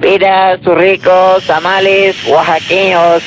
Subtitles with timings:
[0.00, 3.22] piras, ricos, tamales, oaxaqueños.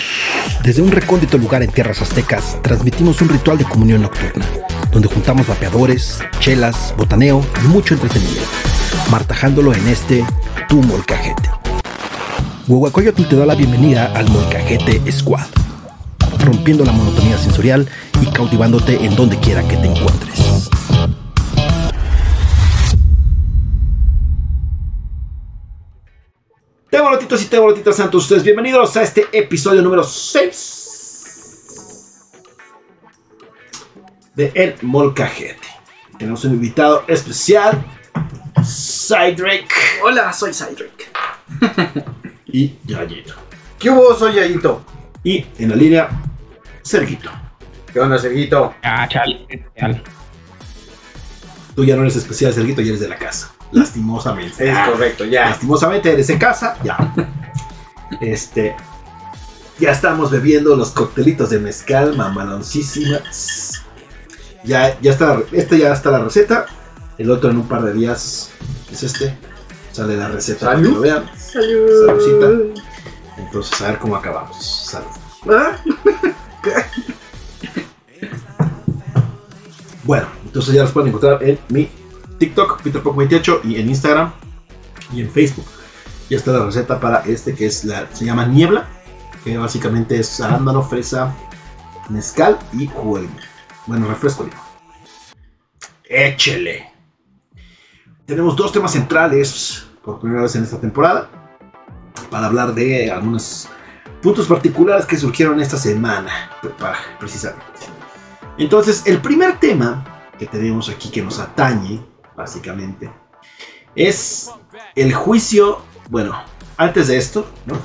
[0.63, 4.46] Desde un recóndito lugar en tierras aztecas, transmitimos un ritual de comunión nocturna,
[4.91, 8.47] donde juntamos vapeadores, chelas, botaneo y mucho entretenimiento,
[9.12, 10.26] martajándolo en este
[10.67, 11.49] Tu Molcajete.
[12.67, 15.47] Huehuacoyotl te da la bienvenida al Molcajete Squad,
[16.40, 17.88] rompiendo la monotonía sensorial
[18.21, 20.70] y cautivándote en donde quiera que te encuentres.
[27.13, 32.31] Tebolotitos y tebolotitas santos, ustedes bienvenidos a este episodio número 6
[34.34, 35.68] de El Molcajete.
[36.18, 37.85] Tenemos un invitado especial,
[38.63, 39.71] Cydric
[40.04, 41.12] Hola, soy Cydric.
[42.48, 43.35] y Yayito.
[43.77, 44.16] ¿Qué hubo?
[44.16, 44.84] Soy Yayito.
[45.23, 46.09] Y en la línea,
[46.82, 47.30] Sergito.
[47.93, 48.73] ¿Qué onda, Sergito?
[48.82, 49.45] Ah, chale,
[49.77, 50.02] chale.
[51.76, 53.52] Tú ya no eres especial, Sergito, ya eres de la casa.
[53.73, 54.70] Lastimosamente.
[54.70, 55.49] Es Ah, correcto, ya.
[55.49, 57.13] Lastimosamente eres de casa, ya.
[58.21, 58.76] Este.
[59.79, 63.82] Ya estamos bebiendo los coctelitos de mezcal, mamaloncísimas.
[64.63, 66.67] Ya, ya está, este ya está la receta.
[67.17, 68.51] El otro en un par de días
[68.91, 69.35] es este.
[69.91, 71.29] Sale la receta para que lo vean.
[71.38, 72.05] Salud.
[72.07, 72.81] Saludcita.
[73.38, 74.85] Entonces, a ver cómo acabamos.
[74.89, 75.07] Salud.
[75.49, 75.77] ¿Ah?
[80.03, 81.89] Bueno, entonces ya los pueden encontrar en mi
[82.44, 84.33] TikTok, PeterPoc28, y en Instagram
[85.13, 85.66] y en Facebook.
[86.30, 88.85] Ya está la receta para este que es la, se llama Niebla,
[89.44, 91.33] que básicamente es arándano, fresa,
[92.09, 93.30] mezcal y limón.
[93.85, 94.59] Bueno, refresco limón.
[96.03, 96.91] Échele.
[98.25, 101.30] Tenemos dos temas centrales por primera vez en esta temporada
[102.30, 103.69] para hablar de algunos
[104.22, 106.52] puntos particulares que surgieron esta semana,
[107.19, 107.63] precisamente.
[108.57, 110.05] Entonces, el primer tema
[110.38, 113.11] que tenemos aquí que nos atañe, básicamente,
[113.95, 114.49] es
[114.95, 115.79] el juicio.
[116.09, 116.35] Bueno,
[116.77, 117.75] antes de esto, ¿no?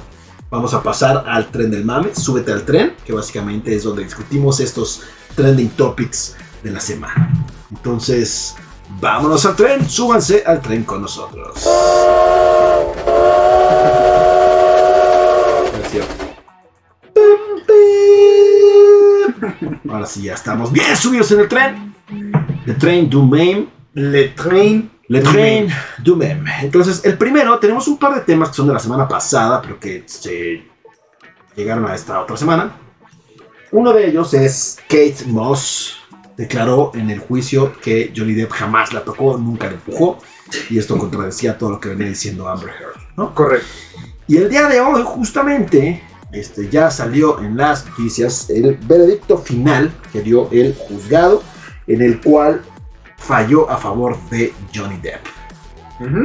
[0.50, 2.14] Vamos a pasar al tren del mame.
[2.14, 5.02] Súbete al tren, que básicamente es donde discutimos estos
[5.34, 7.30] trending topics de la semana.
[7.70, 8.56] Entonces,
[9.00, 9.86] vámonos al tren.
[9.88, 11.68] Súbanse al tren con nosotros.
[19.88, 21.94] Ahora sí, ya estamos bien subidos en el tren.
[22.64, 23.77] The Train du Mame.
[23.98, 24.88] Le Train.
[25.08, 26.52] Le Train du Mame.
[26.62, 29.80] Entonces, el primero, tenemos un par de temas que son de la semana pasada, pero
[29.80, 30.62] que se
[31.56, 32.76] llegaron a esta otra semana.
[33.72, 35.96] Uno de ellos es Kate Moss.
[36.36, 40.18] Declaró en el juicio que Johnny Depp jamás la tocó, nunca la empujó.
[40.70, 43.00] Y esto contradecía todo lo que venía diciendo Amber Heard.
[43.16, 43.34] ¿no?
[43.34, 43.66] Correcto.
[44.28, 46.00] Y el día de hoy, justamente,
[46.30, 51.42] este, ya salió en las noticias el veredicto final que dio el juzgado,
[51.88, 52.62] en el cual
[53.18, 55.26] falló a favor de Johnny Depp.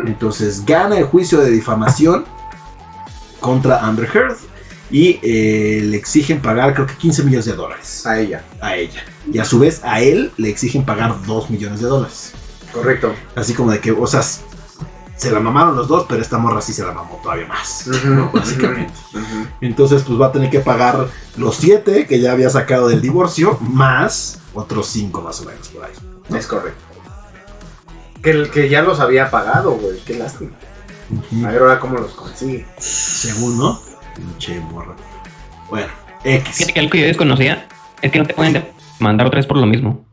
[0.05, 2.25] Entonces gana el juicio de difamación
[3.39, 4.37] contra Amber Heard
[4.91, 8.43] y eh, le exigen pagar creo que 15 millones de dólares A ella.
[8.61, 9.03] a ella.
[9.31, 12.33] Y a su vez a él le exigen pagar 2 millones de dólares.
[12.71, 13.13] Correcto.
[13.35, 16.73] Así como de que, o sea, se la mamaron los dos, pero esta morra sí
[16.73, 17.89] se la mamó todavía más.
[18.33, 18.93] Básicamente.
[19.61, 23.57] Entonces, pues va a tener que pagar los 7 que ya había sacado del divorcio,
[23.61, 25.91] más otros 5 más o menos por ahí.
[26.35, 26.83] Es correcto.
[28.21, 29.99] Que, el- que ya los había pagado, güey.
[30.05, 30.51] Qué lástima.
[31.45, 32.65] A ver ahora cómo los consigue.
[32.77, 33.79] Según, ¿no?
[34.15, 34.95] Pinche morra.
[35.69, 35.87] Bueno,
[36.23, 36.55] X.
[36.55, 37.67] Fíjate que algo que yo desconocía
[38.01, 38.65] es que no te pueden
[38.99, 40.05] mandar otra vez por lo mismo.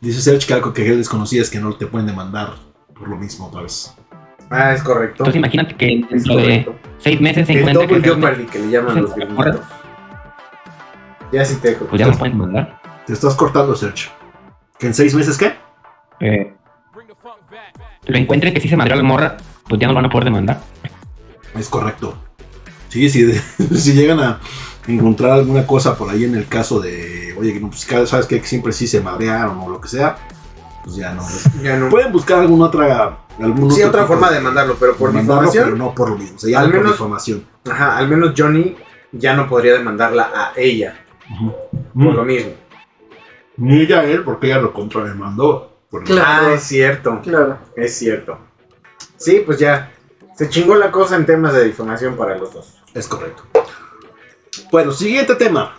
[0.00, 2.54] Dice Serge que algo que él desconocía es que no te pueden demandar
[2.94, 3.94] por lo mismo otra vez.
[4.50, 5.24] Ah, es correcto.
[5.24, 9.02] Entonces imagínate que Es dentro de seis meses se encuentra que realmente, que le llaman
[9.02, 9.12] los.
[11.32, 12.80] Ya sí te pues ya no pueden mandar.
[13.06, 14.08] Te estás cortando, Serge.
[14.78, 15.54] ¿Que en 6 meses qué?
[16.20, 16.52] Eh,
[18.06, 19.36] lo encuentre que sí se madrió la morra,
[19.68, 20.60] pues ya no lo van a poder demandar.
[21.54, 22.16] Es correcto.
[22.88, 23.32] Sí, sí,
[23.76, 24.40] si llegan a
[24.86, 28.26] encontrar alguna cosa por ahí en el caso de, oye, que no, pues cada- sabes
[28.26, 30.16] que siempre sí se madrearon o lo que sea,
[30.84, 31.22] pues ya no.
[31.62, 31.88] Ya no.
[31.90, 33.18] Pueden buscar alguna otra.
[33.40, 36.38] Algún Sí, otra forma de mandarlo, pero por mandarlo, pero no por lo mismo.
[36.38, 37.44] Se llama Al por menos- difamación.
[37.70, 38.74] Ajá, al menos Johnny
[39.12, 41.04] ya no podría demandarla a ella
[41.94, 42.52] por lo mismo.
[43.58, 45.72] Ni ella a él, porque ella lo contrademandó.
[45.90, 47.20] Lo- Ah, es cierto.
[47.22, 47.58] Claro.
[47.76, 48.38] Es cierto.
[49.16, 49.92] Sí, pues ya.
[50.36, 52.74] Se chingó la cosa en temas de difamación para los dos.
[52.94, 53.42] Es correcto.
[54.70, 55.76] Bueno, siguiente tema.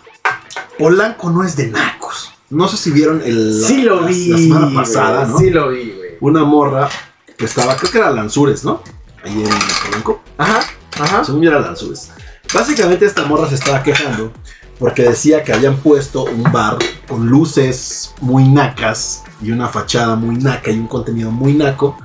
[0.78, 2.32] Polanco no es de nacos.
[2.50, 4.28] No sé si vieron el, Sí lo la- vi.
[4.28, 5.38] la semana pasada, güey, ¿no?
[5.38, 6.10] Sí lo vi, güey.
[6.20, 6.88] Una morra
[7.36, 8.82] que estaba, creo que era Lanzures, ¿no?
[9.24, 9.48] Ahí en
[9.86, 10.22] Polanco.
[10.36, 10.60] Ajá,
[11.00, 11.24] ajá.
[11.24, 12.10] Según yo era Lanzures.
[12.52, 14.32] Básicamente esta morra se estaba quejando
[14.80, 20.36] porque decía que habían puesto un bar con luces muy nacas y una fachada muy
[20.36, 21.96] naca y un contenido muy naco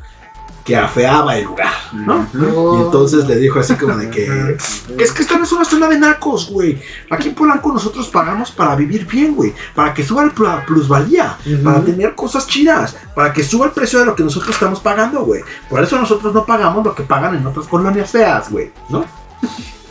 [0.66, 2.28] que afeaba el lugar, ¿no?
[2.34, 2.80] No.
[2.80, 4.58] Y entonces le dijo así como de que
[4.98, 6.82] es que esta no es una zona de nacos, güey.
[7.12, 9.54] Aquí en Polanco nosotros pagamos para vivir bien, güey.
[9.76, 14.06] Para que suba la plusvalía, para tener cosas chidas, para que suba el precio de
[14.06, 15.44] lo que nosotros estamos pagando, güey.
[15.70, 19.06] Por eso nosotros no pagamos lo que pagan en otras colonias feas, güey, ¿no?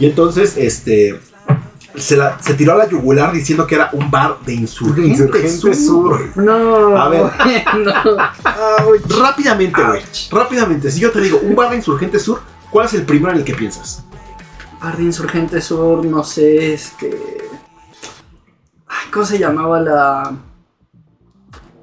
[0.00, 1.20] Y entonces, este,
[1.96, 5.86] se, la- se tiró a la yugular diciendo que era un bar de insurgentes, Insurgentes
[5.86, 6.18] Sur.
[6.34, 6.36] Sur.
[6.36, 6.96] No.
[6.96, 7.22] A ver.
[7.78, 7.92] no.
[9.22, 10.02] Rápidamente, güey.
[10.30, 13.38] Rápidamente, si yo te digo un bar de insurgentes sur, ¿cuál es el primero en
[13.38, 14.04] el que piensas?
[14.82, 17.18] Bar de Insurgente Sur, no sé, este.
[18.86, 20.36] Ay, ¿cómo se llamaba la.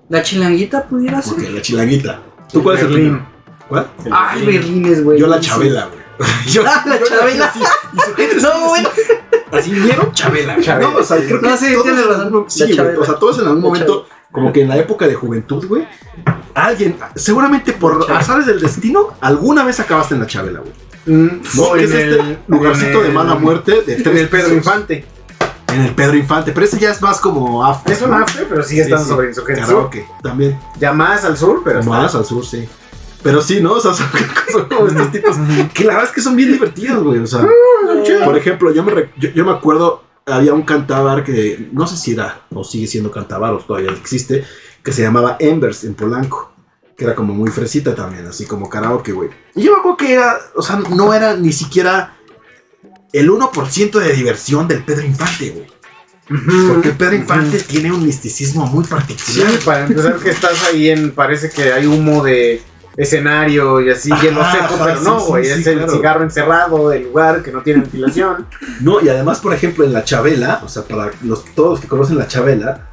[0.09, 1.33] La chilanguita pudiera ser?
[1.33, 2.19] Ok, la chilanguita.
[2.51, 3.07] ¿Tú cuál es el Berlín.
[3.13, 3.31] primero?
[3.69, 3.87] ¿Cuál?
[4.11, 5.19] Ay, Berlines, güey.
[5.19, 5.39] Yo la.
[5.39, 6.00] Chabela, güey.
[6.47, 7.45] Yo, Ah, la yo Chabela.
[7.45, 7.59] así,
[7.93, 8.89] insurgentes No, sur, bueno.
[9.51, 10.59] Así vieron Chabela.
[10.61, 10.91] Chabela.
[10.91, 12.45] No, o sea, creo que No, sí, todos tienes razón.
[12.47, 12.95] Sí, güey.
[12.97, 15.87] O sea, todos en algún La momento, como que en la época de juventud, güey,
[16.55, 18.19] alguien, seguramente por Chabela.
[18.19, 20.71] azares del destino, alguna vez acabaste en la Chabela, güey.
[21.05, 21.75] Mm, ¿No?
[21.75, 24.53] en es el- este lugarcito en de mala muerte de En tres el Pedro.
[24.53, 25.05] Infante.
[25.73, 27.93] En el Pedro Infante, pero ese ya es más como after.
[27.93, 28.17] Es un ¿no?
[28.17, 29.09] after, pero sigue Sí, estando sí.
[29.09, 29.75] sobre Insurgentes Sur.
[29.75, 30.59] Karaoke, también.
[30.79, 32.67] Ya más al sur, pero está- Más al sur, sí.
[33.23, 33.73] Pero sí, ¿no?
[33.73, 34.07] O sea, son,
[34.51, 35.35] son como estos tipos
[35.73, 37.19] que la verdad es que son bien divertidos, güey.
[37.19, 37.45] O sea,
[38.25, 41.97] por ejemplo, yo me, re- yo, yo me acuerdo, había un cantabar que no sé
[41.97, 44.43] si era o sigue siendo cantabar o todavía existe,
[44.83, 46.49] que se llamaba Embers en Polanco.
[46.97, 49.29] Que era como muy fresita también, así como karaoke, güey.
[49.55, 52.15] Y yo me acuerdo que era, o sea, no era ni siquiera
[53.11, 55.67] el 1% de diversión del Pedro Infante, güey.
[56.69, 59.51] Porque el Pedro Infante tiene un misticismo muy Sí, particular.
[59.65, 62.61] para empezar que estás ahí en, parece que hay humo de
[62.97, 65.77] escenario y así, Ajá, hielo seco, ajá, pero sí, no, sí, güey, sí, es el
[65.77, 65.91] claro.
[65.93, 68.47] cigarro encerrado del lugar que no tiene ventilación.
[68.81, 71.87] No, y además, por ejemplo, en la Chabela, o sea, para los, todos los que
[71.87, 72.87] conocen la Chabela,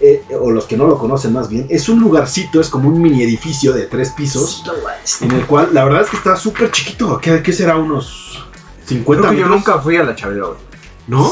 [0.00, 3.00] eh, o los que no lo conocen más bien, es un lugarcito, es como un
[3.00, 4.64] mini edificio de tres pisos,
[5.20, 7.18] en el cual la verdad es que está súper chiquito.
[7.20, 7.76] ¿Qué, qué será?
[7.76, 8.44] ¿Unos
[8.86, 9.66] 50 Creo que yo metros?
[9.66, 10.58] nunca fui a la Chabela, güey.
[11.06, 11.30] ¿No?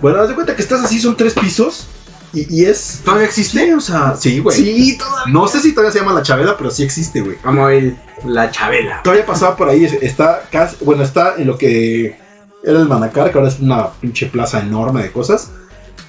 [0.00, 1.86] Bueno, haz de cuenta que estás así, son tres pisos,
[2.32, 3.00] y, y es...
[3.04, 3.64] ¿Todavía existe?
[3.66, 4.56] Sí, o sea, sí, güey.
[4.56, 5.32] Sí, todavía.
[5.32, 7.36] No sé si todavía se llama la Chabela, pero sí existe, güey.
[7.44, 9.02] Vamos a ir la Chabela.
[9.02, 12.18] Todavía pasaba por ahí, está casi, bueno, está en lo que
[12.62, 15.50] era el Manacar, que ahora es una pinche plaza enorme de cosas.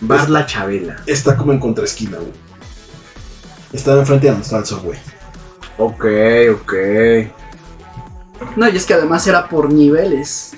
[0.02, 0.98] Vas la Chabela.
[1.06, 2.32] Está como en contraesquina, güey.
[3.72, 5.00] Está enfrente de donde está el subway.
[5.78, 6.06] Ok,
[6.54, 6.74] ok.
[8.56, 10.52] No, y es que además era por niveles.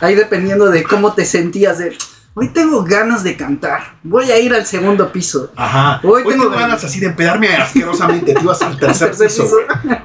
[0.00, 1.96] Ahí dependiendo de cómo te sentías de.
[2.38, 3.96] Hoy tengo ganas de cantar.
[4.02, 5.50] Voy a ir al segundo piso.
[5.56, 6.00] Ajá.
[6.04, 8.34] Hoy Hoy, tengo tengo ganas así de empedarme asquerosamente.
[8.34, 9.56] Te ibas al tercer Tercer piso.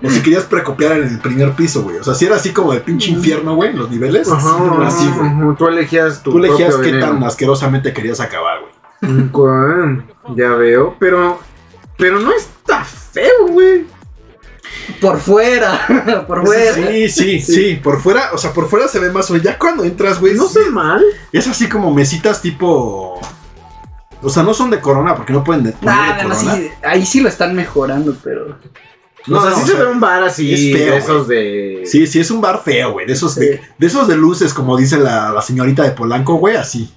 [0.01, 1.97] O si querías precopiar en el primer piso, güey.
[1.97, 4.31] O sea, si era así como de pinche infierno, güey, los niveles.
[4.31, 5.55] Ajá, así, güey.
[5.57, 7.05] Tú elegías tu Tú elegías qué veneno.
[7.05, 9.25] tan asquerosamente querías acabar, güey.
[9.33, 11.37] Ok, Ya veo, pero.
[11.97, 13.85] Pero no está feo, güey.
[14.99, 16.23] Por fuera.
[16.27, 16.73] por fuera.
[16.73, 19.41] Sí, sí, sí, Por fuera, o sea, por fuera se ve más, güey.
[19.41, 21.03] Ya cuando entras, güey, No sí, sé mal.
[21.31, 23.19] es así como mesitas tipo.
[24.23, 26.55] O sea, no son de corona porque no pueden de, poner de Nada, no, corona.
[26.55, 28.57] sí, ahí sí lo están mejorando, pero.
[29.27, 30.97] No, o sea, no, sí o se sea, ve un bar así es feo, de
[30.97, 31.81] esos de.
[31.85, 33.05] Sí, sí, es un bar feo, güey.
[33.07, 33.41] De esos, Sí.
[33.41, 36.91] de, de esos de luces, como dice la, la señorita de Polanco, güey, así.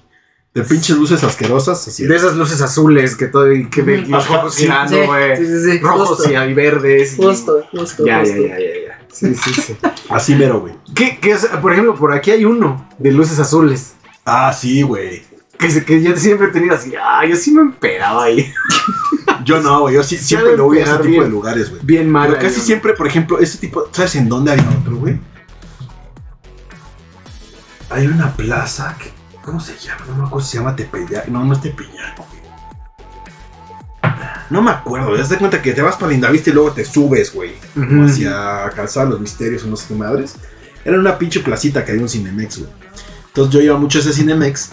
[0.55, 2.05] De pinches luces asquerosas, así.
[2.05, 4.09] De esas luces azules que todo y que Ujú.
[4.09, 5.35] los sí, girando, güey.
[5.37, 6.31] sí, sí, sí, Rojos justo.
[6.45, 7.13] y verdes.
[7.13, 8.05] y- Justo, justo.
[8.05, 8.47] Ya, ya, justo.
[8.47, 9.05] ya, ya, ya.
[9.11, 9.77] Sí, sí, sí.
[10.09, 10.73] Así mero, güey.
[10.95, 11.45] ¿Qué, qué es?
[11.61, 13.95] Por ejemplo, por aquí hay uno de luces azules.
[14.25, 15.23] Ah, sí, güey.
[15.59, 16.93] Que, que yo siempre he tenido así.
[17.01, 18.51] Ah, yo sí me emperaba ahí.
[19.43, 19.93] Yo no, güey.
[19.95, 21.23] Yo sí, siempre lo voy a ese tipo bien.
[21.23, 21.81] de lugares, güey.
[21.83, 22.29] Bien mal.
[22.29, 23.87] Pero casi siempre, por ejemplo, ese tipo.
[23.91, 25.19] ¿Sabes en dónde había otro, güey?
[27.89, 29.11] Hay una plaza que.
[29.45, 30.05] ¿Cómo se llama?
[30.07, 31.27] No me acuerdo si se llama Tepeyac.
[31.27, 32.45] No, no es Tepeyac, güey.
[34.49, 35.11] No me acuerdo.
[35.13, 37.53] Te das cuenta que te vas para Lindavista y luego te subes, güey.
[38.03, 40.35] hacia Calzada los Misterios o no sé qué madres.
[40.83, 42.71] Era una pinche placita que había un Cinemex, güey.
[43.27, 44.71] Entonces yo iba mucho a ese Cinemex.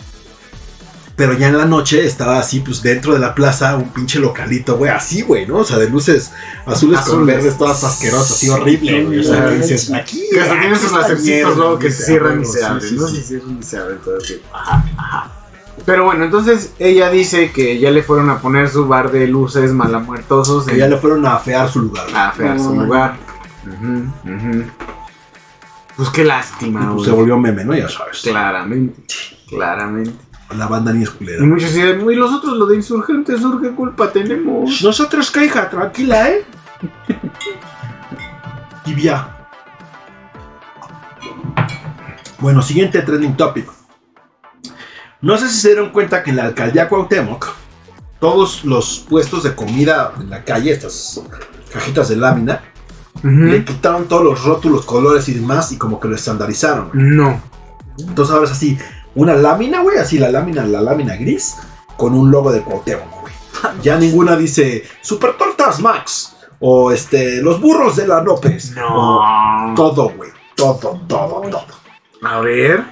[1.15, 4.77] Pero ya en la noche estaba así, pues dentro de la plaza, un pinche localito,
[4.79, 5.59] güey, así, güey, ¿no?
[5.59, 6.33] O sea, de luces
[6.65, 7.37] azules, con Azules.
[7.37, 9.19] verdes, todas asquerosas, así horrible, güey.
[9.21, 10.23] O sea, que dices, aquí.
[10.33, 12.89] Que hasta sus está lacercitos luego que se cierran y se abren.
[12.89, 14.47] sí, no si cierran y se abren tiempo.
[14.55, 15.31] Ajá, ajá.
[15.85, 19.73] Pero bueno, entonces ella dice que ya le fueron a poner su bar de luces
[19.73, 22.05] malamuertosos Que en- ya le fueron a afear su lugar.
[22.05, 22.17] güey.
[22.17, 22.85] a afear su No.
[22.85, 23.17] lugar.
[23.67, 24.65] Ujú, ujú.
[25.97, 27.05] Pues qué lástima, pues, güey.
[27.05, 27.75] se volvió meme, ¿no?
[27.77, 28.21] Ya sabes.
[28.23, 29.05] Claramente,
[29.49, 30.13] claramente.
[30.57, 31.45] La banda ni es Y culera.
[31.45, 34.83] muchos dicen, y los otros, lo de insurgentes, Sur, ¿qué culpa tenemos?
[34.83, 36.45] Nosotros, caija, tranquila, ¿eh?
[38.85, 39.29] Tibia.
[42.41, 43.69] Bueno, siguiente trending topic.
[45.21, 47.47] No sé si se dieron cuenta que en la alcaldía Cuauhtémoc,
[48.19, 51.21] todos los puestos de comida en la calle, estas
[51.73, 52.63] cajitas de lámina,
[53.23, 56.91] le quitaron todos los rótulos, colores y demás y como que lo estandarizaron.
[56.93, 57.41] No.
[57.99, 58.77] Entonces ahora es así,
[59.15, 61.57] una lámina, güey, así la lámina, la lámina gris
[61.97, 63.33] con un logo de Cuauhtémoc, güey.
[63.83, 68.73] Ya ninguna dice Super Tortas Max o este los burros de la López.
[68.77, 69.21] o
[69.69, 69.75] No.
[69.77, 70.31] todo, güey.
[70.57, 71.67] Todo, todo, todo.
[72.23, 72.85] A ver.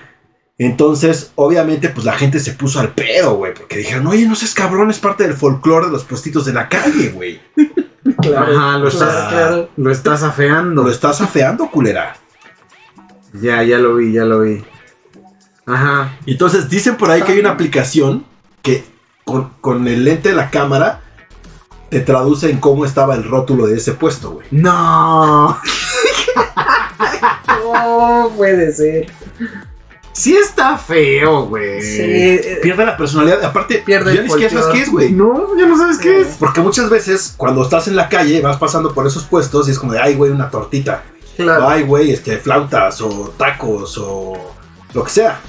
[0.59, 3.55] Entonces, obviamente, pues la gente se puso al pedo, güey.
[3.55, 6.69] Porque dijeron, oye, no seas cabrón, es parte del folclore de los puestitos de la
[6.69, 7.41] calle, güey.
[8.23, 8.57] Claro.
[8.59, 9.69] Ajá, lo Claro, estás, claro.
[9.77, 10.83] lo estás afeando.
[10.83, 12.17] Lo estás afeando, culera.
[13.35, 14.63] Ya, ya lo vi, ya lo vi.
[15.73, 16.17] Ajá.
[16.27, 18.25] Entonces, dicen por ahí que hay una aplicación
[18.63, 18.85] que
[19.25, 21.01] con, con el lente de la cámara
[21.89, 24.47] te traduce en cómo estaba el rótulo de ese puesto, güey.
[24.51, 25.59] No.
[27.73, 29.07] No puede ser.
[30.13, 31.81] Sí está feo, güey.
[31.81, 33.43] Sí, eh, Pierde la personalidad.
[33.45, 35.13] Aparte, Pierde ya el ni siquiera sabes qué es, güey.
[35.13, 36.37] No, ya no sabes qué es.
[36.39, 39.79] Porque muchas veces, cuando estás en la calle, vas pasando por esos puestos y es
[39.79, 41.05] como de, ay, güey, una tortita.
[41.37, 41.69] claro.
[41.69, 44.35] Ay, güey, este, flautas o tacos o
[44.93, 45.41] lo que sea.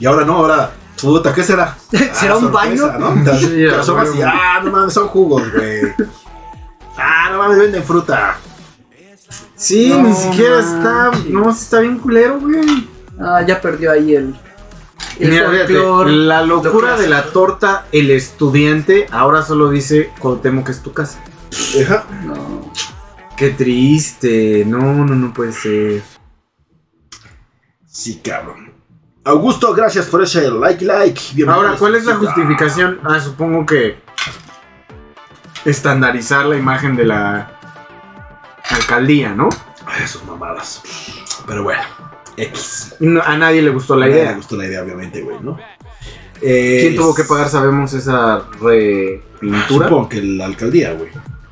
[0.00, 1.76] Y ahora no, ahora, puta, ¿qué será?
[2.12, 3.14] ¿Será un sorpresa, baño?
[3.14, 3.22] ¿no?
[3.22, 5.82] Te, Sí, te y, ah, no mames, son jugos, güey.
[6.96, 8.36] Ah, no mames, venden fruta.
[9.54, 11.10] Sí, No ni siquiera está.
[11.28, 12.88] No, está bien culero, güey.
[13.20, 14.34] Ah, ya perdió ahí el.
[15.18, 15.74] El Mira, fíjate,
[16.06, 20.94] la locura lo de la torta, el estudiante, ahora solo dice Cuauhtémoc que es tu
[20.94, 21.22] casa.
[22.24, 22.72] No.
[23.36, 24.64] Qué triste.
[24.66, 26.02] No, no, no puede ser.
[27.86, 28.69] Sí, cabrón.
[29.30, 31.20] Augusto, gracias por ese like, like.
[31.34, 32.98] Bienvenido Ahora, ¿cuál es la justificación?
[33.04, 34.00] Ah, supongo que
[35.64, 37.52] estandarizar la imagen de la
[38.70, 39.48] alcaldía, ¿no?
[39.86, 40.82] Ay, Esos mamadas.
[41.46, 41.80] Pero bueno,
[42.36, 42.96] X.
[42.98, 44.30] No- a nadie le gustó la A nadie idea.
[44.32, 45.56] Me gustó la idea, obviamente, güey, ¿no?
[46.42, 49.66] Eh, ¿Quién tuvo que pagar, sabemos, esa repintura?
[49.68, 51.10] Supongo que la alcaldía, güey.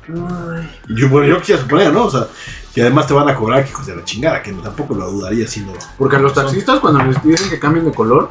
[0.09, 2.03] Ay, Yo, bueno, yo quisiera suponer, ¿no?
[2.05, 2.27] O sea,
[2.73, 5.47] que además te van a cobrar, que hijos de la chingada, que tampoco lo dudaría
[5.47, 5.73] siendo.
[5.97, 8.29] Porque a los taxistas, cuando les piden que cambien de color,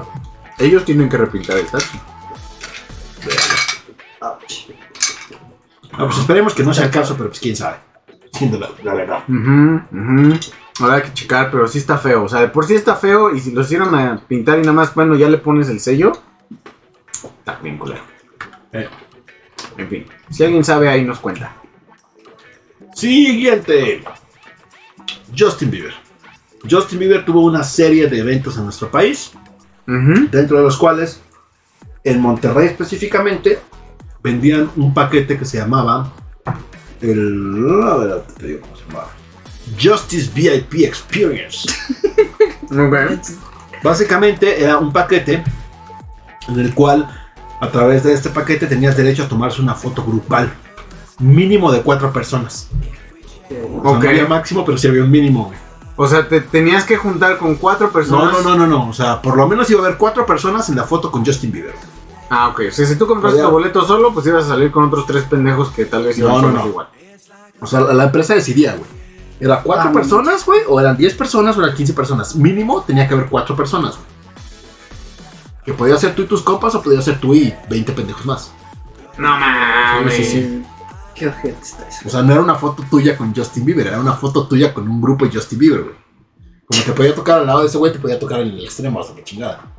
[0.59, 1.99] ellos tienen que repintar el taxi.
[4.21, 7.79] Ah, pues esperemos que no sea el caso, pero pues quién sabe.
[8.33, 9.25] Siendo la, la verdad.
[9.29, 10.39] Ujú, ujú.
[10.81, 12.25] Habrá que checar, pero sí está feo.
[12.25, 13.35] O sea, de por sí está feo.
[13.35, 16.13] Y si lo hicieron a pintar y nada más, bueno, ya le pones el sello.
[17.13, 18.03] Está bien culero.
[18.73, 18.89] Eh.
[19.77, 21.57] En fin, si alguien sabe, ahí nos cuenta.
[22.95, 24.05] Siguiente.
[25.37, 25.95] Justin Bieber.
[26.69, 29.33] Justin Bieber tuvo una serie de eventos en nuestro país,
[29.87, 31.21] dentro de los cuales,
[32.05, 33.59] en Monterrey específicamente,
[34.23, 36.13] vendían un paquete que se llamaba
[37.01, 37.83] el...
[37.85, 39.11] A ver, te digo cómo se llamaba.
[39.81, 41.69] Justice VIP Experience.
[43.83, 45.45] Básicamente era un paquete
[46.49, 47.09] en el cual
[47.61, 50.53] a través de este paquete tenías derecho a tomarse una foto grupal.
[51.19, 52.69] Mínimo de cuatro personas.
[53.51, 55.59] O sea, no había máximo, pero sí había un mínimo, güey.
[55.97, 58.33] O sea, te tenías que juntar con cuatro No, personas.
[58.33, 58.89] no, no, no, no.
[58.89, 61.51] O sea, por lo menos iba a haber cuatro personas en la foto con Justin
[61.51, 61.75] Bieber.
[62.31, 62.61] Ah, ok.
[62.69, 65.25] O sea, si tú compraste tu boleto solo, pues ibas a salir con otros tres
[65.25, 66.67] pendejos que tal vez iban No, no, no.
[66.69, 66.89] igual.
[67.61, 68.89] O sea, la, la empresa decidía, güey.
[69.41, 70.61] ¿Era cuatro Ah, personas, güey?
[70.69, 72.37] ¿O eran 10 personas o eran 15 personas?
[72.37, 74.07] Mínimo tenía que haber cuatro personas, güey.
[75.65, 78.53] Que podía ser tú y tus compas o podía ser tú y 20 pendejos más.
[79.17, 80.15] No mames.
[80.15, 80.65] Sí, sí.
[81.19, 82.01] Qué ojete está eso.
[82.07, 84.89] O sea, no era una foto tuya con Justin Bieber, era una foto tuya con
[84.89, 85.97] un grupo de Justin Bieber, güey.
[86.67, 89.01] Como te podía tocar al lado de ese güey, te podía tocar en el extremo
[89.01, 89.73] hasta que chingada.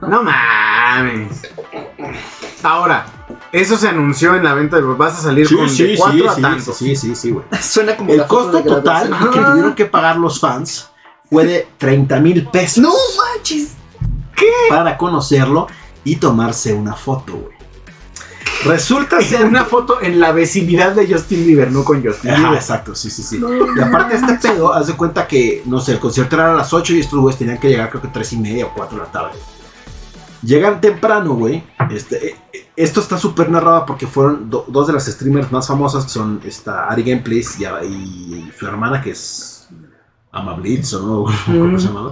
[0.00, 1.42] No mames.
[2.62, 3.06] Ahora,
[3.52, 6.76] eso se anunció en la venta de vas a salir con de cuatro a tantos.
[6.76, 7.44] sí, sí, sí, güey.
[7.60, 10.88] Suena como El la foto costo de total que tuvieron que pagar los fans
[11.28, 13.74] fue de 30 mil pesos No manches.
[14.68, 15.66] para conocerlo
[16.04, 17.61] y tomarse una foto, güey.
[18.64, 22.58] Resulta ser Una foto en la vecindad de Justin Bieber, no con Justin Ajá, Bieber.
[22.58, 23.40] exacto, sí, sí, sí.
[23.76, 26.56] Y aparte de este pedo, haz de cuenta que, no sé, el concierto era a
[26.56, 28.96] las 8 y estos güeyes tenían que llegar creo que 3 y media o 4
[28.98, 29.38] de la tarde.
[30.42, 31.62] Llegan temprano, güey.
[31.90, 35.68] Este, eh, eh, esto está súper narrado porque fueron do- dos de las streamers más
[35.68, 39.68] famosas que son esta Ari Gameplays y, y su hermana que es
[40.32, 42.10] Ama Blitz o no, ¿cómo se llamaba?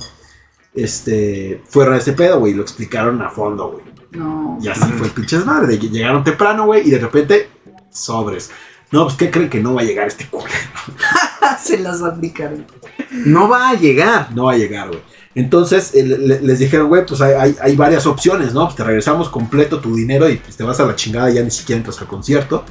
[0.73, 3.85] Este, fueron a ese pedo, güey, lo explicaron a fondo, güey.
[4.13, 4.59] No.
[4.61, 5.69] Y así fue el pinche desmadre.
[5.69, 7.49] de que Llegaron temprano, güey, y de repente,
[7.91, 8.51] sobres.
[8.91, 10.47] No, pues, ¿qué creen que no va a llegar este culo?
[11.63, 12.67] Se las aplicaron.
[13.13, 14.29] No va a llegar.
[14.35, 15.01] No va a llegar, güey.
[15.35, 18.65] Entonces eh, le- les dijeron, güey, pues hay, hay- hay varias opciones, ¿no?
[18.65, 21.43] Pues te regresamos completo tu dinero y pues te vas a la chingada y ya
[21.43, 22.65] ni siquiera entras al concierto.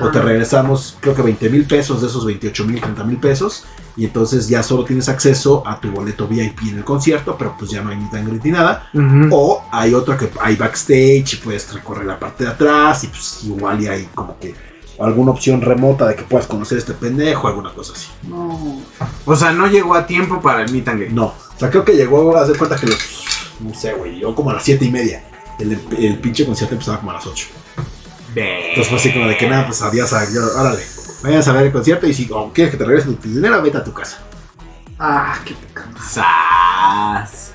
[0.00, 3.64] O te regresamos, creo que 20 mil pesos de esos 28 mil, 30 mil pesos.
[3.96, 7.70] Y entonces ya solo tienes acceso a tu boleto VIP en el concierto, pero pues
[7.70, 8.90] ya no hay ni tan ni nada.
[9.30, 13.40] O hay otro que hay backstage y puedes recorrer la parte de atrás y pues
[13.44, 14.54] igual y hay como que
[14.98, 18.08] alguna opción remota de que puedas conocer a este pendejo, alguna cosa así.
[18.28, 18.80] No.
[19.24, 21.12] O sea, no llegó a tiempo para el meet and greet.
[21.12, 22.98] No, o sea, creo que llegó a hacer cuenta que los,
[23.60, 25.24] no sé, güey, llegó como a las 7 y media.
[25.58, 27.46] El, el pinche concierto empezaba como a las 8.
[28.34, 30.82] Entonces fue así como de que nada, pues adiós, adiós, órale.
[31.22, 33.84] Vayan a ver el concierto y si quieres que te regresen tu dinero, vete a
[33.84, 34.18] tu casa.
[34.98, 35.54] Ah, qué.
[36.00, 37.52] ¡Sas!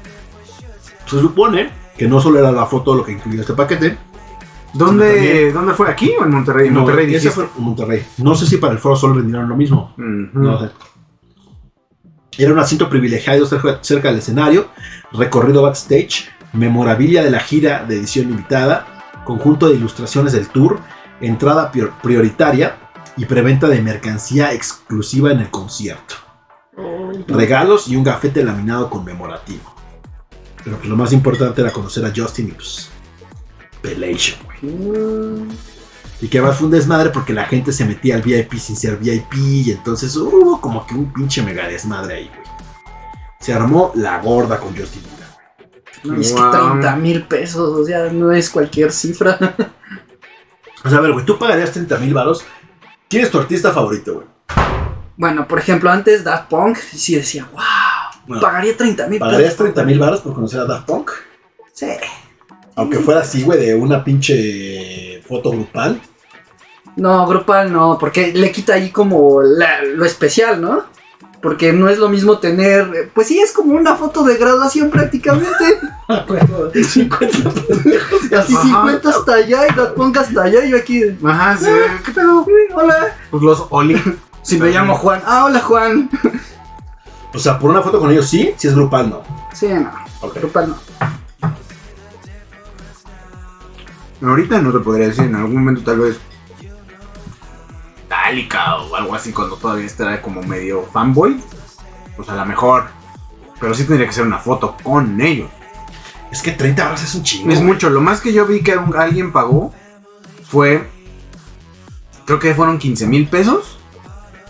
[1.06, 3.98] Se supone que no solo era la foto lo que incluía este paquete.
[4.74, 5.90] ¿Dónde, también- ¿Dónde fue?
[5.90, 6.68] ¿Aquí o en Monterrey?
[6.68, 7.32] En no, Monterrey ese dijiste.
[7.36, 8.06] fue en Monterrey.
[8.20, 9.94] No sé si para el foro solo vendieron lo mismo.
[9.98, 10.70] No sé.
[12.38, 14.68] Era un asiento privilegiado cerca, cerca del escenario,
[15.12, 18.99] recorrido backstage, memorabilia de la gira de edición limitada,
[19.30, 20.80] conjunto de ilustraciones del tour,
[21.22, 22.78] entrada prior- prioritaria
[23.16, 26.16] y preventa de mercancía exclusiva en el concierto.
[27.28, 29.76] Regalos y un gafete laminado conmemorativo.
[30.64, 32.90] Pero pues lo más importante era conocer a Justin y pues...
[33.82, 34.74] Pelation, güey.
[34.74, 35.50] Mm,
[36.22, 38.98] Y que además fue un desmadre porque la gente se metía al VIP sin ser
[38.98, 42.50] VIP y entonces hubo como que un pinche mega desmadre ahí, güey.
[43.40, 45.19] Se armó la gorda con Justin Bieber,
[46.04, 46.52] no, es que Wow.
[46.52, 49.38] 30 mil pesos, o sea, no es cualquier cifra.
[50.84, 52.44] O sea, a ver, güey, tú pagarías 30 mil varos.
[53.10, 54.28] ¿Quién es tu artista favorito, güey?
[55.18, 57.62] bueno, por ejemplo, antes Daft Punk, sí decía, wow,
[58.26, 61.12] Bueno, pagaría 30 mil ¿Pagarías 30 mil varos por conocer a Daft Punk?
[61.74, 61.88] Sí.
[62.76, 66.00] Aunque fuera así, güey, de una pinche foto grupal.
[66.96, 70.86] No, grupal no, porque le quita ahí como la- lo especial, ¿no?
[71.42, 75.80] Porque no es lo mismo tener, pues sí, es como una foto de graduación prácticamente.
[76.84, 78.34] 50 pendejos.
[78.38, 78.64] Así Ajá.
[78.64, 81.70] 50 hasta allá y Daft Punk hasta allá y yo aquí, Ajá, sí.
[82.06, 82.42] ¿Qué pedo?
[82.44, 83.16] "Uy, hola.
[83.32, 84.02] Pues los Oli.
[84.42, 86.10] Si me llamo Juan, ah, hola Juan.
[87.32, 89.22] O sea, por una foto con ellos sí, si es grupal no.
[89.54, 89.92] Sí, no,
[90.22, 90.38] Ok.
[90.40, 90.70] grupal
[94.22, 94.28] no.
[94.28, 96.18] Ahorita no te podría decir, en algún momento tal vez.
[98.30, 101.40] Metallica o algo así, cuando todavía estaba como medio fanboy.
[102.16, 102.86] Pues a lo mejor.
[103.60, 105.50] Pero sí tendría que ser una foto con ellos.
[106.32, 107.52] Es que 30 varos es un chingo.
[107.52, 107.90] Es mucho.
[107.90, 109.74] Lo más que yo vi que alguien pagó
[110.48, 110.88] fue.
[112.26, 113.78] Creo que fueron 15 mil pesos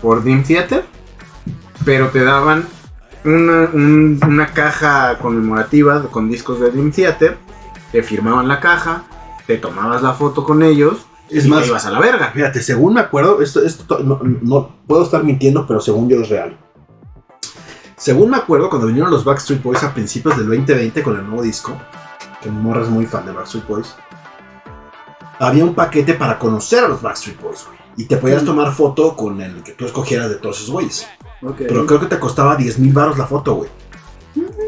[0.02, 0.84] por Dream Theater.
[1.84, 2.66] Pero te daban
[3.24, 7.38] una, un- una caja conmemorativa con discos de Dream Theater.
[7.92, 9.04] Te firmaban la caja.
[9.46, 11.06] Te tomabas la foto con ellos.
[11.30, 12.30] Es y más, te ibas a la verga.
[12.32, 16.20] Fíjate, según me acuerdo, esto, esto to- no, no puedo estar mintiendo, pero según yo
[16.20, 16.56] es real.
[17.96, 21.42] Según me acuerdo, cuando vinieron los Backstreet Boys a principios del 2020 con el nuevo
[21.42, 21.76] disco,
[22.42, 23.94] que morra es muy fan de Backstreet Boys,
[25.38, 27.78] había un paquete para conocer a los Backstreet Boys, güey.
[27.96, 31.06] Y te podías tomar foto con el que tú escogieras de todos esos güeyes.
[31.42, 31.56] Ok.
[31.58, 33.70] Pero creo que te costaba 10 mil baros la foto, güey.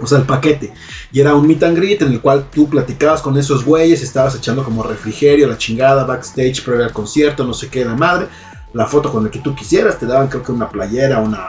[0.00, 0.72] O sea, el paquete.
[1.12, 4.34] Y era un meet and greet en el cual tú platicabas con esos güeyes, estabas
[4.34, 8.26] echando como refrigerio, la chingada, backstage, previo al concierto, no sé qué, la madre.
[8.72, 11.46] La foto con el que tú quisieras, te daban creo que una playera, una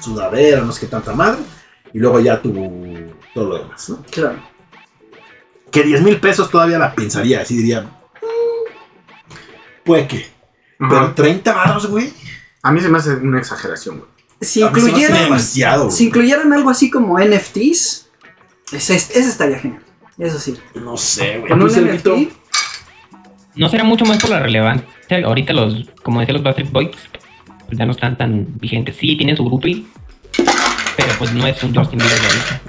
[0.00, 1.40] sudadera, no sé qué tanta madre.
[1.92, 2.52] Y luego ya tu
[3.34, 4.02] todo lo demás, ¿no?
[4.10, 4.36] Claro.
[5.70, 7.82] Que 10 mil pesos todavía la pensaría, así diría.
[7.82, 7.86] "Mm,
[9.84, 10.26] Puede que.
[10.78, 11.14] Pero Ajá.
[11.14, 12.12] 30 baros, güey.
[12.62, 14.10] A mí se me hace una exageración, güey.
[14.42, 15.90] Si incluyeran, demasiado.
[15.90, 18.08] si incluyeran algo así como NFTs,
[18.72, 19.82] ese, ese estaría genial.
[20.18, 20.56] Eso sí.
[20.74, 21.48] No sé, güey.
[21.48, 22.26] Con ¿Tú, un?
[22.26, 22.32] NFT,
[23.54, 24.86] No será mucho más por la relevancia.
[25.24, 26.90] Ahorita los, como decía los Backstreet Boys,
[27.66, 28.96] pues ya no están tan vigentes.
[28.96, 29.68] Sí, tienen su grupo,
[30.96, 32.60] pero pues no es un Justin Bieber de ahorita.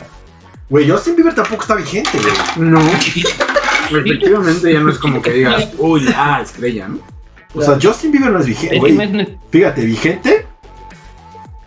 [0.70, 2.70] Güey, Justin Bieber tampoco está vigente, güey.
[2.70, 2.82] No.
[3.92, 7.00] Efectivamente ya no es como que digas, uy, ah, estrella, ¿no?
[7.54, 9.38] O sea, Justin Bieber no es vigente, güey.
[9.52, 10.48] Fíjate, vigente.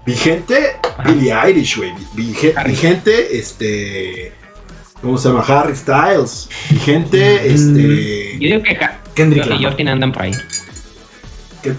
[0.07, 1.11] Vigente, Ajá.
[1.11, 1.93] Billie Eilish, güey.
[2.15, 2.71] Vige- Harry.
[2.71, 4.33] vigente, este.
[5.03, 5.43] ¿Cómo se llama?
[5.47, 6.49] Harry Styles.
[6.71, 8.35] Vigente, este.
[8.39, 8.79] Yo digo que
[9.15, 9.65] Kendrick Lamar.
[9.67, 10.33] Justin andan por ahí.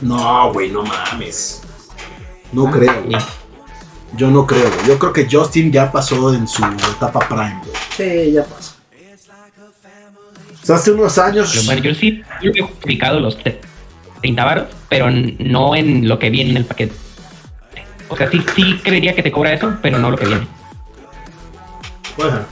[0.01, 1.61] No, güey, no mames.
[2.51, 3.17] No Ah, creo, güey.
[4.15, 4.87] Yo no creo, güey.
[4.87, 7.75] Yo creo que Justin ya pasó en su etapa prime, güey.
[7.95, 8.73] sí, ya pasó.
[10.61, 11.49] O sea, hace unos años.
[11.53, 13.61] Pero bueno, yo sí yo he justificado los te-
[14.21, 16.93] 30 varos, pero no en lo que viene en el paquete.
[18.09, 20.47] O sea, sí, sí creería que te cobra eso, pero no lo que viene.
[22.17, 22.45] Ajá.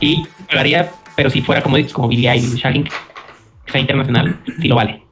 [0.00, 2.92] Y pagaría, pero si fuera como dices, como Billie Eilish, alguien que
[3.70, 5.04] sea internacional, sí lo vale.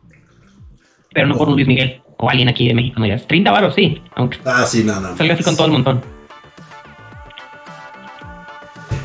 [1.12, 3.26] Pero no por un Luis Miguel o alguien aquí de México, no digas.
[3.26, 5.16] 30 varos, sí, aunque Ah, sí, no, no.
[5.16, 6.00] salga así con todo el montón.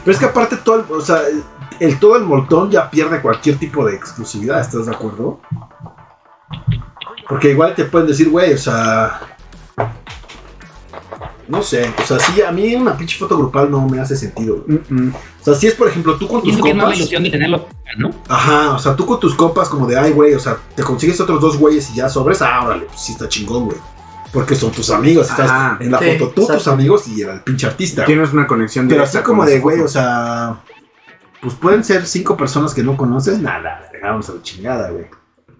[0.03, 1.43] Pero es que aparte todo el, o sea, el,
[1.79, 5.39] el- todo el montón ya pierde cualquier tipo de exclusividad, ¿estás de acuerdo?
[7.27, 9.19] Porque igual te pueden decir, güey, o sea,
[11.47, 14.63] No sé, o sea, sí, a mí una pinche foto grupal no me hace sentido.
[14.67, 15.13] Mm, mm.
[15.41, 16.97] O sea, si es, por ejemplo, tú con tus que es más la compas.
[16.97, 18.09] ilusión de tenerlo, ¿no?
[18.27, 21.19] Ajá, o sea, tú con tus compas como de, ay, güey, o sea, te consigues
[21.21, 23.77] otros dos güeyes y ya sobres, ah, órale, pues sí está chingón, güey.
[24.33, 27.41] Porque son tus amigos, estás Ajá, en la sí, foto tú, tus amigos y el
[27.41, 28.03] pinche artista.
[28.05, 30.61] Tienes una conexión Pero así como de, güey, o sea,
[31.41, 35.05] pues pueden ser cinco personas que no conoces, nada, dejamos a la chingada, güey.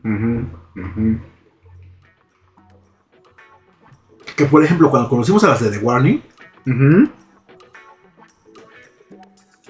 [0.04, 1.20] Ujú, ujú.
[4.36, 6.22] Que por ejemplo, cuando conocimos a las de The Warning,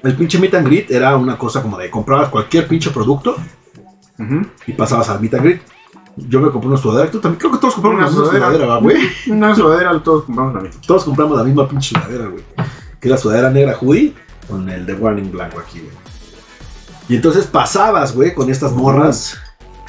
[0.04, 3.36] el pinche meet and greet era una cosa como de comprabas cualquier pinche producto
[4.67, 5.62] y pasabas al meet and greet.
[6.17, 8.45] Yo me compré una sudadera, tú también creo que todos compramos Una sudadera.
[8.47, 8.97] sudadera, ¿va, güey.
[9.28, 10.82] Una sudadera, todos compramos la misma.
[10.88, 12.43] Todos compramos la misma pinche sudadera, güey.
[13.01, 14.13] Que es la sudadera negra hoodie
[14.47, 15.91] con el de Warning blanco aquí, güey.
[17.10, 19.38] Y entonces pasabas, güey, con estas morras.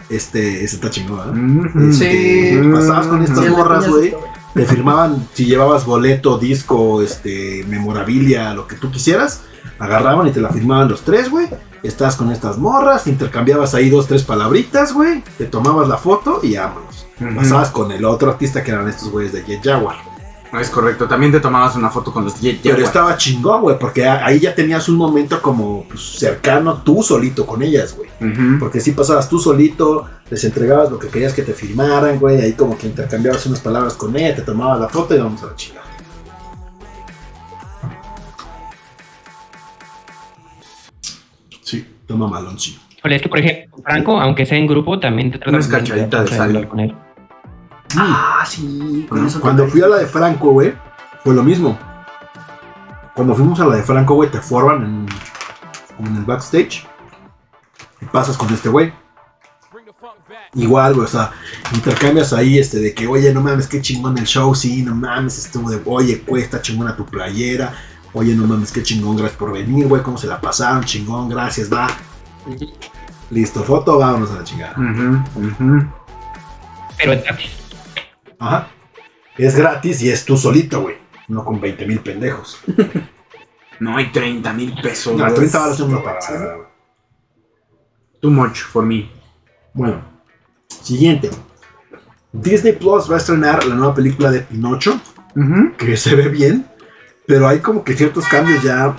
[0.08, 1.92] Este, ese está chingón, ¿eh?
[1.92, 2.70] Sí.
[2.72, 4.14] Pasabas con estas Sí, morras, güey.
[4.56, 9.42] Te firmaban si llevabas boleto, disco, este, memorabilia, lo que tú quisieras.
[9.78, 11.46] Agarraban y te la firmaban los tres, güey.
[11.82, 15.22] Estás con estas morras, intercambiabas ahí dos, tres palabritas, güey.
[15.36, 17.06] Te tomabas la foto y vámonos.
[17.36, 20.15] Pasabas con el otro artista que eran estos güeyes de Jet Jaguar.
[20.52, 21.06] Es correcto.
[21.06, 24.54] También te tomabas una foto con los Jet Pero estaba chingón, güey, porque ahí ya
[24.54, 28.08] tenías un momento como pues, cercano tú solito con ellas, güey.
[28.58, 32.40] Porque si pasabas tú solito, les entregabas lo que querías que te firmaran, güey.
[32.40, 35.46] Ahí como que intercambiabas unas palabras con ella, te tomabas la foto y vamos a
[35.46, 35.86] la chingada.
[41.62, 42.78] Sí, toma malón, sí.
[42.98, 46.24] Híjole, es que, por ejemplo, Franco, aunque sea en grupo, también te trata Una escarchadita
[46.24, 46.94] de hablar con él.
[47.96, 49.40] Ah, sí, con eso.
[49.40, 50.74] Cuando fui a la de Franco, güey,
[51.22, 51.78] fue lo mismo.
[53.14, 55.06] Cuando fuimos a la de Franco, güey, te forman en,
[55.96, 56.86] como en el backstage
[58.00, 58.92] y pasas con este güey.
[60.54, 61.32] Igual, güey, o sea,
[61.74, 65.38] intercambias ahí este de que, oye, no mames, qué chingón el show, sí, no mames,
[65.38, 67.74] estuvo de, oye, cuesta chingona tu playera,
[68.14, 71.70] oye, no mames, qué chingón, gracias por venir, güey, cómo se la pasaron, chingón, gracias,
[71.70, 71.88] va.
[73.30, 74.74] Listo, foto, vámonos a la chingada.
[76.96, 77.22] Pero.
[78.38, 78.68] Ajá.
[79.36, 80.96] Es gratis y es tú solito, güey,
[81.28, 82.60] no con 20 mil pendejos.
[83.78, 85.14] No hay 30 mil pesos.
[85.14, 85.34] No, güey.
[85.34, 86.66] 30 baros es una parada, güey.
[88.20, 89.10] Too much for me.
[89.74, 90.00] Bueno,
[90.68, 91.28] siguiente.
[92.32, 94.98] Disney Plus va a estrenar la nueva película de Pinocho,
[95.76, 96.66] que se ve bien,
[97.26, 98.96] pero hay como que ciertos cambios ya,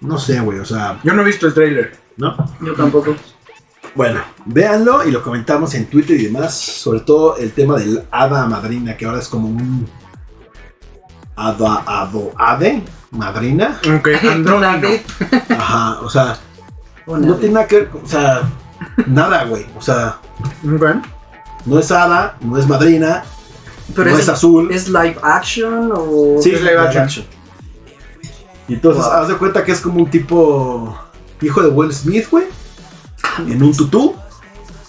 [0.00, 1.96] no sé, güey, o sea, Yo no he visto el trailer.
[2.16, 2.36] ¿no?
[2.60, 3.14] Yo tampoco.
[3.96, 8.44] Bueno, véanlo y lo comentamos en Twitter y demás, sobre todo el tema del hada
[8.46, 9.88] madrina, que ahora es como un
[11.34, 13.80] hada, ado, ade, madrina.
[13.96, 14.08] Ok,
[14.82, 15.02] vez.
[15.48, 16.36] Ajá, o sea,
[17.06, 18.42] no tiene nada que ver, o sea,
[19.06, 20.18] nada, güey, o sea,
[20.74, 20.84] Ok.
[21.64, 23.24] no es hada, no es madrina,
[23.94, 24.70] Pero no es, es azul.
[24.70, 26.36] ¿es live action o.?
[26.42, 27.24] Sí, Es live action.
[28.68, 29.12] Y entonces, Wow.
[29.12, 30.98] haz de cuenta que es como un tipo
[31.40, 32.44] hijo de Will Smith, güey,
[33.38, 34.14] en un tutú,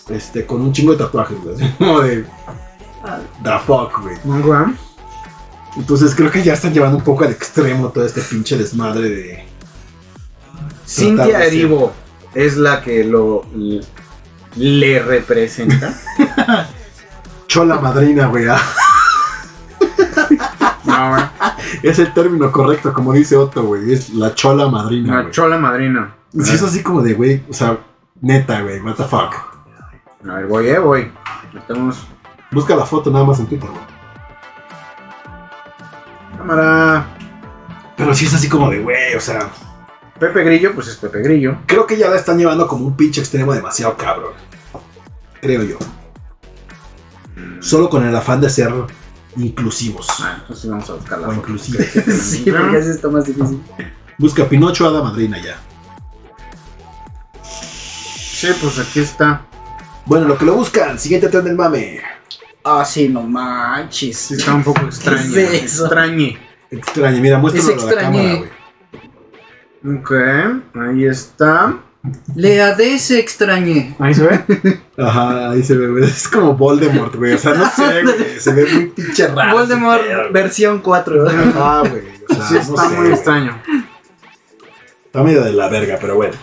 [0.10, 2.26] este, con un chingo de tatuajes, güey, así como de
[3.44, 4.18] the fuck, güey.
[5.76, 9.46] Entonces creo que ya están llevando un poco al extremo todo este pinche desmadre de...
[10.88, 11.94] Cintia Erivo
[12.34, 13.46] es la que lo
[14.56, 15.94] le representa.
[17.48, 18.48] Chola madrina, güey.
[18.48, 18.62] ah.
[20.84, 21.24] No, güey.
[21.84, 23.92] Es el término correcto, como dice Otto, güey.
[23.94, 26.16] Es la chola madrina, La chola madrina.
[26.32, 27.78] Sí, es así como de, güey, o sea,
[28.22, 29.34] neta, güey, what the fuck.
[30.28, 31.12] A ver, voy, eh, voy.
[31.56, 32.06] Estamos.
[32.52, 33.84] Busca la foto nada más en Twitter, güey.
[36.38, 37.08] Cámara.
[37.96, 39.50] Pero sí es así como de, güey, o sea,
[40.20, 41.58] Pepe Grillo, pues es Pepe Grillo.
[41.66, 44.34] creo que ya la están llevando como un pinche extremo demasiado cabrón.
[45.42, 45.78] Creo yo.
[47.60, 48.72] Solo con el afán de ser
[49.36, 50.08] inclusivos.
[50.20, 51.52] Ah, entonces vamos a buscar la O foto.
[51.58, 53.62] sí, porque así está más difícil.
[54.18, 55.60] Busca Pinocho Hada Madrina ya.
[58.40, 59.48] Sí, pues aquí está.
[60.06, 62.00] Bueno, lo que lo buscan, siguiente tren del mame.
[62.64, 64.16] Ah, sí, no manches.
[64.16, 65.22] Sí, está un poco extraña.
[65.22, 65.86] es eso?
[65.86, 66.38] Extrañe.
[66.70, 69.98] Extraño, mira, muéstralo Es a la cámara, güey.
[69.98, 70.12] Ok,
[70.76, 71.80] ahí está.
[72.36, 73.96] Le de se extrañé.
[73.98, 74.82] Ahí se ve.
[75.00, 76.04] Ajá, ahí se ve, güey.
[76.04, 77.34] Es como Voldemort, güey.
[77.34, 78.40] O sea, no sé, güey.
[78.40, 79.58] Se ve muy pinche raro.
[79.58, 81.24] Voldemort versión 4.
[81.24, 81.36] güey.
[81.36, 82.04] Ajá, güey.
[82.30, 83.14] O sea, Sí, no está sé, muy güey.
[83.14, 83.64] extraño.
[85.08, 86.36] Está medio de la verga, pero bueno.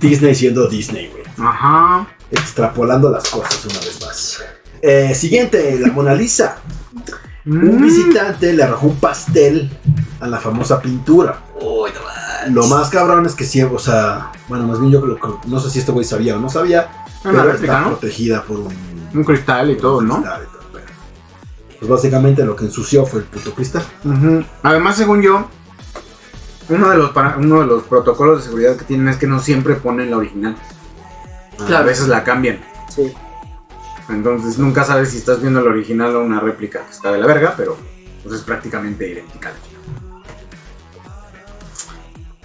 [0.00, 1.22] Disney siendo Disney, güey.
[1.38, 2.06] Ajá.
[2.30, 4.42] Extrapolando las cosas una vez más.
[4.82, 6.58] Eh, siguiente, la Mona Lisa.
[7.44, 7.82] Un Mm.
[7.82, 9.70] visitante le arrojó un pastel
[10.20, 11.40] a la famosa pintura.
[11.60, 12.52] Uy, no.
[12.52, 15.58] Lo más cabrón es que sí, o sea, bueno, más bien yo creo que no
[15.60, 16.88] sé si este güey sabía o no sabía,
[17.24, 17.88] Una pero réplica, está ¿no?
[17.98, 18.74] protegida por un,
[19.14, 20.16] Un cristal y todo, ¿no?
[20.16, 20.84] cristal y todo, pero-
[21.78, 23.84] Pues básicamente lo que ensució fue el puto cristal.
[24.62, 25.48] Además, según yo,
[26.68, 29.38] uno de, los para- uno de los protocolos de seguridad que tienen es que no
[29.40, 30.56] siempre ponen la original.
[31.60, 31.86] A Claro.
[31.86, 32.58] veces la cambian.
[32.94, 33.12] Sí.
[34.08, 37.26] Entonces nunca sabes si estás viendo el original o una réplica que está de la
[37.26, 37.76] verga, pero
[38.22, 39.52] pues, es prácticamente idéntica.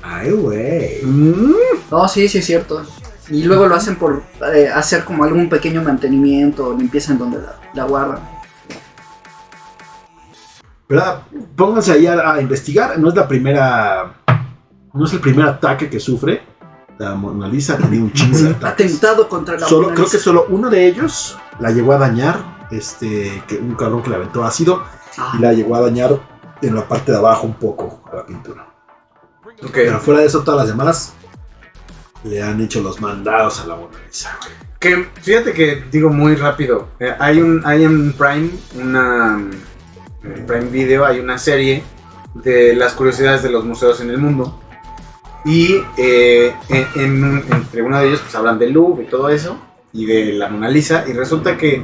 [0.04, 1.02] Ay, güey.
[1.04, 1.54] Mm.
[1.92, 2.84] No, sí, sí es cierto.
[3.30, 7.60] Y luego lo hacen por eh, hacer como algún pequeño mantenimiento limpieza en donde la,
[7.74, 8.20] la guardan.
[10.92, 11.22] ¿Verdad?
[11.56, 13.00] Pónganse ahí a, a investigar.
[13.00, 14.14] No es la primera.
[14.94, 16.44] No es el primer ataque que sufre.
[16.98, 18.86] La Mona Lisa ha tenido un chingo de ataques.
[18.98, 20.24] Atentado contra la Solo, Mona creo que Lisa.
[20.24, 22.68] solo uno de ellos la llegó a dañar.
[22.70, 24.84] Este, que un cabrón que le aventó ácido
[25.18, 26.18] Ah, y la llegó a dañar
[26.62, 28.66] en la parte de abajo un poco a la pintura.
[29.74, 31.14] Pero fuera de eso, todas las demás
[32.24, 34.38] le han hecho los mandados a la Mona Lisa.
[34.42, 34.54] güey.
[34.80, 36.88] Que fíjate que digo muy rápido.
[37.00, 39.40] eh, hay un hay en Prime una
[40.24, 41.84] en Prime Video hay una serie
[42.34, 44.60] de las curiosidades de los museos en el mundo
[45.44, 49.60] y eh, entre uno de ellos pues hablan del Louvre y todo eso
[49.92, 51.84] y de la Mona Lisa y resulta que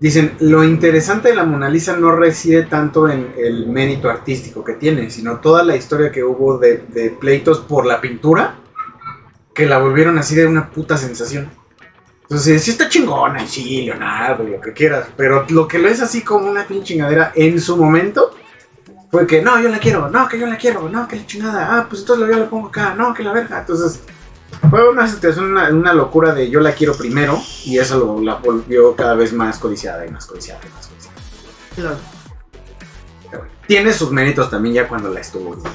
[0.00, 4.74] dicen lo interesante de la Mona Lisa no reside tanto en el mérito artístico que
[4.74, 8.56] tiene sino toda la historia que hubo de, de pleitos por la pintura
[9.56, 11.50] que la volvieron así de una puta sensación.
[12.28, 15.88] Entonces, sí está chingona, y sí, Leonardo, y lo que quieras, pero lo que lo
[15.88, 18.32] es así como una pinche chingadera en su momento
[19.12, 21.78] fue que no, yo la quiero, no, que yo la quiero, no, que la chingada,
[21.78, 23.60] ah, pues entonces yo la pongo acá, no, que la verga.
[23.60, 24.00] Entonces,
[24.68, 28.34] fue una situación, una, una locura de yo la quiero primero, y eso lo, la
[28.34, 31.16] volvió cada vez más codiciada y más codiciada y más codiciada.
[31.76, 31.96] claro.
[33.30, 35.54] Pero bueno, tiene sus méritos también ya cuando la estuvo.
[35.54, 35.70] viendo.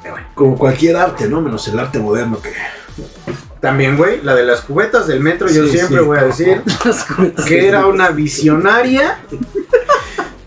[0.00, 0.28] Pero bueno.
[0.34, 1.40] Como cualquier arte, ¿no?
[1.40, 2.52] Menos el arte moderno que.
[3.60, 6.04] También, güey, la de las cubetas del metro, yo siempre sí.
[6.04, 6.62] voy a decir
[7.46, 9.18] que era una visionaria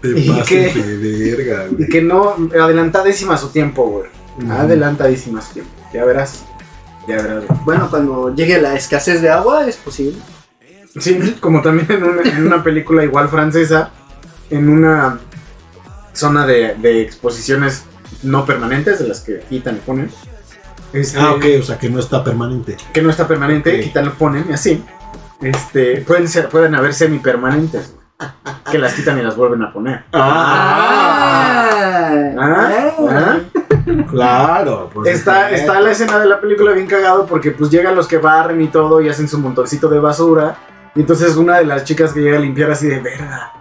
[0.02, 4.52] Te ¿Y de verga, y que no, adelantadísima a su tiempo, güey.
[4.52, 5.71] Adelantadísima a su tiempo.
[5.93, 6.43] Ya verás.
[7.08, 7.45] Ya verás.
[7.47, 7.60] güey.
[7.63, 10.17] Bueno, cuando llegue la escasez de agua es posible.
[10.99, 13.91] Sí, como también en una, en una película igual francesa,
[14.49, 15.19] en una
[16.13, 17.84] zona de, de exposiciones
[18.23, 20.10] no permanentes, de las que quitan y ponen.
[20.93, 22.77] Este, Ah, ok, o sea que no está permanente.
[22.93, 23.84] Que no está permanente, Ok.
[23.84, 24.84] quitan y ponen y así.
[25.41, 27.95] Este, pueden ser, pueden haber semipermanentes.
[28.71, 30.03] Que las quitan y las vuelven a poner.
[30.13, 31.69] Ah,
[32.39, 33.39] Ah, ah.
[34.10, 34.89] Claro.
[34.93, 38.17] por Está, está la escena de la película bien cagado porque pues llegan los que
[38.17, 40.56] barren y todo y hacen su montoncito de basura.
[40.95, 43.51] Y entonces una de las chicas que llega a limpiar así de verga.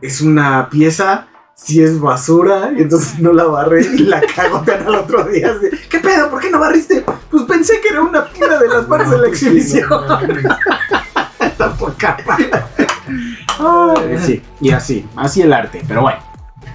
[0.00, 1.26] Es una pieza,
[1.60, 5.50] si es basura, y entonces no la barre y la cagotean al otro día.
[5.50, 6.30] así, ¿Qué pedo?
[6.30, 7.04] ¿Por qué no barriste?
[7.30, 9.88] Pues pensé que era una piedra de las partes de la exhibición.
[11.40, 12.38] Está por capa.
[13.58, 15.82] Ay, sí, y así, así el arte.
[15.86, 16.18] Pero bueno,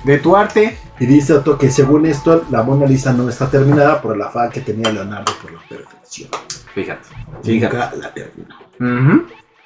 [0.04, 4.02] de tu arte, Y dice Otto que según esto, la Mona Lisa no está terminada
[4.02, 6.30] por el afán que tenía Leonardo por la perfección.
[6.76, 7.08] fíjate.
[7.46, 9.24] Nunca la terminó.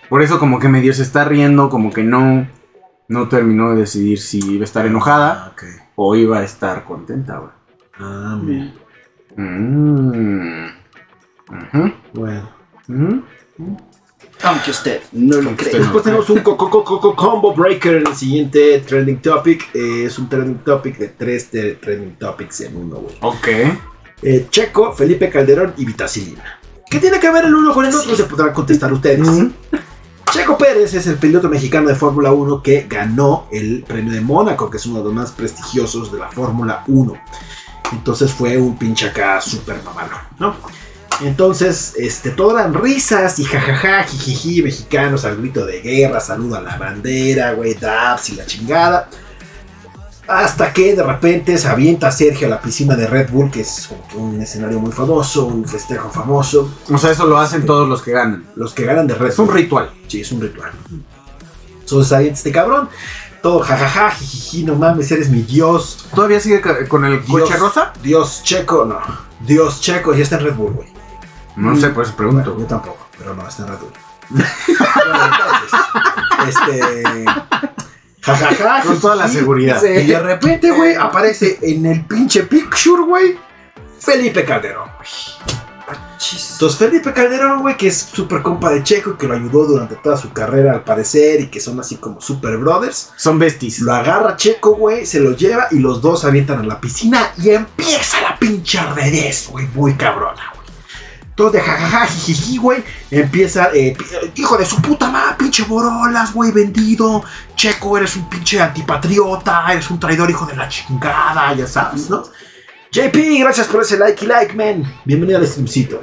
[0.09, 2.47] Por eso como que medio se está riendo, como que no,
[3.09, 5.65] no terminó de decidir si iba a estar enojada Ah,
[5.95, 7.51] o iba a estar contenta, güey.
[7.99, 8.73] Ah, mira.
[9.35, 10.67] Mm.
[12.13, 12.49] Bueno.
[14.43, 15.79] Aunque usted no lo Aunque cree.
[15.79, 19.69] Después tenemos un co- co- co- co- combo breaker en el siguiente trending topic.
[19.73, 23.15] Eh, es un trending topic de tres trending topics en uno, güey.
[23.21, 23.47] Ok.
[24.21, 26.59] Eh, Checo, Felipe Calderón y Vitacilina.
[26.89, 28.15] ¿Qué tiene que ver el uno con el otro?
[28.15, 29.27] Se podrán contestar ustedes.
[30.37, 34.69] Checo Pérez es el piloto mexicano de Fórmula 1 que ganó el premio de Mónaco,
[34.69, 37.13] que es uno de los más prestigiosos de la Fórmula 1.
[37.93, 40.55] Entonces fue un pinche acá súper mamalo, ¿no?
[41.21, 46.61] Entonces, este, todo eran risas y jajaja, jijiji, mexicanos al grito de guerra, saludo a
[46.61, 49.09] la bandera, güey, dabs y la chingada.
[50.27, 53.89] Hasta que de repente se avienta Sergio a la piscina de Red Bull, que es
[54.15, 56.69] un escenario muy famoso, un festejo famoso.
[56.91, 58.45] O sea, eso lo hacen todos los que ganan.
[58.55, 59.55] Los que ganan de Red Es un Bull.
[59.55, 59.89] ritual.
[60.07, 60.71] Sí, es un ritual.
[61.79, 62.89] Entonces ahí este cabrón,
[63.41, 66.05] todo jajaja, jijiji, no mames, eres mi dios.
[66.13, 67.41] ¿Todavía sigue con el Dios.
[67.41, 67.93] coche rosa?
[68.03, 68.99] Dios checo, no.
[69.39, 70.89] Dios checo, y está en Red Bull, güey.
[71.55, 72.51] No sé, pues pregunto.
[72.51, 73.93] Bueno, yo tampoco, pero no, está en Red Bull.
[74.67, 75.19] Bueno,
[76.43, 77.25] entonces, este.
[78.35, 78.83] Jajaja.
[78.83, 79.81] Con toda la seguridad.
[79.81, 79.87] Sí.
[79.87, 83.37] Y de repente, güey, aparece en el pinche picture, güey,
[83.99, 85.09] Felipe Calderón, güey.
[86.17, 86.53] Chis.
[86.53, 89.95] Entonces Felipe Calderón, güey, que es súper compa de Checo y que lo ayudó durante
[89.95, 93.13] toda su carrera al parecer y que son así como super brothers.
[93.15, 93.79] Son besties.
[93.79, 97.51] Lo agarra Checo, güey, se lo lleva y los dos avientan a la piscina y
[97.51, 100.56] empieza la pinche ardedez, güey, muy cabrona, güey.
[101.37, 102.83] Todos de jajaja, jijiji, güey.
[103.11, 103.95] Empieza, eh,
[104.33, 107.23] hijo de su puta madre, pinche Borolas, güey, vendido.
[107.55, 112.23] Checo, eres un pinche antipatriota, eres un traidor, hijo de la chingada, ya sabes, ¿no?
[112.91, 114.91] JP, gracias por ese like y like, man.
[115.05, 116.01] Bienvenido al streamcito.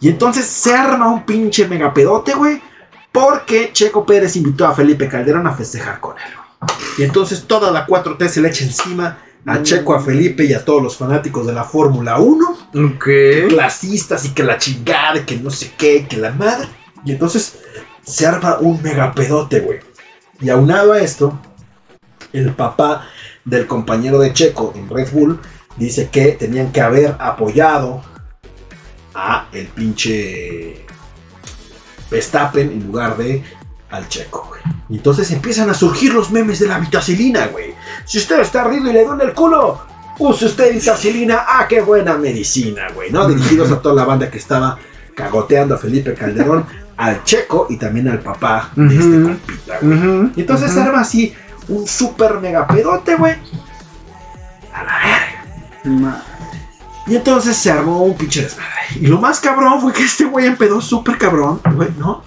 [0.00, 2.60] Y entonces se arma un pinche megapedote, güey.
[3.12, 6.32] Porque Checo Pérez invitó a Felipe Calderón a festejar con él.
[6.98, 10.64] Y entonces toda la 4T se le echa encima a Checo, a Felipe y a
[10.64, 13.08] todos los fanáticos de la Fórmula 1 Ok.
[13.48, 16.68] clasistas y que la chingada, que no sé qué, que la madre.
[17.04, 17.58] Y entonces
[18.02, 19.78] se arma un megapedote, güey.
[20.40, 21.38] Y aunado a esto,
[22.32, 23.06] el papá
[23.44, 25.40] del compañero de Checo en Red Bull
[25.76, 28.02] dice que tenían que haber apoyado
[29.14, 30.84] a el pinche
[32.10, 33.42] Verstappen en lugar de
[33.90, 34.60] al Checo, güey.
[34.88, 37.74] Y entonces empiezan a surgir los memes de la vitacilina, güey.
[38.04, 39.80] Si usted está ardido y le duele el culo,
[40.18, 41.44] use usted vitacilina.
[41.46, 43.26] Ah, qué buena medicina, güey, ¿no?
[43.26, 44.78] Dirigidos a toda la banda que estaba
[45.14, 50.32] cagoteando a Felipe Calderón, al Checo y también al papá de este compita, güey.
[50.36, 51.34] Y entonces se arma así
[51.68, 53.34] un super mega pedote, güey.
[54.72, 54.98] A la
[55.84, 56.24] verga.
[57.06, 58.72] Y entonces se armó un pinche desmadre.
[59.00, 62.22] Y lo más cabrón fue que este güey empedó súper cabrón, güey, ¿no?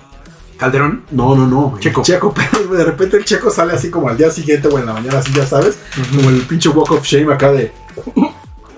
[0.60, 1.04] Calderón.
[1.12, 1.80] No, no, no.
[1.80, 2.02] Checo.
[2.04, 4.94] Checo, pero de repente el checo sale así como al día siguiente o en la
[4.94, 5.80] mañana, así ya sabes.
[6.14, 7.72] Como el pinche walk of shame acá de.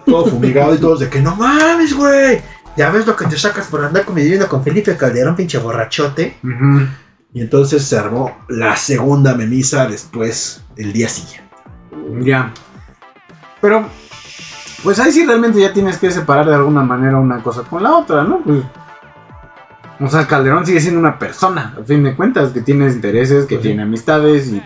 [0.06, 2.42] Todo fumigado y todos de que no mames, güey.
[2.78, 6.38] Ya ves lo que te sacas por andar conviviendo con Felipe Calderón, pinche borrachote.
[7.34, 11.50] Y entonces se armó la segunda memisa después, el día siguiente.
[12.22, 12.54] Ya.
[13.60, 13.86] Pero,
[14.84, 17.96] pues ahí sí realmente ya tienes que separar de alguna manera una cosa con la
[17.96, 18.42] otra, ¿no?
[18.44, 18.64] Pues,
[20.02, 23.56] o sea, Calderón sigue siendo una persona, a fin de cuentas, que tiene intereses, que
[23.56, 23.68] Pues sí.
[23.70, 24.62] tiene amistades y...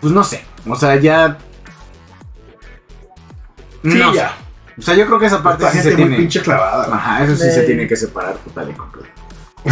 [0.00, 1.38] Pues no sé, o sea, ya...
[3.82, 4.16] Sí, no sé.
[4.18, 4.36] ya.
[4.78, 6.16] O sea, yo creo que esa parte Esta sí gente se muy tiene...
[6.18, 6.86] pinche clavada.
[6.86, 6.98] güey.
[6.98, 9.08] Ajá, eso sí De- se tiene que separar total y completo.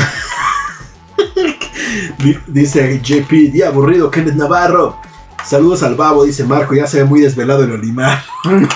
[2.18, 4.98] Di- Dice JP, día aburrido, Kenneth Navarro.
[5.44, 8.22] Saludos al babo, dice Marco, ya se ve muy desvelado el Olimar.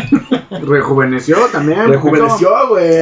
[0.50, 1.88] Rejuveneció también.
[1.88, 3.00] Rejuveneció, güey.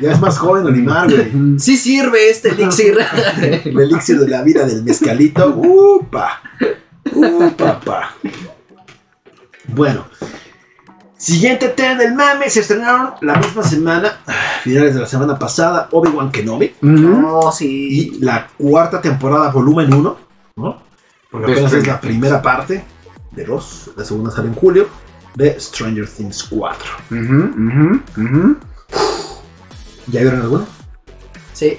[0.00, 1.58] Ya es más joven Olimar, güey.
[1.58, 2.98] Sí sirve este elixir.
[3.64, 5.48] El elixir de la vida del mezcalito.
[5.48, 6.40] ¡Upa!
[7.12, 8.14] ¡Upa, pa!
[9.68, 10.06] Bueno.
[11.16, 12.48] Siguiente tema del mame.
[12.48, 14.20] Se estrenaron la misma semana,
[14.62, 16.76] finales de la semana pasada, Obi-Wan Kenobi.
[16.80, 17.66] No, sí.
[18.16, 20.16] Y la cuarta temporada, volumen 1.
[20.56, 20.82] ¿no?
[21.30, 22.84] Porque apenas es la primera parte
[23.30, 23.90] de dos.
[23.96, 24.88] La segunda sale en julio.
[25.40, 26.90] De Stranger Things 4.
[27.12, 28.56] Ujú, ujú, ujú.
[30.08, 30.66] ¿Ya vieron alguna?
[31.54, 31.78] Sí,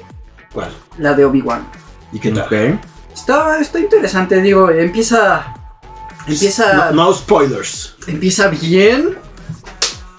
[0.51, 0.71] ¿Cuál?
[0.97, 1.67] la de Obi-Wan.
[2.11, 2.45] ¿Y qué tal?
[2.45, 2.79] Ok.
[3.13, 5.53] Está, está interesante, digo, empieza.
[6.25, 6.89] Empieza.
[6.91, 7.95] No, no spoilers.
[8.07, 9.15] Empieza bien.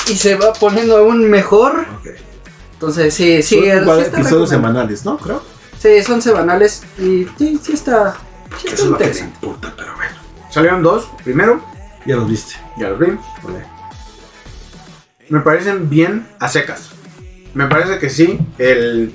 [0.08, 1.84] Y se va poniendo aún mejor.
[1.98, 2.10] Ok.
[2.74, 3.56] Entonces, sí, sí.
[3.56, 5.16] Son sí está episodios semanales, ¿no?
[5.18, 5.42] Creo.
[5.80, 6.84] Sí, son semanales.
[6.96, 8.14] Y sí, sí está.
[8.60, 9.34] Sí Eso está es lo que me interesante.
[9.46, 10.14] importa, pero bueno.
[10.48, 11.08] Salieron dos.
[11.24, 11.60] Primero,
[12.06, 12.54] Ya los viste.
[12.78, 13.06] ya los vi.
[15.28, 16.90] Me parecen bien a secas.
[17.54, 19.14] Me parece que sí, el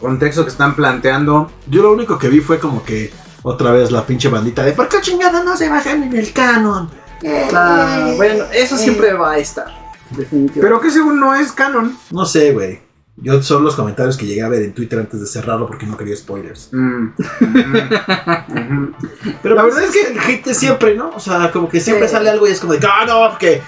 [0.00, 1.50] contexto que están planteando.
[1.66, 4.88] Yo lo único que vi fue como que otra vez la pinche bandita de ¿Por
[4.88, 6.90] qué chingada no se bajan en el canon?
[7.22, 8.14] Eh, Ah, eh".
[8.16, 8.78] bueno, eso eh.
[8.78, 9.66] siempre va a estar.
[10.10, 10.60] Definitivamente.
[10.60, 11.96] Pero que según no es canon.
[12.10, 12.80] No sé, güey.
[13.20, 15.96] Yo son los comentarios que llegué a ver en Twitter antes de cerrarlo porque no
[15.96, 16.70] quería spoilers.
[16.72, 17.08] Mm.
[17.08, 18.94] Ujú.
[19.42, 21.10] Pero la verdad es que el hate siempre, ¿no?
[21.14, 22.12] O sea, como que siempre Sí.
[22.14, 23.60] sale algo y es como de, ah, no, porque,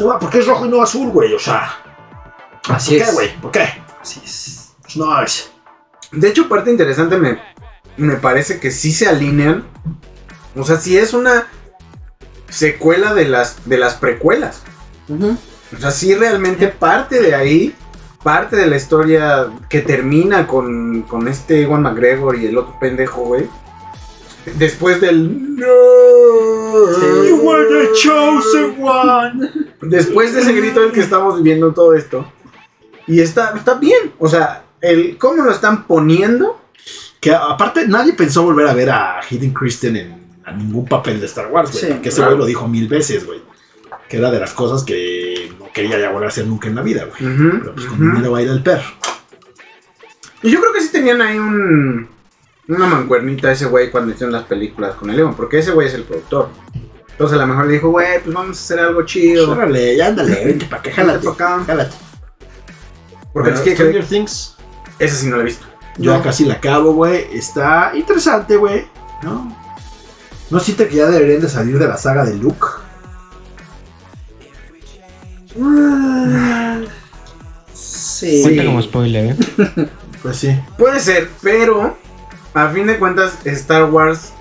[0.00, 1.32] no, porque es rojo y no azul, güey.
[1.34, 1.72] O sea,
[2.68, 3.14] Así ¿por qué, es.
[3.14, 3.40] güey?
[3.40, 3.68] ¿Por qué?
[4.00, 4.72] Así es.
[4.82, 5.50] Pues no, es.
[6.12, 7.40] De hecho, parte interesante me,
[7.96, 9.64] me parece que sí se alinean.
[10.56, 11.46] O sea, sí es una
[12.48, 14.62] secuela de las, de las precuelas.
[15.08, 17.74] O sea, sí realmente parte de ahí,
[18.22, 23.22] parte de la historia que termina con, con este Ewan McGregor y el otro pendejo,
[23.22, 23.46] güey.
[24.56, 25.56] Después del...
[25.56, 25.66] No.
[26.94, 27.28] Sí.
[27.28, 29.50] You were the chosen one.
[29.82, 32.30] Después de ese grito del que estamos viviendo todo esto.
[33.06, 34.12] Y está, está bien.
[34.18, 36.60] O sea, el cómo lo están poniendo.
[37.20, 41.26] Que aparte nadie pensó volver a ver a Hayden Christen en a ningún papel de
[41.26, 41.84] Star Wars, güey.
[41.84, 42.30] Sí, porque ese claro.
[42.32, 43.40] güey lo dijo mil veces, güey.
[44.10, 46.82] Que era de las cosas que no quería ya volver a hacer nunca en la
[46.82, 47.36] vida, güey.
[47.60, 48.10] Pero pues con Ujú.
[48.16, 48.82] dinero baila el perro.
[50.42, 52.08] Y yo creo que sí tenían ahí un.
[52.68, 55.94] Una mancuernita ese güey cuando hicieron las películas con el Ewan, porque ese güey es
[55.94, 56.48] el productor.
[57.10, 59.50] Entonces a lo mejor le dijo, güey, pues vamos a hacer algo chido.
[59.52, 61.18] Órale, ya ándale, vente para que jálate.
[61.26, 61.64] Vente pa' acá.
[61.66, 61.96] Jálate.
[63.32, 64.56] Porque Bueno, es que Stranger Things,
[64.98, 65.66] esa sí no la he visto.
[65.98, 66.22] yo No.
[66.22, 67.26] casi la acabo, güey.
[67.32, 68.86] Está interesante, güey.
[69.22, 69.56] ¿No?
[70.50, 72.66] ¿No siente que ya deberían de salir de la saga de Luke?
[77.72, 78.42] Sí.
[78.42, 79.36] Cuenta como spoiler, ¿eh?
[80.22, 80.54] Pues sí.
[80.76, 81.96] Puede ser, pero
[82.52, 84.32] a fin de cuentas Star Wars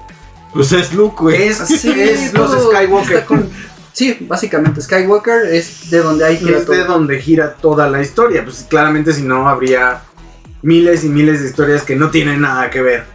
[0.54, 1.44] Pues es Luke, güey.
[1.44, 3.24] es, Sí, es los Skywalker.
[3.26, 3.50] con-
[3.94, 6.94] Sí, básicamente Skywalker es de donde hay gira es de todo.
[6.94, 8.44] donde gira toda la historia.
[8.44, 10.02] Pues claramente si no habría
[10.62, 13.06] miles y miles de historias que no tienen nada que ver.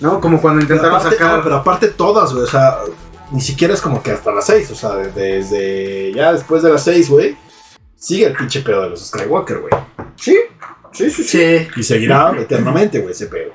[0.00, 0.20] ¿No?
[0.20, 1.36] Como cuando Pero intentaron aparte, sacar...
[1.38, 2.44] no, pero aparte todas, güey.
[2.44, 2.76] O sea,
[3.32, 4.70] ni siquiera es como que hasta las 6.
[4.70, 7.36] O sea, de- desde ya después de las 6, güey.
[7.96, 9.72] Sigue el pinche pedo de los Skywalker, güey.
[10.16, 10.36] Sí,
[10.92, 11.28] sí, sí, sí.
[11.28, 13.52] Sí, Y seguirá eternamente, güey, ese pedo.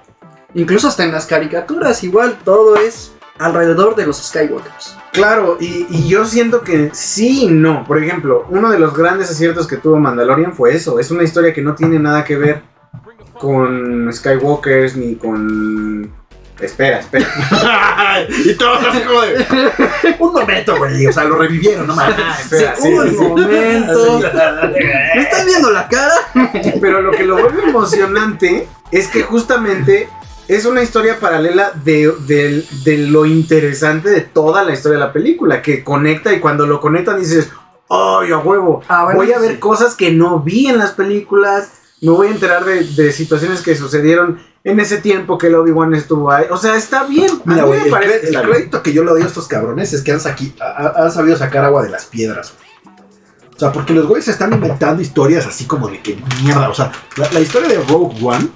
[0.53, 4.95] incluso hasta en las caricaturas igual todo es alrededor de los Skywalkers.
[5.11, 7.83] Claro, y, y yo siento que sí y no.
[7.85, 10.99] Por ejemplo, uno de los grandes aciertos que tuvo Mandalorian fue eso.
[10.99, 12.61] Es una historia que no tiene nada que ver
[13.39, 16.13] con Skywalkers ni con...
[16.59, 17.27] Espera, espera.
[18.29, 19.45] y todo así como de.
[20.19, 21.05] Un momento, güey.
[21.05, 22.15] O sea, lo revivieron, no mames.
[22.39, 23.15] espera, sí, un sí.
[23.17, 24.19] momento.
[25.15, 26.13] ¿Me estás viendo la cara?
[26.81, 30.07] Pero lo que lo vuelve emocionante es que justamente
[30.47, 35.11] es una historia paralela de, de- de lo interesante de toda la historia de la
[35.13, 37.49] película, que conecta y cuando lo conectan dices,
[37.89, 38.81] ¡ay, a huevo!
[38.87, 39.57] Ah, bueno, voy a ver sí.
[39.57, 41.71] cosas que no vi en las películas,
[42.01, 45.93] me voy a enterar de, de situaciones que sucedieron en ese tiempo que el Obi-Wan
[45.93, 46.45] estuvo ahí.
[46.49, 47.29] O sea, está bien.
[47.45, 50.11] Mira, güey, el, parece el crédito que yo le doy a estos cabrones es que
[50.11, 52.65] han, saqui- ha- han sabido sacar agua de las piedras, güey.
[53.55, 56.67] O sea, porque los güeyes se están inventando historias así como de que mierda.
[56.69, 58.49] O sea, la, la historia de Rogue One.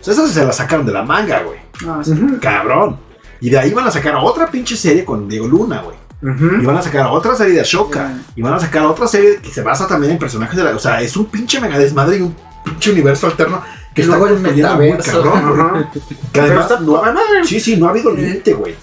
[0.00, 1.58] O sea, esas se la sacaron de la manga, güey.
[1.84, 2.12] No, sí.
[2.12, 2.98] Ujú, Cabrón.
[3.40, 5.96] Y de ahí van a sacar otra pinche serie con Diego Luna, güey.
[6.22, 8.12] Y van a sacar otra serie de Ashoka.
[8.36, 10.70] Y van a sacar otra serie que se basa también en personajes de la.
[10.76, 13.60] O sea, es un pinche mega desmadre y un pinche universo alterno
[13.92, 15.22] que Y está luego el construyendo muy metaverso.
[15.22, 15.86] cabrón.
[16.32, 17.02] Que además está no
[17.44, 18.76] Sí, sí, no ha habido límite, güey.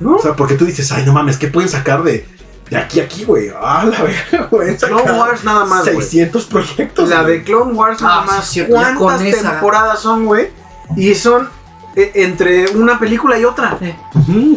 [0.00, 0.16] ¿no?
[0.16, 2.26] O sea, porque tú dices, ay, no mames, ¿qué pueden sacar de,
[2.70, 3.50] de aquí a aquí, güey?
[3.60, 4.76] Ah, la verga, güey.
[4.76, 5.96] Clone Wars nada más, güey.
[6.06, 7.08] 600 proyectos.
[7.10, 8.54] La de Clone Wars nada Ah, más.
[8.68, 9.50] ¿Cuántas con esa.
[9.52, 10.48] temporadas son, güey?
[10.96, 11.48] Y son
[11.96, 13.78] entre una película y otra.
[13.80, 13.96] Eh,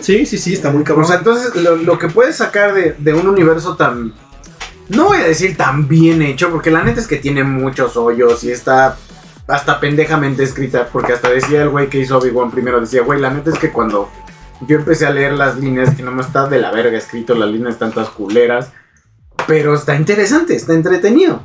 [0.01, 1.05] sí, sí, sí, está muy cabrón.
[1.05, 4.13] O sea, entonces lo, lo que puedes sacar de, de un universo tan.
[4.89, 8.43] No voy a decir tan bien hecho, porque la neta es que tiene muchos hoyos
[8.43, 8.97] y está
[9.47, 10.89] hasta pendejamente escrita.
[10.91, 13.71] Porque hasta decía el güey que hizo Obi-Wan primero: decía, güey, la neta es que
[13.71, 14.09] cuando
[14.67, 17.49] yo empecé a leer las líneas, que no me está de la verga escrito, las
[17.49, 18.73] líneas están todas culeras.
[19.47, 21.43] Pero está interesante, está entretenido.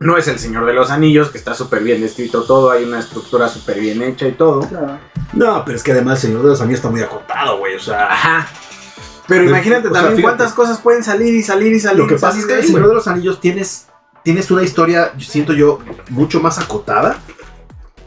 [0.00, 3.00] No es el Señor de los Anillos, que está súper bien escrito todo, hay una
[3.00, 4.60] estructura súper bien hecha y todo.
[4.68, 4.98] claro.
[5.32, 7.74] no, pero es que además el Señor de los Anillos está muy acotado, güey.
[7.74, 8.48] O sea, Ajá.
[9.28, 11.98] Pero imagínate sea, también cuántas cosas pueden salir y salir y salir.
[11.98, 13.86] lo que y pasa salir es que el Señor de los Anillos tienes,
[14.24, 17.18] tienes una historia, yo siento yo, mucho más acotada,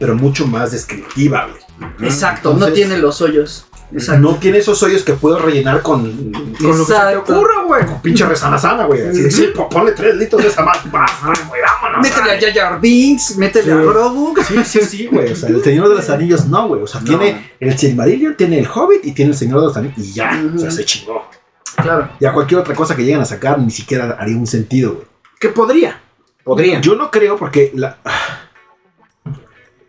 [0.00, 1.62] pero mucho más descriptiva, güey.
[2.02, 3.66] Exacto, no tiene los hoyos.
[3.92, 4.20] Exacto.
[4.22, 7.62] No tiene esos hoyos que puedo rellenar con, con Con lo que se te ocurra,
[7.66, 7.82] güey.
[8.02, 9.06] pinche resana sana, güey.
[9.06, 10.78] Así de, sí, po- ponle tres litros de esa más.
[10.90, 12.00] güey, vámonos.
[12.02, 13.70] Métele a Jar Binks, métele Sí.
[13.70, 14.34] a Grogu.
[14.46, 15.32] Sí, sí, sí, güey.
[15.32, 16.82] O sea, el Señor de los Anillos no, güey.
[16.82, 17.06] O sea, No.
[17.06, 19.98] tiene el Silmarillion, tiene el Hobbit y tiene el Señor de los Anillos.
[19.98, 21.28] Y ya, o sea, se chingó.
[21.76, 22.08] Claro.
[22.20, 25.06] Ya cualquier otra cosa que lleguen a sacar ni siquiera haría un sentido, güey.
[25.40, 26.00] Que podría.
[26.44, 26.80] Podría.
[26.80, 27.98] Yo no creo porque la...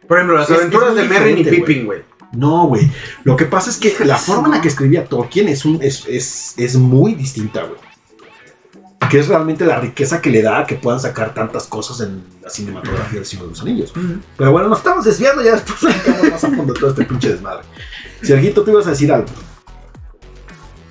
[0.07, 2.01] Por ejemplo, las Es- aventuras es de Merrin y Pippin, güey.
[2.33, 2.89] No, güey.
[3.23, 4.61] Lo que pasa es que la forma en la no.
[4.63, 7.79] que escribía Tolkien es, un, es, es, es muy distinta, güey.
[9.09, 12.23] Que es realmente la riqueza que le da a que puedan sacar tantas cosas en
[12.41, 13.93] la cinematografía del Señor de los Anillos.
[14.37, 17.29] Pero bueno, nos estamos desviando ya después platicamos más a fondo de todo este pinche
[17.29, 17.63] desmadre.
[18.23, 19.27] Serguito, tú ibas a decir algo.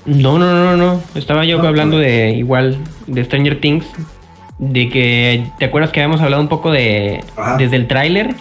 [0.05, 1.03] No, no, no, no.
[1.15, 2.07] Estaba yo No, hablando pues.
[2.07, 3.87] de igual de Stranger Things.
[4.59, 7.57] De que, ¿te acuerdas que habíamos hablado un poco de Ajá.
[7.57, 8.37] desde el tráiler?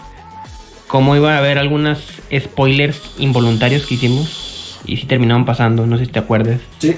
[0.91, 1.99] Cómo iba a haber algunas
[2.37, 4.79] spoilers involuntarios que hicimos.
[4.85, 6.59] Y sí terminaron pasando, no sé si te acuerdas.
[6.79, 6.97] Sí.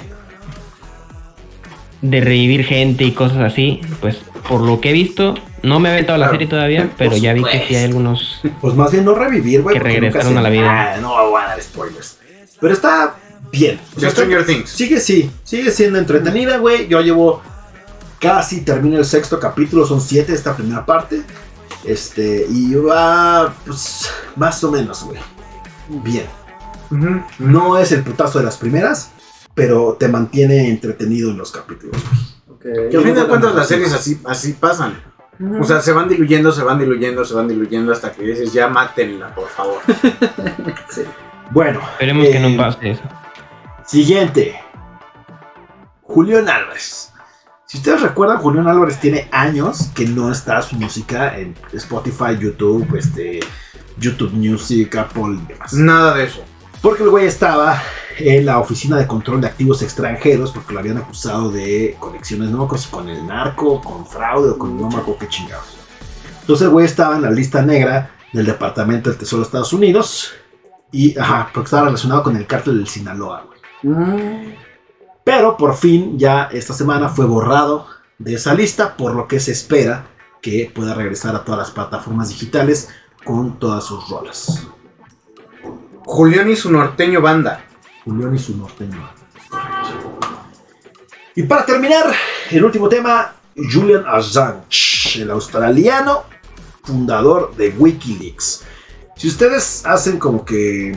[2.01, 3.81] De revivir gente y cosas así.
[4.01, 4.17] Pues
[4.49, 7.43] por lo que he visto, no me he aventado la serie todavía, pero ya vi
[7.43, 8.41] que sí hay algunos.
[8.61, 9.75] Pues más bien no revivir, güey.
[9.77, 10.95] Que regresaron a la vida.
[10.95, 12.17] Ah, no voy a dar spoilers.
[12.59, 13.13] Pero está
[13.51, 13.79] bien.
[13.91, 14.71] O De sea, Stranger Things.
[14.71, 15.29] Sigue, sí.
[15.43, 16.87] Sigue siendo entretenida, güey.
[16.87, 17.43] Yo llevo
[18.19, 19.85] casi termino el sexto capítulo.
[19.85, 21.21] Son siete esta primera parte.
[21.83, 25.19] Este, y va, pues, más o menos, güey.
[25.89, 26.25] Bien.
[27.39, 29.11] No es el putazo de las primeras,
[29.53, 31.97] pero te mantiene entretenido en los capítulos.
[32.47, 32.89] güey.
[32.89, 35.01] Que a fin de cuentas las series así, así pasan.
[35.59, 38.67] O sea, se van diluyendo, se van diluyendo, se van diluyendo hasta que dices, ya
[38.67, 39.81] mátenla, por favor.
[40.89, 41.01] Sí.
[41.51, 41.81] Bueno.
[41.93, 43.01] Esperemos que eh, no pase eso.
[43.85, 44.59] Siguiente.
[46.03, 47.11] Julián Álvarez.
[47.73, 52.95] Si ustedes recuerdan, Julián Álvarez tiene años que no está su música en Spotify, YouTube,
[52.95, 53.39] este,
[53.97, 55.73] YouTube Music, Apple y demás.
[55.73, 56.43] Nada de eso.
[56.83, 57.81] Porque el güey estaba
[58.19, 62.59] en la oficina de control de activos extranjeros porque lo habían acusado de conexiones, no
[62.59, 65.75] me acuerdo si con el narco, con fraude o con no me acuerdo qué chingados.
[66.41, 70.31] Entonces el güey estaba en la lista negra del Departamento del Tesoro de Estados Unidos.
[70.91, 73.95] Y, ajá, porque estaba relacionado con el cártel del Sinaloa, güey.
[73.95, 74.62] Mm,
[75.23, 79.51] Pero por fin, ya esta semana fue borrado de esa lista, por lo que se
[79.51, 80.07] espera
[80.41, 82.89] que pueda regresar a todas las plataformas digitales
[83.23, 84.67] con todas sus rolas.
[86.05, 87.65] Julián y su norteño banda.
[88.03, 89.09] Julián y su norteño.
[91.35, 92.13] Y para terminar,
[92.51, 96.23] el último tema, Julian Assange, el australiano
[96.83, 98.63] fundador de Wikileaks.
[99.15, 100.95] Si ustedes hacen como que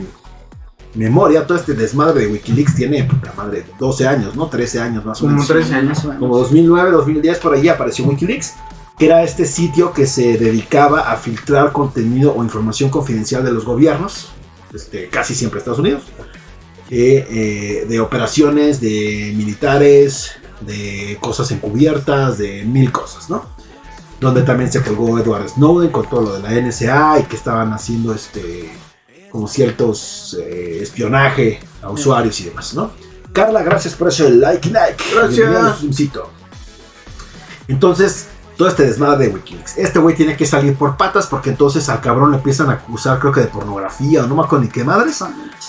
[0.97, 4.47] memoria, todo este desmadre de Wikileaks tiene, puta madre, 12 años, ¿no?
[4.47, 5.47] 13 años más o Como menos.
[5.47, 5.99] 13 años.
[6.19, 8.55] Como 2009, 2010, por ahí apareció Wikileaks,
[8.97, 13.63] que era este sitio que se dedicaba a filtrar contenido o información confidencial de los
[13.63, 14.29] gobiernos,
[14.73, 16.03] este, casi siempre Estados Unidos,
[16.89, 20.31] eh, eh, de operaciones, de militares,
[20.61, 23.45] de cosas encubiertas, de mil cosas, ¿no?
[24.19, 27.71] Donde también se colgó Edward Snowden con todo lo de la NSA y que estaban
[27.71, 28.71] haciendo este
[29.31, 32.91] como ciertos eh, espionaje a usuarios y demás, ¿no?
[33.33, 35.03] Carla, gracias por ese like, like.
[35.13, 35.35] Gracias.
[35.35, 36.29] Bienvenida al Zoomcito.
[37.67, 39.77] Entonces, todo este desmadre de Wikileaks.
[39.77, 43.19] Este güey tiene que salir por patas porque entonces al cabrón le empiezan a acusar,
[43.19, 45.23] creo que de pornografía o no me acuerdo ni qué madres.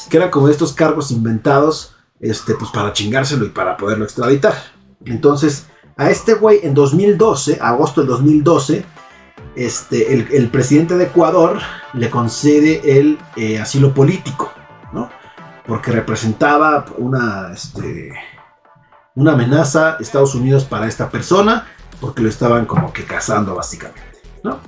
[0.08, 4.54] Que eran como estos cargos inventados, este, pues para chingárselo y para poderlo extraditar.
[5.04, 8.84] Entonces, a este güey en 2012, agosto del 2012,
[9.58, 11.58] este, el, presidente de Ecuador
[11.92, 14.52] le concede el eh, asilo político,
[14.92, 15.10] ¿no?
[15.66, 18.12] Porque representaba una, este,
[19.16, 21.66] una amenaza a Estados Unidos para esta persona,
[22.00, 24.00] porque lo estaban como que cazando básicamente,
[24.44, 24.60] ¿no?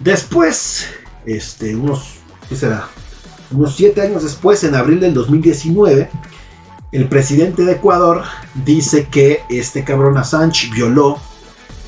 [0.00, 0.88] Después,
[1.26, 2.14] este, unos,
[2.48, 2.88] ¿qué será?
[3.50, 6.08] Unos siete años después, en abril del 2019,
[6.92, 8.22] el presidente de Ecuador
[8.54, 11.18] dice que este cabrón Assange violó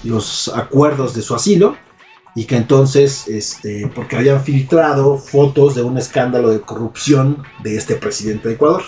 [0.04, 1.76] los acuerdos de su asilo
[2.34, 7.96] y que entonces, este, porque habían filtrado fotos de un escándalo de corrupción de este
[7.96, 8.82] presidente de Ecuador,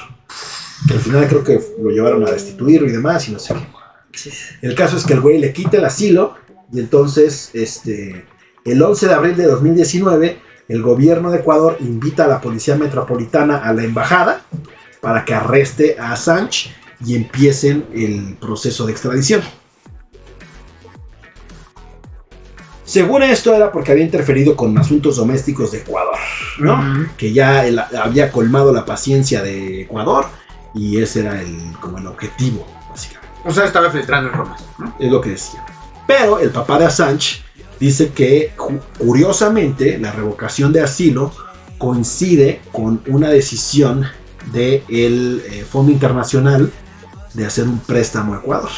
[0.87, 4.31] que al final creo que lo llevaron a destituir y demás y no sé qué.
[4.61, 6.35] El caso es que el güey le quita el asilo
[6.73, 8.27] y entonces, este,
[8.65, 10.39] el 11 de abril de 2019,
[10.69, 14.43] el gobierno de Ecuador invita a la policía metropolitana a la embajada
[15.01, 16.71] para que arreste a Assange
[17.05, 19.43] y empiecen el proceso de extradición.
[22.85, 26.19] Según esto era porque había interferido con asuntos domésticos de Ecuador,
[26.59, 27.07] ¿no?
[27.17, 30.27] Que ya él había colmado la paciencia de Ecuador
[30.75, 33.39] y ese era el, como el objetivo, básicamente.
[33.45, 34.69] O sea, estaba filtrando información.
[34.79, 34.95] ¿no?
[34.99, 35.65] Es lo que decía.
[36.07, 37.43] Pero el papá de Assange
[37.79, 38.53] dice que
[38.99, 41.33] curiosamente la revocación de asilo
[41.79, 44.07] coincide con una decisión
[44.53, 46.73] del eh, Fondo Internacional
[47.35, 48.71] de hacer un préstamo a Ecuador.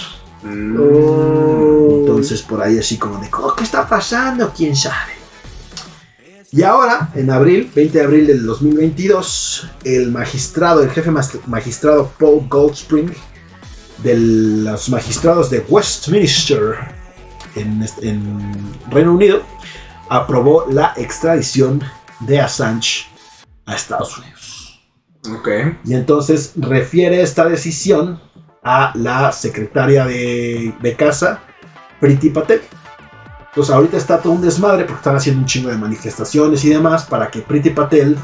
[0.45, 0.77] Mm.
[0.79, 1.97] Oh.
[2.01, 4.53] Entonces por ahí así como de, "Oh, ¿qué está pasando?
[4.55, 5.13] ¿Quién sabe?
[6.53, 11.11] Y ahora, en abril, 20 de abril del 2022, el magistrado, el jefe
[11.47, 13.13] magistrado Paul Goldspring,
[14.05, 16.77] de los magistrados de Westminster,
[17.57, 19.43] en, en Reino Unido,
[20.09, 21.83] aprobó la extradición
[22.21, 23.07] de Assange
[23.67, 24.81] a Estados Unidos.
[25.37, 25.49] Ok.
[25.85, 28.21] Y entonces refiere esta decisión
[28.65, 31.41] a la secretaria de, de casa,
[32.01, 32.63] Priti Patel.
[33.51, 37.05] Entonces ahorita está todo un desmadre porque están haciendo un chingo de manifestaciones y demás
[37.05, 38.17] para que Priti Patel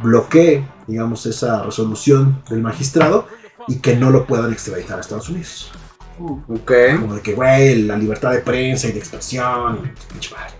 [0.00, 3.26] bloquee, digamos, esa resolución del magistrado
[3.68, 5.72] y que no lo puedan extraditar a Estados Unidos.
[6.18, 6.72] Ok.
[7.00, 9.92] Como de que, güey, la libertad de prensa y de expresión.
[10.10, 10.54] pinche madre.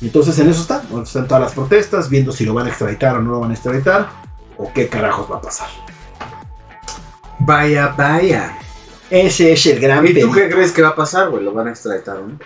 [0.00, 0.76] Y entonces en eso está.
[0.76, 3.50] Ahorita Están todas las protestas, viendo si lo van a extraditar o no lo van
[3.50, 4.08] a extraditar.
[4.56, 5.68] O qué carajos va a pasar.
[7.40, 8.56] Vaya, vaya.
[9.08, 11.42] Ese es el gran ¿Y tú qué crees que va a pasar, güey?
[11.42, 12.38] ¿Lo van a extraditar o no?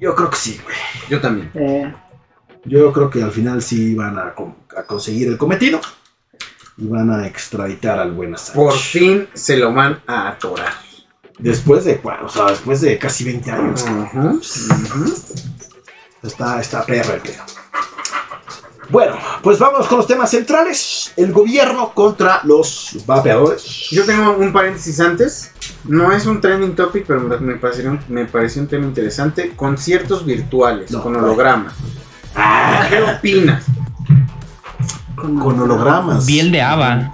[0.00, 0.76] Yo creo que sí, güey.
[1.08, 1.50] Yo también.
[1.54, 1.94] Eh,
[2.64, 5.80] Yo creo que al final sí van a, con- a conseguir el cometido.
[6.76, 8.54] Y van a extraditar al buen Assange.
[8.56, 10.72] Por fin se lo van a atorar.
[11.38, 13.84] Después de, bueno, o sea, después de casi 20 años.
[16.22, 17.42] Está, está perra el pedo.
[18.90, 21.12] Bueno, pues vamos con los temas centrales.
[21.16, 23.88] El gobierno contra los vapeadores.
[23.90, 25.50] Yo tengo un paréntesis antes.
[25.84, 29.52] No es un trending topic, pero me, pareció, un- me pareció un tema interesante.
[29.54, 31.24] Conciertos virtuales No, con vaya.
[31.24, 31.72] holograma.
[32.34, 33.64] Ah, ¿Qué opinas?
[35.16, 36.24] con hologramas.
[36.26, 37.12] Vi el de Ava.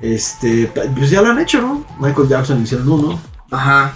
[0.00, 1.84] Este, pues ya lo han hecho, ¿no?
[1.98, 3.20] Michael Jackson hicieron uno.
[3.50, 3.92] Ajá.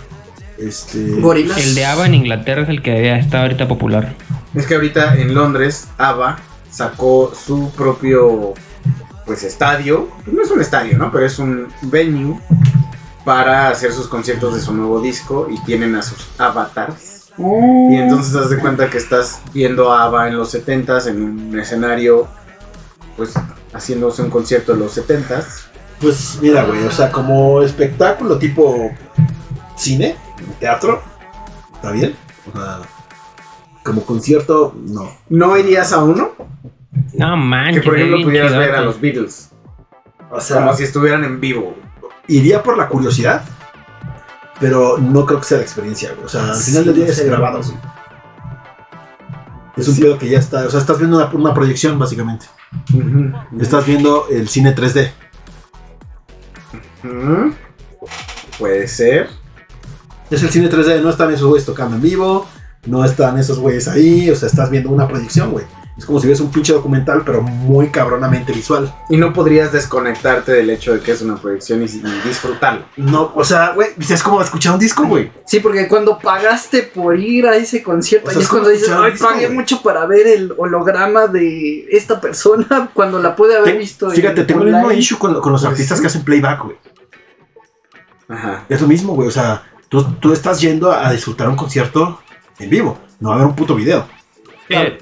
[0.58, 1.20] Este.
[1.20, 1.58] Gorilas.
[1.58, 4.14] El de Ava en Inglaterra es el que está ahorita popular.
[4.54, 6.38] Es que ahorita en Londres, ABBA
[6.76, 8.54] sacó su propio
[9.24, 10.08] pues estadio.
[10.26, 11.10] No es un estadio, ¿no?
[11.10, 12.38] Pero es un venue
[13.24, 17.88] para hacer sus conciertos de su nuevo disco y tienen a sus avatars Oh.
[17.90, 21.22] Y entonces te das de cuenta que estás viendo a ABBA en los 70s en
[21.22, 22.28] un escenario,
[23.16, 23.34] pues
[23.72, 25.44] haciéndose un concierto en los 70s.
[26.00, 28.90] Pues mira, güey, o sea, como espectáculo tipo
[29.76, 30.16] cine,
[30.60, 31.02] teatro,
[31.74, 32.16] ¿está bien?
[32.52, 32.80] O sea,
[33.86, 35.10] como concierto, no.
[35.30, 36.32] ¿No irías a uno?
[37.14, 37.84] No Que manches.
[37.84, 39.50] por es ejemplo pudieras ver a los Beatles.
[40.30, 41.74] O sea, Como si estuvieran en vivo.
[42.28, 43.44] iría por la curiosidad,
[44.60, 46.24] pero no creo que sea la experiencia, güey.
[46.26, 47.74] O sea, al final del día es grabado, güey.
[49.76, 52.46] Es un pedo que ya está, o sea, estás viendo una, una proyección, básicamente.
[53.60, 55.10] Estás viendo el cine 3D.
[57.04, 57.54] Ujú.
[58.58, 59.28] Puede ser.
[60.30, 62.48] Es el cine 3D, no están esos güeyes tocando en vivo,
[62.86, 65.64] no están esos güeyes ahí, o sea, estás viendo una proyección, güey.
[65.98, 68.94] Es como si ves un pinche documental, pero muy cabronamente visual.
[69.08, 72.84] Y no podrías desconectarte del hecho de que es una proyección y, y disfrutarlo.
[72.98, 75.32] No, o sea, güey, es como escuchar un disco, güey.
[75.46, 78.68] Sí, porque cuando pagaste por ir a ese concierto, O sea, ahí es es cuando
[78.68, 79.56] dices, ay, disco, pagué güey".
[79.56, 84.10] mucho para ver el holograma de esta persona cuando la pude haber Te- visto.
[84.10, 86.02] Fíjate, en tengo el mismo issue con, con los Pues artistas sí.
[86.02, 86.76] que hacen playback, güey.
[88.28, 88.64] Ajá.
[88.68, 89.28] Es lo mismo, güey.
[89.28, 92.20] O sea, tú, tú estás yendo a disfrutar un concierto
[92.58, 94.04] en vivo, no a ver un puto video.
[94.68, 94.98] Eh,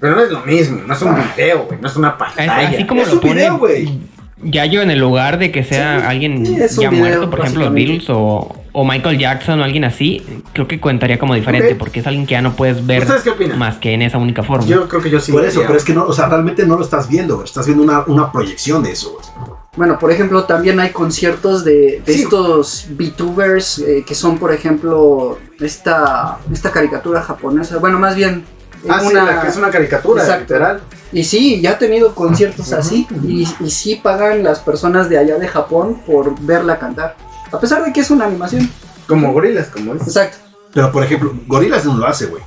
[0.00, 2.68] Pero no es lo mismo, no es un video, güey, no es una es- pantalla.
[2.68, 3.98] así como Es lo un video, güey.
[4.40, 7.72] Ya yo en el lugar de que sea alguien Sí, ya video, muerto, por ejemplo.
[7.72, 12.06] Beatles o, o Michael Jackson o alguien así, creo que contaría como diferente, porque es
[12.06, 14.64] alguien que ya no puedes ver ¿Ustedes qué más que en esa única forma.
[14.64, 15.32] Yo creo que yo sí.
[15.32, 17.46] Por eso, pero es que no, o sea, realmente no lo estás viendo, güey.
[17.46, 19.57] Estás viendo una, una proyección de eso, güey.
[19.78, 22.22] Bueno, por ejemplo, también hay conciertos de, de Sí.
[22.22, 27.78] estos VTubers eh, que son, por ejemplo, esta, esta caricatura japonesa.
[27.78, 28.44] Bueno, más bien.
[28.88, 30.42] Ah, sí, la que es una caricatura, Exacto.
[30.54, 30.80] literal.
[31.12, 33.06] Y sí, ya ha tenido conciertos así.
[33.24, 37.16] Y, y sí pagan las personas de allá de Japón por verla cantar.
[37.52, 38.68] A pesar de que es una animación.
[39.06, 40.02] Como gorilas, como es.
[40.02, 40.38] Exacto.
[40.74, 42.42] Pero, por ejemplo, Gorilas no lo hace, güey.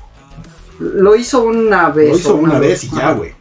[0.79, 2.09] Lo hizo una vez.
[2.09, 3.33] Lo hizo una vez y ya, güey.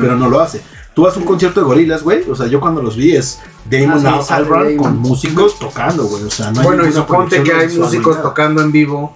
[0.00, 0.60] Pero no lo hace.
[0.98, 2.28] Tú vas a un concierto de gorilas, güey.
[2.28, 3.40] O sea, yo cuando los vi es
[3.70, 6.24] Damon Ah, sí, Albarn con músicos tocando, güey.
[6.24, 9.14] O sea, no hay bueno, y suponte que hay músicos tocando en vivo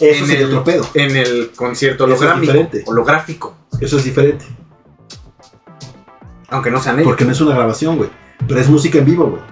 [0.00, 0.86] Eso en sería el- otro pedo.
[0.94, 2.52] en el concierto Eso es holográfico.
[2.52, 2.84] diferente.
[2.86, 3.54] Holográfico.
[3.78, 4.46] Eso es diferente.
[6.48, 7.08] Aunque no sean ellos.
[7.08, 8.08] Porque no es una grabación, güey.
[8.48, 9.42] Pero es música en vivo, güey.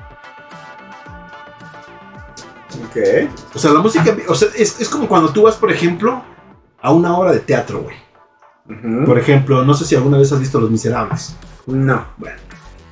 [2.87, 3.31] Ok.
[3.55, 4.33] O sea, la música en vivo.
[4.33, 6.23] O sea, es, es como cuando tú vas, por ejemplo,
[6.81, 7.97] a una obra de teatro, güey.
[9.05, 11.37] Por ejemplo, no sé si alguna vez has visto Los Miserables.
[11.69, 12.05] No.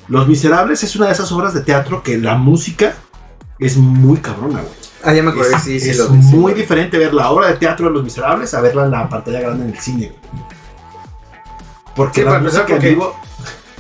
[0.09, 2.95] Los Miserables es una de esas obras de teatro que la música
[3.59, 4.73] es muy cabrona, güey.
[5.03, 7.55] Ah, ya me acordé, Es, sí, sí, es lo muy diferente ver la obra de
[7.55, 10.43] teatro de Los Miserables a verla en la pantalla grande en el cine, güey.
[11.95, 13.17] Porque Sí, la para música en porque- vivo,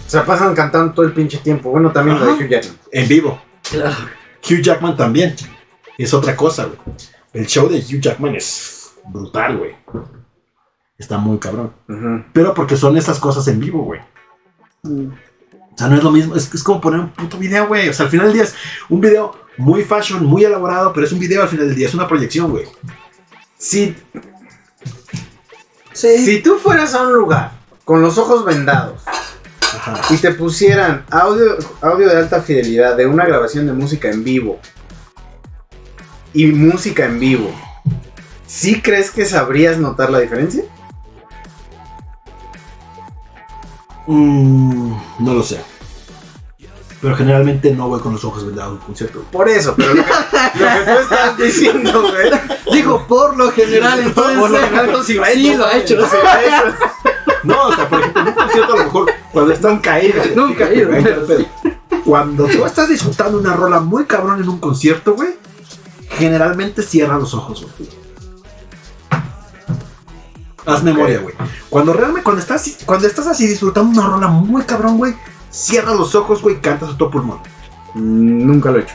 [0.07, 1.71] Se pasan cantando todo el pinche tiempo.
[1.71, 2.33] Bueno, también lo de.
[2.45, 2.77] Hugh Jackman.
[2.93, 3.41] en vivo.
[3.69, 3.97] Claro.
[4.49, 5.35] Hugh Jackman también.
[5.99, 6.79] Es otra cosa, güey.
[7.33, 9.75] El show de Hugh Jackman es brutal, güey.
[10.97, 11.73] Está muy cabrón.
[12.33, 14.01] Pero porque son esas cosas en vivo, güey.
[14.87, 15.13] Mm.
[15.75, 16.35] O sea, no es lo mismo.
[16.37, 17.89] Es, es como poner un puto video, güey.
[17.89, 18.55] O sea, al final del día es
[18.89, 21.87] un video muy fashion, muy elaborado, pero es un video al final del día.
[21.89, 22.65] Es una proyección, güey.
[23.59, 23.95] Si,
[25.93, 26.19] Sí.
[26.19, 27.53] si tú fueras a un lugar
[27.85, 29.03] con los ojos vendados
[29.63, 30.01] Ajá.
[30.11, 34.59] y te pusieran audio, audio de alta fidelidad de una grabación de música en vivo
[36.35, 37.51] y música en vivo,
[38.47, 40.65] ¿sí crees que sabrías notar la diferencia?
[44.07, 45.61] Mm, no lo sé.
[47.01, 49.23] Pero generalmente no voy con los ojos vendados a un concierto.
[49.31, 50.11] Por eso, pero lo que,
[50.55, 52.31] lo que tú estás diciendo, güey.
[52.73, 54.39] Digo, por lo general, entonces.
[54.39, 55.97] Por lo general, entonces, sí lo ha sí, hecho, lo ha hecho.
[56.03, 56.75] ha.
[57.45, 60.27] No, o sea, por ejemplo, en un concierto a lo mejor cuando están caídos.
[60.35, 60.91] Nunca ido.
[62.05, 65.31] Cuando tú estás disfrutando una rola muy cabrón en un concierto, güey,
[66.11, 68.06] generalmente cierra los ojos, güey.
[70.67, 71.35] Haz memoria, güey.
[71.71, 75.15] Cuando realmente, cuando estás, cuando estás así disfrutando una rola muy cabrón, güey,
[75.51, 77.39] cierra los ojos, güey, y cantas a todo pulmón.
[77.95, 78.95] Nunca lo he hecho.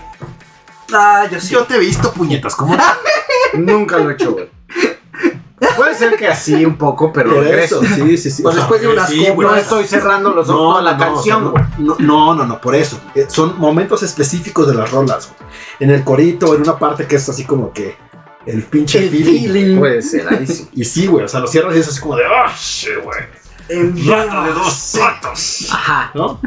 [0.94, 1.54] Ah, yo sí.
[1.54, 2.76] Yo te he visto, puñetas, ¿cómo?
[3.58, 4.50] Nunca lo he hecho, güey.
[5.78, 7.82] Puede ser que así un poco, pero Por regreso.
[7.82, 8.42] eso, sí, sí, sí.
[8.42, 9.38] Pues O sea, después de unas sí, copas.
[9.52, 11.64] No estoy cerrando los ojos la no, o sea, canción, no, güey.
[11.78, 13.00] no, no, no, no, por eso.
[13.16, 15.50] Eh, Son momentos específicos de las rolas, güey.
[15.80, 17.96] En el corito, en una parte que es así como que
[18.46, 19.42] el pinche El feeling.
[19.42, 19.78] feeling.
[19.78, 20.68] Puede ser, ahí sí.
[20.74, 23.20] Y sí, güey, o sea, lo cierras y es así como de, ah, shit, güey.
[23.70, 25.68] En Rata de dos patas.
[25.72, 26.12] Ajá.
[26.14, 26.42] ¿No?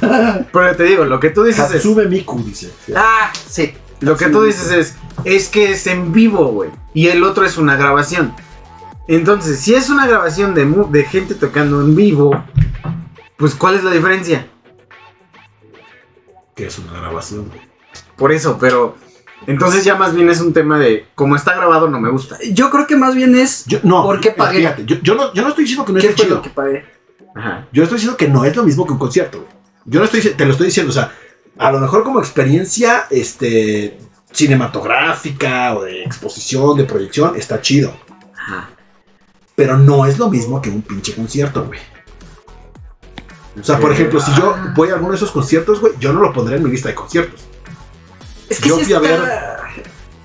[0.52, 1.76] Pero te digo, lo que tú dices es.
[1.76, 2.72] Hatsube Miku, dice.
[2.96, 3.74] Ah, sí.
[4.00, 4.96] Lo que tú dices es.
[5.24, 6.70] Es que es en vivo, güey.
[6.94, 8.34] Y el otro es una grabación.
[9.06, 12.42] Entonces, si es una grabación de, de gente tocando en vivo,
[13.36, 14.48] pues ¿cuál es la diferencia?
[16.54, 17.60] Que es una grabación, güey.
[18.16, 18.96] Por eso, pero
[19.46, 22.36] Entonces ya más bien es un tema de, como está grabado, no me gusta.
[22.52, 24.58] Yo creo que más bien es Yo, no, ¿Por qué eh, pagué?
[24.58, 26.36] Fíjate, yo, yo no, yo no estoy diciendo que no qué es fue chido.
[26.36, 26.84] lo que pagué.
[27.34, 27.66] Ajá.
[27.72, 29.50] Yo estoy diciendo que no es lo mismo que un concierto, güey.
[29.86, 31.12] Yo no estoy, te lo estoy diciendo, o sea,
[31.58, 33.98] a lo mejor como experiencia este,
[34.30, 37.94] cinematográfica o de exposición, de proyección, está chido.
[38.34, 38.70] Ajá.
[39.54, 41.80] Pero no es lo mismo que un pinche concierto, güey.
[43.58, 46.20] O sea, por ejemplo, si yo voy a alguno de esos conciertos, güey, yo no
[46.20, 47.49] lo pondré en mi lista de conciertos.
[48.50, 49.20] Es que Yo fui a ver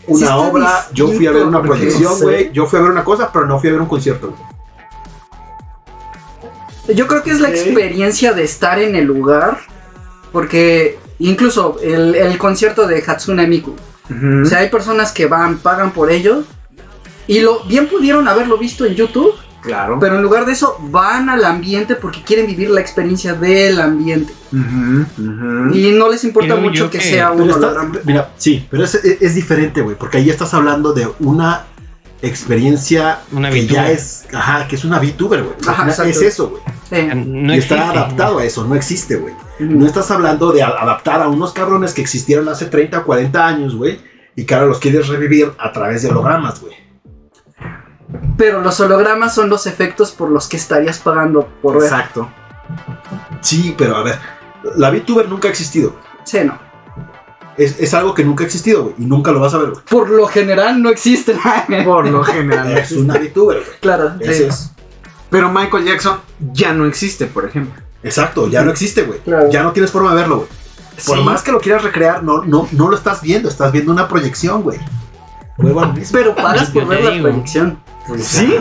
[0.08, 2.24] Una obra, yo fui a ver una proyección, no sé.
[2.26, 2.52] güey.
[2.52, 4.42] Yo fui a ver una cosa, pero no fui a ver un concierto, güey.
[6.98, 9.60] Yo creo que es la experiencia de estar en el lugar.
[10.32, 13.74] Porque incluso el, el concierto de Hatsune Miku.
[14.44, 16.44] O sea, hay personas que van, pagan por ello.
[17.26, 19.34] Y lo bien pudieron haberlo visto en YouTube.
[19.66, 19.98] Claro.
[20.00, 24.32] Pero en lugar de eso, van al ambiente porque quieren vivir la experiencia del ambiente.
[24.54, 25.74] Ujú.
[25.76, 28.00] Y no les importa mucho que, que- sea un Pero está- holograma.
[28.06, 31.66] mira, sí, pero es, es- es diferente, güey, porque ahí estás hablando de una
[32.22, 35.56] experiencia Una que ya es, ajá, que es una VTuber, güey.
[35.68, 35.90] Ajá.
[36.06, 36.62] Es eso, güey.
[36.90, 37.08] Sí.
[37.26, 37.98] No y está existe.
[37.98, 39.34] adaptado a eso, no existe, güey.
[39.60, 43.46] No estás hablando de a- adaptar a unos cabrones que existieron hace 30 o 40
[43.48, 44.00] años, güey,
[44.36, 46.74] y que ahora los quieres revivir a través de hologramas, güey.
[48.38, 51.84] Pero los hologramas son los efectos por los que estarías pagando por ver.
[51.84, 52.30] Exacto.
[53.42, 54.18] Sí, pero a ver,
[54.76, 55.92] la VTuber nunca ha existido.
[55.92, 56.04] güey.
[56.24, 56.58] Sí, no.
[57.58, 59.82] Es, es algo que nunca ha existido, güey, y nunca lo vas a ver, güey.
[59.90, 61.38] Por lo general no existen.
[61.86, 62.74] Por lo general.
[62.74, 63.40] no Es una existe.
[63.40, 63.80] VTuber, güey.
[63.80, 64.12] claro.
[64.20, 64.44] Ese sí.
[64.44, 64.72] es.
[65.30, 66.20] Pero Michael Jackson
[66.54, 67.82] ya no existe, por ejemplo.
[68.04, 69.20] Exacto, ya no existe, güey.
[69.20, 69.50] Claro.
[69.50, 70.50] Ya no tienes forma de verlo, güey.
[71.08, 71.24] Por Sí.
[71.24, 74.62] más que lo quieras recrear, no, no, no lo estás viendo, estás viendo una proyección,
[74.64, 74.80] güey.
[76.12, 77.30] Pero pagas por ver la digo.
[78.08, 78.46] Proyección.
[78.48, 78.56] ¿Sí?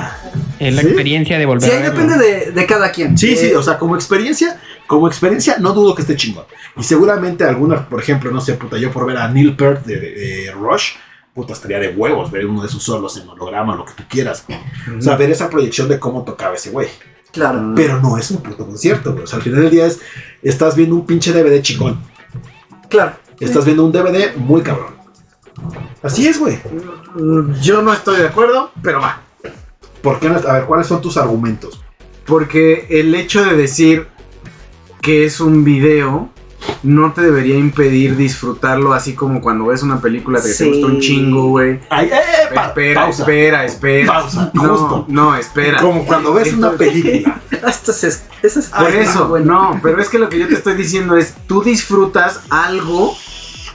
[0.59, 0.87] Es la ¿Sí?
[0.89, 3.17] experiencia de volver Sí, a depende de, de cada quien.
[3.19, 6.45] Sí, sí, Eh, o sea, como experiencia, como experiencia, no dudo que esté chingón.
[6.77, 10.01] Y seguramente alguna, por ejemplo, no sé, puta, yo por ver a Neil Peart de,
[10.01, 10.93] de- de Rush,
[11.35, 14.45] puta, estaría de huevos ver uno de sus solos en holograma, lo que tú quieras,
[14.47, 14.59] güey.
[14.99, 16.89] O sea, ver esa proyección de cómo tocaba ese güey.
[17.33, 17.73] Claro.
[17.75, 19.25] Pero no es un puto concierto, güey.
[19.25, 20.01] O sea, al final del día es,
[20.43, 21.99] estás viendo un pinche DVD chingón.
[22.89, 23.13] Claro.
[23.41, 24.95] Estás viendo un DVD muy cabrón.
[26.03, 26.59] Así es, güey.
[27.17, 29.21] Mm, Yo no estoy de acuerdo, pero va.
[30.05, 30.37] ¿Por qué no?
[30.37, 31.83] A ver, ¿cuáles son tus argumentos?
[32.25, 34.07] Porque el hecho de decir
[35.01, 36.29] que es un video
[36.83, 40.65] no te debería impedir disfrutarlo así como cuando ves una película que Sí.
[40.65, 41.81] te gustó un chingo, güey.
[41.91, 43.23] Ay, eh, eh, pa- Espera, pausa.
[43.23, 44.13] espera, espera.
[44.13, 45.05] Pausa, No, justo.
[45.09, 45.81] no, espera.
[45.81, 47.41] Como cuando ves una película.
[47.67, 49.73] Esto es, eso es Por Ay, eso, bueno.
[49.73, 53.15] no, pero es que lo que yo te estoy diciendo es, tú disfrutas algo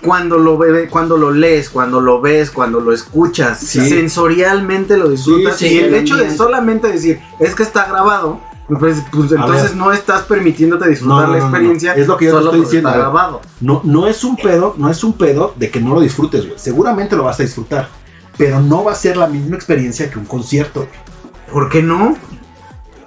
[0.01, 3.87] cuando lo ve, cuando lo lees, cuando lo ves, cuando lo escuchas, Sí.
[3.89, 7.85] sensorialmente lo disfrutas Sí, y sí, el el hecho de solamente decir es que está
[7.85, 11.49] grabado, pues, pues entonces no estás permitiéndote disfrutar No, no, la no, no.
[11.49, 11.93] experiencia.
[11.95, 13.41] Es lo que yo solo estoy diciendo, Está grabado.
[13.59, 16.59] No, no es un pedo, no es un pedo de que no lo disfrutes, güey.
[16.59, 17.89] Seguramente lo vas a disfrutar.
[18.37, 20.87] Pero no va a ser la misma experiencia que un concierto.
[21.51, 22.15] ¿Por qué no?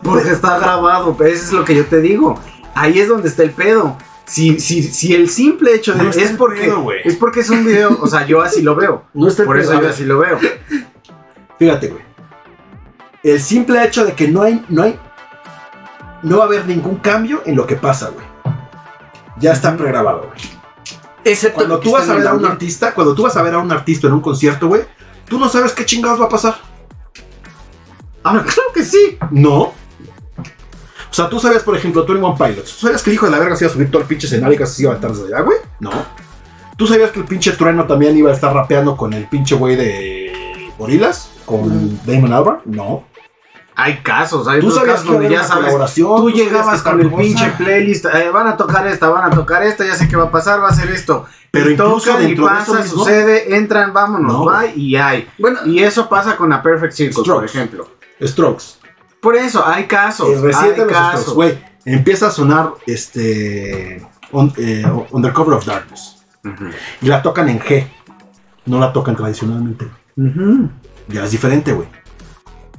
[0.03, 2.39] Porque está grabado, pero eso es lo que yo te digo.
[2.75, 3.97] Ahí es donde está el pedo.
[4.25, 7.01] Si, si, si el simple hecho de No es porque pedo, güey.
[7.05, 9.05] es porque es un video, o sea, yo así lo veo.
[9.15, 9.73] No está Por pedo.
[9.73, 10.39] eso yo así lo veo.
[11.59, 12.03] Fíjate, güey.
[13.23, 14.99] El simple hecho de que no hay, no hay,
[16.23, 18.27] no va a haber ningún cambio en lo que pasa, güey.
[19.39, 20.41] Ya está pregrabado, güey.
[21.25, 23.59] Excepto Cuando tú vas a ver a un artista, cuando tú vas a ver a
[23.59, 24.83] un artista en un concierto, güey,
[25.29, 26.57] tú no sabes qué chingados va a pasar.
[28.25, 29.19] Ah, claro que sí.
[29.31, 29.73] No.
[31.13, 32.65] O sea, tú sabes, por ejemplo, tú en One Pilot.
[32.65, 34.27] ¿Tú sabías que el hijo de la verga se iba a subir todo el pinche
[34.27, 35.59] escenario y casi se iba a aventar desde allá, güey?
[35.79, 35.91] No.
[36.79, 39.77] ¿Tú sabías que el pinche trueno también iba a estar rapeando con el pinche güey
[39.77, 41.29] de Gorilas?
[41.45, 42.61] ¿Con Damon Albarn?
[42.65, 43.05] No.
[43.75, 45.65] Hay casos, hay ¿Tú otros sabías casos que donde ya una sabes.
[45.65, 46.09] colaboración?
[46.17, 47.23] Tú sabías llegabas que con tal el cosa?
[47.23, 50.25] pinche playlist, eh, van a tocar esta, van a tocar esta, ya sé qué va
[50.25, 51.27] a pasar, va a ser esto.
[51.51, 54.45] Pero Y incluso tocan y dentro de eso pasa, mismo- sucede, entran, vámonos, No.
[54.47, 55.29] va y hay.
[55.39, 57.47] Bueno, Y eso pasa con A Perfect Circle, por Strokes.
[57.47, 57.89] ejemplo.
[58.23, 58.65] Strokes.
[59.23, 60.29] Por eso, hay casos.
[60.29, 61.33] El reciente hay casos.
[61.35, 61.59] Güey.
[61.87, 64.07] Empieza a sonar este.
[64.33, 66.17] on- eh, Undercover of Darkness.
[67.01, 67.87] Y la tocan en G.
[68.67, 69.89] No la tocan tradicionalmente.
[71.09, 71.89] Ya es diferente, güey.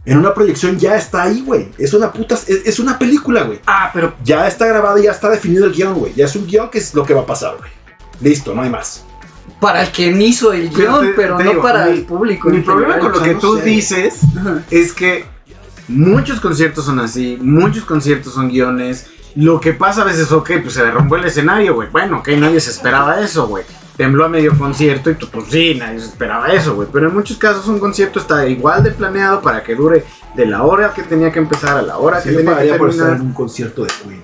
[0.06, 1.70] En una proyección ya está ahí, güey.
[1.78, 2.36] Es una puta.
[2.36, 3.62] Es, es una película, güey.
[3.66, 6.14] ah, pero Ya está grabado y ya está definido el guion, güey.
[6.14, 7.72] Ya es un guion que es lo que va a pasar, güey.
[8.20, 9.06] Listo, no hay más.
[9.62, 12.04] para el que hizo el Pero guion, te- pero te no digo, para mi- el
[12.06, 12.50] público.
[12.50, 13.64] Mi problema con lo que no tú sé.
[13.64, 14.20] dices
[14.70, 15.26] es que
[15.88, 19.08] muchos conciertos son así, muchos conciertos son guiones.
[19.36, 21.90] Lo que pasa a veces, ok, pues se derrumbó el escenario, güey.
[21.90, 23.64] Bueno, ok, nadie se esperaba eso, güey.
[23.98, 26.88] Tembló a medio concierto y tú, pues sí, nadie se esperaba eso, güey.
[26.92, 30.04] Pero en muchos casos un concierto está igual de planeado para que dure
[30.36, 32.78] de la hora que tenía que empezar a la hora Sí, que tenía que pagaría
[32.78, 33.22] por estar terminar.
[33.22, 34.24] en un concierto de Queen.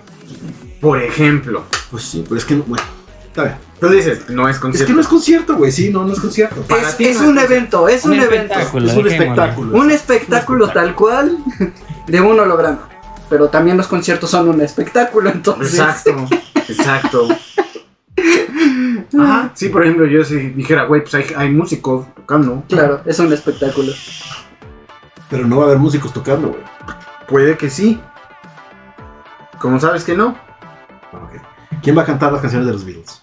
[0.80, 1.64] Por ejemplo.
[1.92, 2.84] Pues sí, pero es que, bueno,
[3.28, 3.56] está bien.
[3.80, 4.88] Tú dices, no es Es concierto.
[4.88, 5.72] que no es concierto, güey.
[5.72, 6.62] Sí, no, no es concierto.
[6.64, 8.54] Para Es, ti es no un es- evento, es un, Un evento.
[8.54, 8.88] espectáculo.
[8.88, 9.78] Es un espectáculo.
[9.80, 11.38] Un espectáculo tal cual
[12.08, 12.90] de un holograma.
[13.30, 15.76] Pero también los conciertos son un espectáculo, entonces.
[15.80, 16.28] Exacto,
[16.68, 17.28] exacto.
[19.20, 19.52] Ajá.
[19.54, 22.64] Sí, por ejemplo, yo si dijera, güey, pues hay, hay músicos tocando.
[22.68, 23.92] Claro, es un espectáculo.
[25.30, 26.64] Pero no va a haber músicos tocando, güey.
[27.28, 28.00] Puede que sí.
[29.60, 30.30] ¿Cómo sabes que no?
[31.14, 31.42] Ok.
[31.82, 33.19] ¿Quién va a cantar las canciones de los Beatles?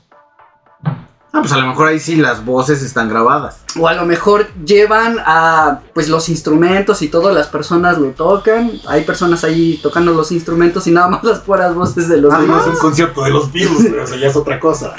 [1.36, 3.58] Ah, pues a lo mejor ahí sí las voces están grabadas.
[3.78, 8.72] O a lo mejor llevan a pues los instrumentos y todas las personas lo tocan.
[8.88, 12.38] Hay personas ahí tocando los instrumentos y nada más las puras voces de los Ah,
[12.46, 14.00] no es un concierto de los Beatles, güey.
[14.02, 14.94] O sea, ya es otra cosa.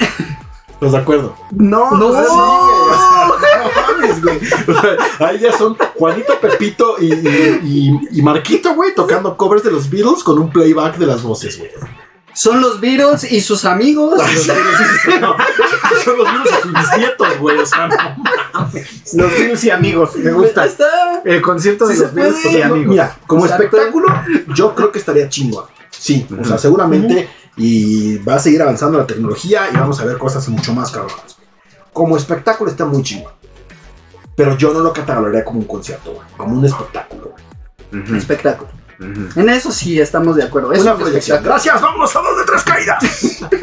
[0.68, 1.34] ¿Estás de acuerdo?
[1.50, 2.12] No, No.
[2.12, 4.38] sí, O sea, no mames, güey.
[4.38, 7.60] O sea, ahí ya son Juanito, Pepito y, y,
[8.12, 11.58] y- y Marquito, güey, tocando covers de los Beatles con un playback de las voces,
[11.58, 11.70] güey.
[12.38, 14.14] Son los Beatles y sus amigos.
[14.16, 14.24] No,
[16.04, 17.58] son los Beatles y sus bisnietos, güey.
[17.58, 18.70] O sea, no.
[19.14, 20.64] Los Beatles y amigos, me gusta.
[20.64, 21.20] Está.
[21.24, 22.58] El concierto de Sí los Beatles puede.
[22.58, 22.86] y amigos.
[22.90, 23.64] Mira, como Exacto.
[23.64, 24.06] espectáculo,
[24.54, 25.64] yo creo que estaría chingón.
[25.90, 27.28] Sí, o sea, seguramente.
[27.56, 31.36] Y va a seguir avanzando la tecnología y vamos a ver cosas mucho más cabronas.
[31.92, 33.32] Como espectáculo está muy chingón.
[34.36, 36.24] Pero yo no lo catalogaría como un concierto, güey.
[36.36, 37.32] Como un espectáculo,
[37.90, 38.04] güey.
[38.04, 38.70] Ujú, Espectáculo.
[39.00, 39.40] Ujú.
[39.40, 40.72] En eso sí estamos de acuerdo.
[40.72, 41.42] Es Una un proyección.
[41.42, 43.04] Gracias, vámonos a dos de tres caídas.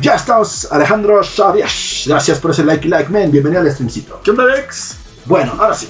[0.00, 1.68] Ya estamos, Alejandro Xavier.
[2.06, 3.30] Gracias por ese like y like, man.
[3.30, 4.20] Bienvenido al streamcito.
[4.22, 4.96] ¿Qué onda, Alex?
[5.24, 5.88] Bueno, ahora sí.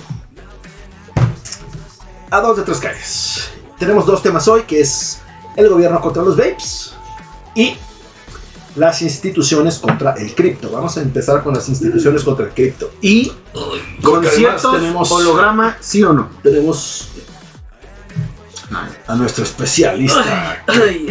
[2.31, 3.51] A dos de tres calles.
[3.79, 5.21] Tenemos dos temas hoy, que es
[5.57, 6.95] el gobierno contra los vapes
[7.55, 7.77] y
[8.77, 10.71] las instituciones contra el cripto.
[10.71, 12.91] Vamos a empezar con las instituciones contra el cripto.
[13.01, 13.33] Y
[14.03, 16.29] conciertos, tenemos- holograma, sí o no.
[16.43, 17.09] Tenemos
[19.07, 20.63] a nuestro especialista.
[20.67, 21.09] Ay.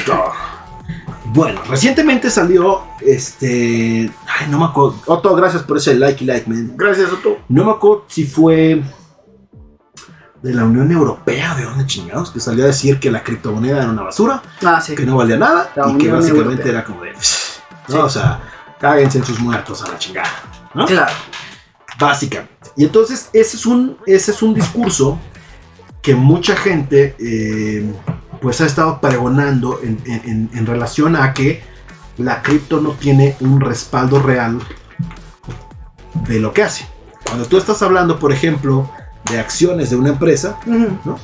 [1.28, 4.12] Bueno, recientemente salió este.
[4.28, 4.98] Ay, no me acuerdo.
[5.06, 6.74] Otto, gracias por ese like y like, man.
[6.76, 7.40] Gracias, Otto.
[7.50, 8.84] No me acuerdo si fue
[10.42, 13.90] de la Unión Europea, de dónde chingados, que salió a decir que la criptomoneda era
[13.92, 14.94] una basura, Ah, sí.
[14.94, 16.72] que no valía nada La y que básicamente Europea.
[16.72, 17.14] era como de.
[17.90, 18.06] ¿No?
[18.06, 18.42] O sea,
[18.80, 20.30] cáguense en sus muertos a la chingada.
[20.74, 20.86] ¿no?
[20.86, 21.12] Claro.
[22.00, 22.54] Básicamente.
[22.76, 25.20] Y entonces ese es un, ese es un discurso
[26.02, 27.94] que mucha gente eh,
[28.42, 30.02] pues ha estado pregonando en,
[30.54, 31.64] en- relación a que
[32.18, 34.60] la cripto no tiene un respaldo real
[36.28, 36.88] de lo que hace.
[37.26, 38.90] Cuando tú estás hablando, por ejemplo,
[39.30, 41.18] de acciones de una empresa, Ujú,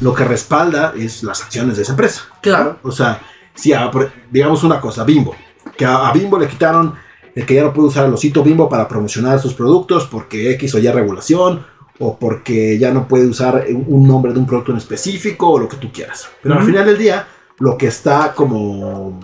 [0.00, 2.22] lo que respalda es las acciones de esa empresa.
[2.42, 2.78] Claro.
[2.82, 3.20] O sea,
[3.54, 5.34] si a- por- digamos una cosa, Bimbo,
[5.78, 6.92] que a, a Bimbo le quitaron
[7.34, 10.74] el que ya no puede usar el osito Bimbo para promocionar sus productos porque X
[10.74, 11.64] o Y regulación
[12.00, 15.68] o porque ya no puede usar un- nombre de un producto en específico o lo
[15.68, 16.28] que tú quieras.
[16.42, 17.26] Pero al final del día,
[17.60, 19.20] lo que está como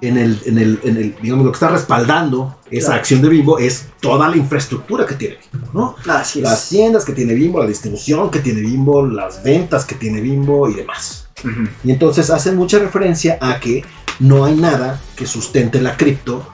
[0.00, 2.98] en el, en el, en el, digamos, lo que está respaldando esa Claro.
[3.00, 5.96] acción de Bimbo es toda la infraestructura que tiene Bimbo, ¿no?
[6.12, 6.40] Así.
[6.42, 10.68] Las tiendas que tiene Bimbo, la distribución que tiene Bimbo, las ventas que tiene Bimbo
[10.68, 11.23] y demás.
[11.82, 13.84] Y entonces hacen mucha referencia a que
[14.20, 16.46] no hay nada que sustente la cripto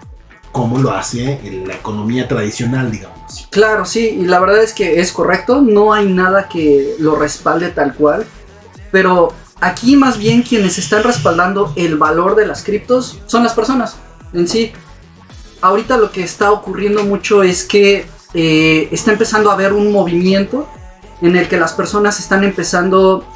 [0.52, 3.20] como lo hace en la economía tradicional, digamos.
[3.24, 3.46] así.
[3.50, 7.68] Claro, sí, y la verdad es que es correcto, no hay nada que lo respalde
[7.68, 8.26] tal cual,
[8.90, 13.96] pero aquí más bien quienes están respaldando el valor de las criptos son las personas
[14.32, 14.72] en sí.
[15.60, 20.66] Ahorita lo que está ocurriendo mucho es que eh, está empezando a haber un movimiento
[21.20, 23.26] en el que las personas están empezando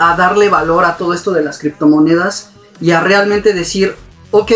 [0.00, 3.94] a darle valor a todo esto de las criptomonedas y a realmente decir,
[4.30, 4.50] ok,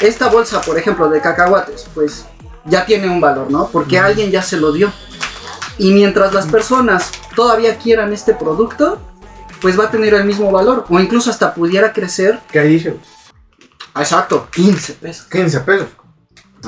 [0.00, 2.26] esta bolsa, por ejemplo, de cacahuates, pues
[2.64, 3.68] ya tiene un valor, ¿no?
[3.68, 4.92] Porque alguien ya se lo dio.
[5.78, 8.98] Y mientras las personas todavía quieran este producto,
[9.60, 10.84] pues va a tener el mismo valor.
[10.88, 12.40] O incluso hasta pudiera crecer.
[12.50, 12.96] ¿Qué dice?
[13.94, 15.26] Exacto, 15 pesos.
[15.30, 15.88] 15 pesos.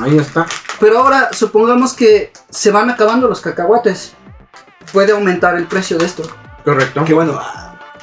[0.01, 0.47] Ahí está.
[0.79, 4.13] Pero ahora supongamos que se van acabando los cacahuates.
[4.93, 6.23] Puede aumentar el precio de esto.
[6.65, 7.05] Correcto.
[7.05, 7.41] Que bueno,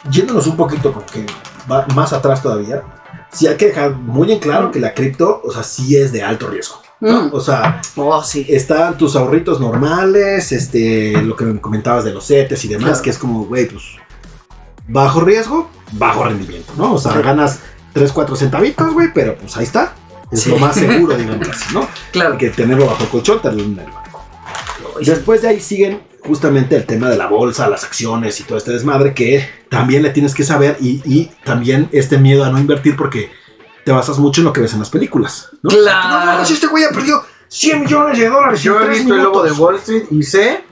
[0.10, 1.26] yéndonos un poquito como que
[1.72, 2.84] va más atrás todavía,
[3.32, 6.24] sí hay que dejar muy en claro que la cripto, o sea, sí es de
[6.24, 6.76] alto riesgo.
[7.00, 7.24] ¿no?
[7.24, 7.30] Mm.
[7.34, 8.46] O sea, Oh, sí.
[8.50, 13.02] están tus ahorritos normales, este, lo que me comentabas de los CETES y demás, Claro.
[13.02, 13.84] que es como, güey, pues,
[14.88, 16.94] bajo riesgo, bajo rendimiento, ¿no?
[16.94, 17.60] O sea, ganas
[17.94, 19.94] 3, 4 centavitos, güey, pero pues ahí está.
[20.32, 20.50] Es Sí.
[20.50, 21.88] lo más seguro, digamos así, ¿no?
[22.12, 22.38] Claro.
[22.38, 23.76] Que tenerlo bajo colchón, tenerlo en
[25.02, 28.72] Después de ahí siguen justamente el tema de la bolsa, las acciones y todo este
[28.72, 32.96] desmadre que también le tienes que saber y, y también este miedo a no invertir
[32.96, 33.30] porque
[33.84, 35.70] te basas mucho en lo que ves en las películas, ¿no?
[35.70, 36.26] Claro.
[36.26, 39.44] No, no, este güey ha perdido 100 millones de dólares Yo he visto el lobo
[39.44, 39.60] de minutos.
[39.60, 40.64] Wall Street y sé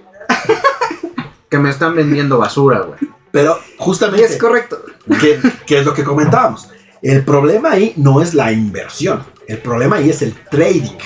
[1.50, 3.00] Que me están vendiendo basura, güey.
[3.32, 4.82] Pero Y justamente, es correcto.
[5.20, 6.70] que, que es lo que comentábamos.
[7.02, 9.24] El problema ahí no es la inversión.
[9.48, 10.98] El problema ahí es el trading.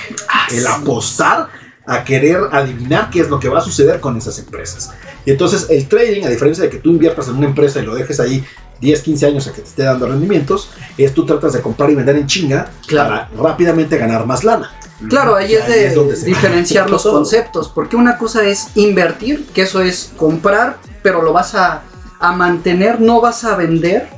[0.50, 1.48] el apostar
[1.86, 4.90] a querer adivinar qué es lo que va a suceder con esas empresas.
[5.24, 7.94] Y entonces el trading, a diferencia de que tú inviertas en una empresa y lo
[7.94, 8.44] dejes ahí
[8.80, 11.94] 10, 15 años a que te esté dando rendimientos, es tú tratas de comprar y
[11.94, 13.08] vender en chinga Claro.
[13.08, 14.70] para rápidamente ganar más lana.
[15.08, 18.68] Claro, ahí es Ahí de es donde se diferenciar los conceptos, porque una cosa es
[18.76, 21.82] invertir, que eso es comprar, pero lo vas a,
[22.18, 24.08] a mantener, no vas a vender,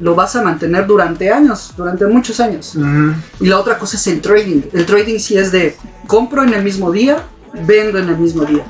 [0.00, 2.76] lo vas a mantener durante años, durante muchos años.
[3.40, 4.62] Y la otra cosa es el trading.
[4.72, 5.76] El trading sí es de
[6.06, 7.24] compro en el mismo día,
[7.66, 8.64] vendo en el mismo día.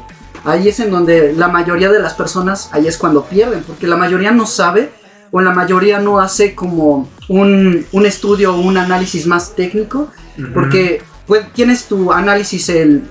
[0.44, 3.96] Ahí es en donde la mayoría de las personas, ahí es cuando pierden, porque la
[3.96, 4.92] mayoría no sabe
[5.32, 10.08] o la mayoría no hace como un, un estudio o un análisis más técnico,
[10.54, 13.02] porque pues, tienes tu análisis, el,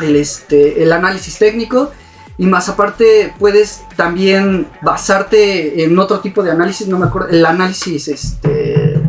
[0.00, 1.92] el, este, el análisis técnico,
[2.38, 7.44] y más aparte puedes también basarte en otro tipo de análisis, no me acuerdo, el
[7.44, 9.00] análisis, este,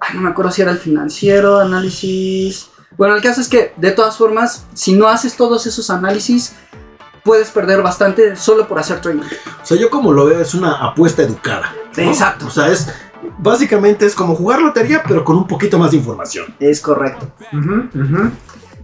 [0.00, 2.68] ay, no me acuerdo si era el financiero, análisis...
[2.96, 6.54] Bueno, el caso es que, de todas formas, si no haces todos esos análisis,
[7.24, 9.22] puedes perder bastante solo por hacer trading.
[9.22, 11.74] O sea, yo como lo veo es una apuesta educada.
[11.96, 12.02] ¿no?
[12.02, 12.46] Exacto.
[12.46, 12.88] O sea, es
[13.38, 16.54] básicamente es como jugar lotería, pero con un poquito más de información.
[16.58, 17.30] Es correcto.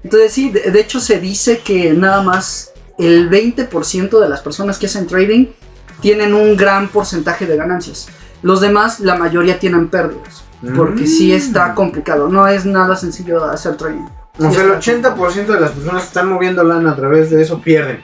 [0.03, 4.79] Entonces sí, de, de hecho se dice que nada más el 20% de las personas
[4.79, 5.47] que hacen trading
[6.01, 8.09] tienen un gran porcentaje de ganancias.
[8.43, 10.45] Los demás, la mayoría tienen pérdidas.
[10.75, 12.29] Porque sí está complicado.
[12.29, 14.07] No es nada sencillo hacer trading.
[14.39, 17.43] O sea, el está 80% de las personas que están moviendo lana a través de
[17.43, 18.03] eso pierden.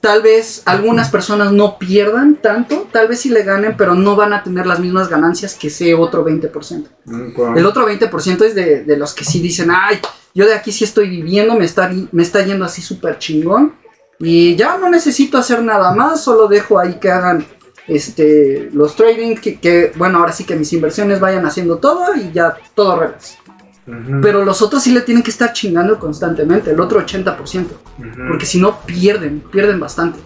[0.00, 4.32] Tal vez algunas personas no pierdan tanto, tal vez sí le ganen, pero no van
[4.32, 6.86] a tener las mismas ganancias que ese otro 20%.
[7.56, 10.00] El otro 20% es de, de los que sí dicen, ay,
[10.34, 13.74] yo de aquí sí estoy viviendo, me está, me está yendo así súper chingón.
[14.20, 17.46] Y ya no necesito hacer nada más, solo dejo ahí que hagan
[17.86, 22.32] este, los trading, que, que, bueno, ahora sí que mis inversiones vayan haciendo todo y
[22.32, 23.38] ya todo relax.
[23.86, 27.68] Ujú, Pero los otros sí le tienen que estar chingando constantemente, el otro 80%, ujú.
[28.28, 30.18] porque si no pierden, pierden bastante.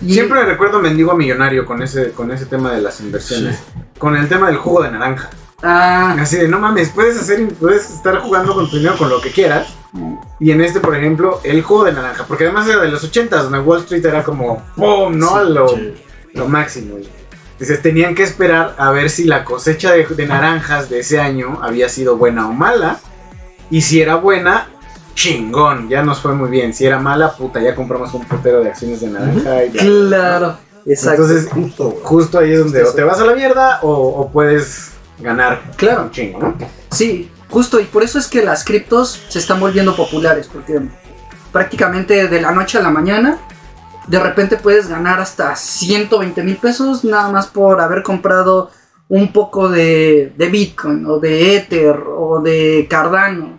[0.00, 3.58] Y- Siempre recuerdo mendigo millonario con ese, con ese tema de las inversiones.
[3.98, 5.28] Con el tema del jugo de naranja.
[5.62, 9.20] Ah, Así de, no mames, puedes hacer, puedes estar jugando con tu dinero con lo
[9.20, 9.74] que quieras.
[10.38, 12.24] Y en este, por ejemplo, el jugo de naranja.
[12.26, 15.16] Porque además era de los 80 donde Wall Street era como, ¡pum!
[15.18, 15.42] ¿no?
[15.44, 15.66] lo,
[16.34, 16.96] lo máximo.
[17.58, 21.58] Dices, tenían que esperar a ver si la cosecha de, de naranjas de ese año
[21.62, 23.00] había sido buena o mala.
[23.70, 24.68] Y si era buena,
[25.14, 26.72] chingón, ya nos fue muy bien.
[26.72, 29.64] Si era mala, puta, ya compramos un putero de acciones de naranja.
[29.64, 31.22] y claro, exacto.
[31.22, 31.98] Entonces, Justo.
[32.04, 36.02] justo ahí es donde o te vas a la mierda o, o puedes ganar Claro.
[36.04, 36.54] un chingo, ¿no?
[36.92, 40.80] Sí, justo, y por eso es que las criptos se están volviendo populares, porque
[41.52, 43.38] prácticamente de la noche a la mañana,
[44.06, 48.70] de repente puedes ganar hasta 120 mil pesos nada más por haber comprado
[49.08, 53.58] un poco de, de Bitcoin, o de Ether, o de Cardano,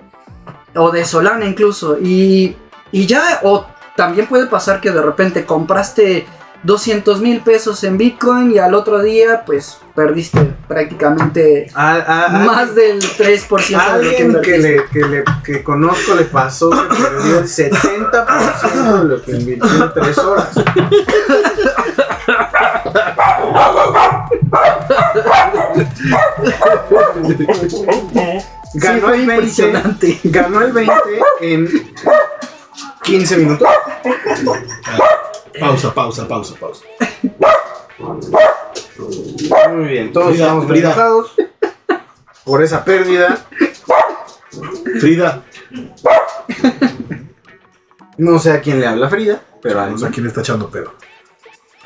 [0.76, 2.56] o de Solana incluso, y,
[2.92, 3.66] y ya, o
[3.96, 6.26] también puede pasar que de repente compraste
[6.64, 12.30] 200 mil pesos en Bitcoin y al otro día, pues perdiste prácticamente A, a- a-
[12.46, 16.78] más del 3% de lo que que, le, que, le, que conozco le pasó que
[17.02, 20.50] perdió el 70% de lo que invirtió en 3 horas.
[28.72, 30.20] Sí, Ganó fue el 20, impresionante.
[30.26, 30.94] ganó el 20
[31.42, 31.68] en
[33.04, 33.68] 15 minutos.
[35.70, 36.84] Pausa, pausa, pausa, pausa.
[39.72, 41.14] Muy bien, todos Frida, estamos Frida.
[42.44, 43.46] por esa pérdida.
[45.00, 45.44] Frida,
[48.18, 50.94] No sé a quién le habla Frida, pero a no sé quién está echando pedo.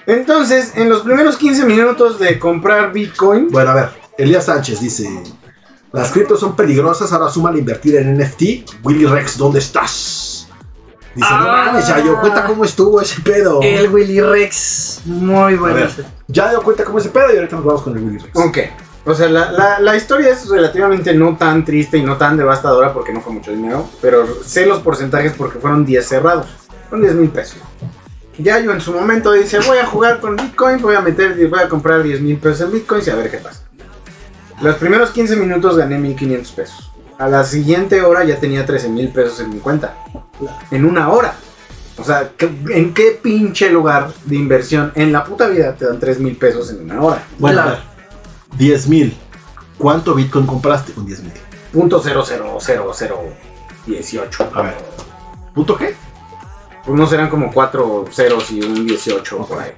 [0.05, 5.09] Entonces, en los primeros 15 minutos de comprar Bitcoin, Bueno, a ver, Elías Sánchez dice:
[5.91, 8.83] Las criptos son peligrosas, ahora súmale invertir en NFT.
[8.83, 10.32] Willy Rex, ¿dónde estás?
[11.15, 11.65] Dice: No Ah.
[11.67, 13.59] mames, ya dio cuenta cómo estuvo ese pedo.
[13.61, 15.75] El Willy Rex, muy bueno.
[15.75, 15.89] ver,
[16.27, 18.35] ya dio cuenta cómo ese pedo y ahorita nos vamos con el Willy Rex.
[18.35, 18.57] ok.
[19.05, 22.93] O sea, la, la- la historia es relativamente no tan triste y no tan devastadora
[22.93, 26.47] porque no fue mucho dinero, pero sé los porcentajes porque fueron 10 cerrados.
[26.89, 27.57] Son 10 mil pesos.
[28.37, 31.59] Ya yo en su momento dice, voy a jugar con Bitcoin, voy a meter, voy
[31.59, 33.59] a comprar 10 mil pesos en Bitcoin y a ver qué pasa.
[34.61, 36.91] Los primeros 15 minutos gané 1500 pesos.
[37.23, 39.93] A la siguiente hora ya tenía 13 mil pesos en mi cuenta.
[40.71, 41.35] En una hora.
[41.97, 45.99] O sea, ¿qué- ¿en qué pinche lugar de inversión en la puta vida te dan
[46.01, 47.23] 3 mil pesos en una hora?
[47.39, 47.77] Bueno, a Claro.
[47.77, 49.17] ver, 10 mil.
[49.77, 51.31] ¿Cuánto Bitcoin compraste con 10 mil?
[51.71, 53.21] Punto cero cero cero cero
[53.85, 54.49] dieciocho.
[54.53, 54.75] A ver.
[55.55, 55.95] ¿Punto qué?
[56.85, 59.71] pues no serán como cuatro ceros y un 18 por ahí.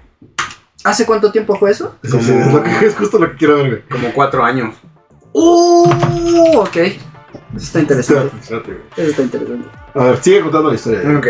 [0.84, 1.96] ¿Hace cuánto tiempo fue eso?
[2.04, 3.82] Sí, sí, es, lo que- es justo lo que quiero ver, güey.
[3.88, 4.74] Como cuatro años.
[5.32, 6.58] ¡Uh!
[6.58, 6.78] Ok.
[7.56, 8.36] Eso está interesante.
[8.42, 8.82] Espérate, espérate, güey.
[8.98, 9.70] Eso está interesante.
[9.94, 11.18] A ver, sigue contando la historia.
[11.18, 11.28] Ok.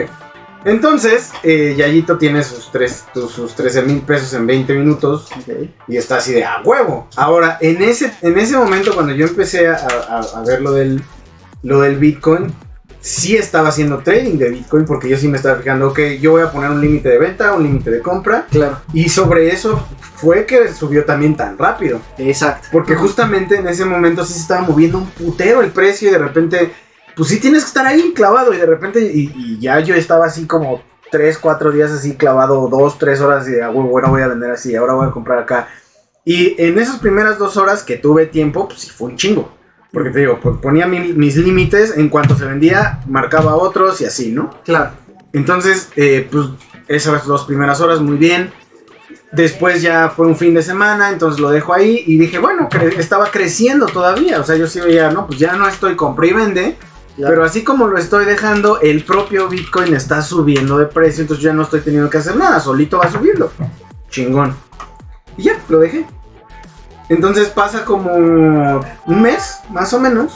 [0.66, 5.70] Entonces, eh, Yayito tiene sus, tres, sus 13 mil pesos en 20 minutos Ok.
[5.88, 7.08] y está así de a huevo.
[7.16, 11.04] Ahora, en ese, en ese momento, cuando yo empecé a, a- a ver lo del,
[11.62, 12.52] lo del Bitcoin,
[13.06, 16.42] sí estaba haciendo trading de Bitcoin porque yo sí me estaba fijando, ok, yo voy
[16.42, 18.48] a poner un límite de venta, un límite de compra.
[18.50, 18.80] Claro.
[18.94, 22.02] Y sobre eso fue que subió también tan rápido.
[22.18, 22.68] Exacto.
[22.72, 26.18] Porque justamente en ese momento sí se estaba moviendo un putero el precio y de
[26.18, 26.72] repente,
[27.16, 30.26] pues sí tienes que estar ahí clavado y de repente, y, y ya yo estaba
[30.26, 30.82] así como
[31.12, 34.28] 3, 4 días así clavado, 2, 3 horas y de, ah, bueno, bueno, voy a
[34.30, 35.68] vender así, ahora voy a comprar acá.
[36.24, 39.55] Y en esas primeras dos horas que tuve tiempo, pues sí fue un chingo.
[39.96, 44.32] Porque te digo, ponía mi- mis límites, en cuanto se vendía, marcaba otros y así,
[44.32, 44.52] ¿no?
[44.64, 44.92] Claro.
[45.34, 46.46] Entonces, eh, pues
[46.88, 48.52] esas dos primeras horas muy bien.
[49.32, 52.98] Después ya fue un fin de semana, entonces lo dejo ahí y dije, bueno, cre-
[52.98, 54.40] estaba creciendo todavía.
[54.40, 56.78] O sea, yo sí veía, no, pues ya no estoy compra y vende.
[57.30, 61.54] Pero así como lo estoy dejando, el propio Bitcoin está subiendo de precio, entonces ya
[61.54, 63.52] no estoy teniendo que hacer nada, solito va subiendo.
[64.10, 64.54] Chingón.
[65.38, 66.06] Y ya, lo dejé.
[67.10, 70.34] Entonces pasa como un mes, más o menos.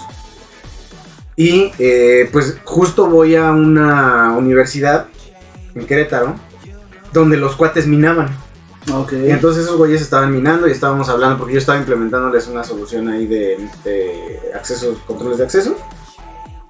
[1.36, 5.08] Y eh, pues justo voy a una universidad
[5.74, 6.36] en Querétaro,
[7.14, 8.30] donde los cuates minaban.
[8.94, 9.14] Ok.
[9.14, 13.08] Y entonces esos güeyes estaban minando y estábamos hablando porque yo estaba implementándoles una solución
[13.08, 15.78] ahí de, de accesos, controles de acceso.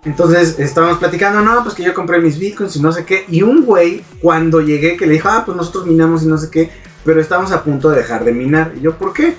[0.05, 3.25] Entonces estábamos platicando, no, pues que yo compré mis bitcoins y no sé qué.
[3.27, 6.49] Y un güey, cuando llegué, que le dijo, ah, pues nosotros minamos y no sé
[6.49, 6.69] qué,
[7.03, 8.73] pero estamos a punto de dejar de minar.
[8.77, 9.35] Y yo, ¿por qué?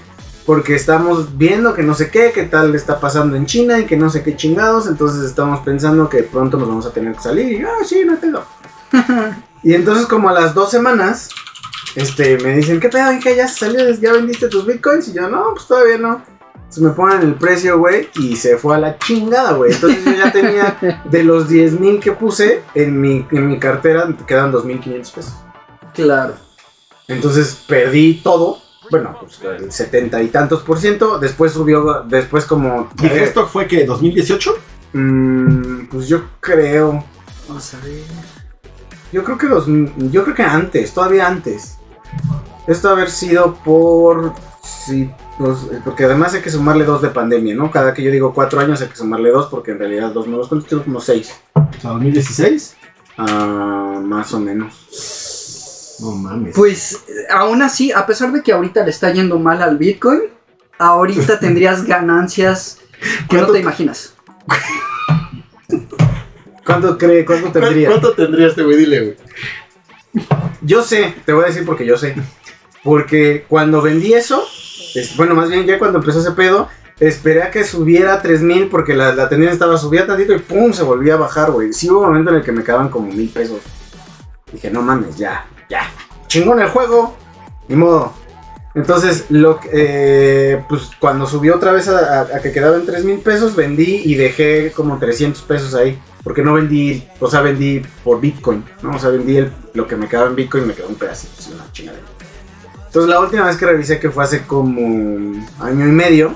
[0.46, 3.96] Porque estamos viendo que no sé qué, qué tal está pasando en China y que
[3.96, 4.86] no sé qué chingados.
[4.86, 7.52] Entonces estamos pensando que pronto nos vamos a tener que salir.
[7.52, 8.44] Y yo, ah, sí, no tengo.
[9.62, 11.28] y entonces, como a las dos semanas,
[11.94, 13.32] este, me dicen, ¿qué pedo, hija?
[13.32, 13.88] ¿Ya salió?
[13.94, 15.08] ¿Ya vendiste tus bitcoins?
[15.08, 16.22] Y yo, no, pues todavía no.
[16.70, 19.72] Entonces me ponen el precio, güey, y se fue a la chingada, güey.
[19.72, 24.08] Entonces yo ya tenía de los 10 mil que puse en mi, en mi cartera,
[24.24, 25.34] quedan 2.500 pesos.
[25.94, 26.34] Claro.
[27.08, 28.62] Entonces perdí todo.
[28.90, 31.18] Bueno, pues el 70 y tantos por ciento.
[31.18, 32.88] Después subió, después como...
[32.96, 34.54] Dije, ¿esto fue que 2018?
[34.92, 37.04] Mm, pues yo creo...
[37.48, 38.02] Vamos a ver.
[39.12, 41.78] Yo creo que dos, yo creo que antes, todavía antes.
[42.68, 47.70] Esto haber sido por sí, dos- porque además hay que sumarle dos de pandemia, ¿no?
[47.72, 50.46] Cada que yo digo cuatro años hay que sumarle dos porque en realidad dos nuevos
[50.48, 52.76] cuentos tengo como seis, O sea, 2016.
[53.18, 54.74] Ah, más o menos.
[56.00, 56.54] No mames.
[56.54, 60.20] Pues aún así, a pesar de que ahorita le está yendo mal al Bitcoin,
[60.78, 62.78] ahorita tendrías ganancias
[63.28, 64.14] que no ¿Cuánto te imaginas.
[66.64, 67.88] ¿Cuánto cree, cuánto ¿Cu- tendría?
[67.88, 68.76] ¿Cuánto tendría este güey?
[68.76, 69.16] Dile, güey.
[70.62, 72.14] Yo sé, te voy a decir porque yo sé.
[72.84, 74.44] Porque cuando vendí eso,
[74.94, 78.68] es- bueno, más bien ya cuando empezó ese pedo, esperé a que subiera a 3000
[78.68, 81.72] porque la, la tendencia estaba subía tantito y pum, se volvía a bajar, güey.
[81.72, 83.60] Sí hubo un momento en el que me quedaban como mil pesos.
[84.52, 85.90] Dije, no mames, ya, ya.
[86.26, 87.16] Chingón el juego,
[87.68, 88.12] ni modo.
[88.74, 89.24] Entonces,
[89.72, 93.56] eh, pues cuando subió otra vez a, a- a que quedaba en 3 mil pesos,
[93.56, 95.98] vendí y dejé como 300 pesos ahí.
[96.22, 98.94] Porque no vendí, o sea, vendí por Bitcoin, ¿no?
[98.94, 99.42] O sea, vendí
[99.72, 102.04] lo que me quedaba en Bitcoin y me quedó un pedacito, una chingadera.
[102.86, 104.70] Entonces, la última vez que revisé, que fue hace como
[105.60, 106.34] año y medio,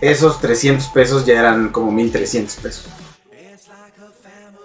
[0.00, 2.86] esos 300 pesos ya eran como 1300 pesos.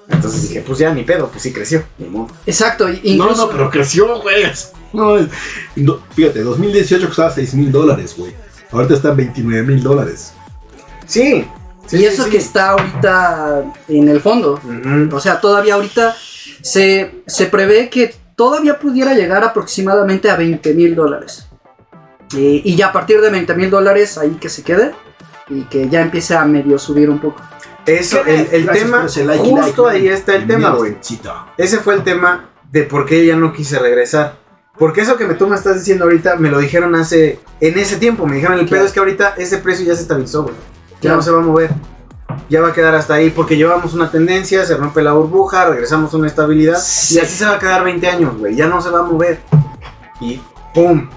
[0.10, 2.30] Entonces dije, pues ya ni pedo, pues sí creció, ni modo.
[2.46, 4.44] Exacto, y- No, incluso no, pero creció, güey.
[4.92, 5.18] No,
[5.76, 8.34] no, fíjate, 2018 costaba 6 mil dólares, güey.
[8.72, 10.34] Ahorita está en 29 mil dólares.
[11.06, 11.46] Sí.
[11.88, 12.32] sí, y sí, eso sí.
[12.32, 14.60] que está ahorita en el fondo.
[15.12, 16.16] O sea, todavía ahorita
[16.62, 21.46] se, se prevé que todavía pudiera llegar aproximadamente a 20 mil dólares.
[22.32, 24.92] Y ya a partir de 20 mil dólares ahí que se quede
[25.50, 27.42] y que ya empiece a medio subir un poco.
[27.86, 30.14] Eso, el, el Gracias tema, ese like justo like, ahí man.
[30.14, 30.98] está el tema, güey.
[31.58, 34.38] Ese fue el tema de por qué ya no quise regresar.
[34.78, 37.98] Porque eso que me, tú me estás diciendo ahorita, me lo dijeron hace, en ese
[37.98, 38.86] tiempo, me dijeron, el pedo Claro.
[38.86, 40.56] es que ahorita ese precio ya se estabilizó, güey.
[40.56, 41.16] Ya Claro.
[41.18, 41.72] no se va a mover.
[42.50, 46.14] Ya va a quedar hasta ahí porque llevamos una tendencia, se rompe la burbuja, regresamos
[46.14, 47.16] a una estabilidad Sí.
[47.16, 48.56] y así se va a quedar 20 años, güey.
[48.56, 49.40] Ya no se va a mover.
[50.22, 50.40] Y
[50.74, 51.10] ¡pum!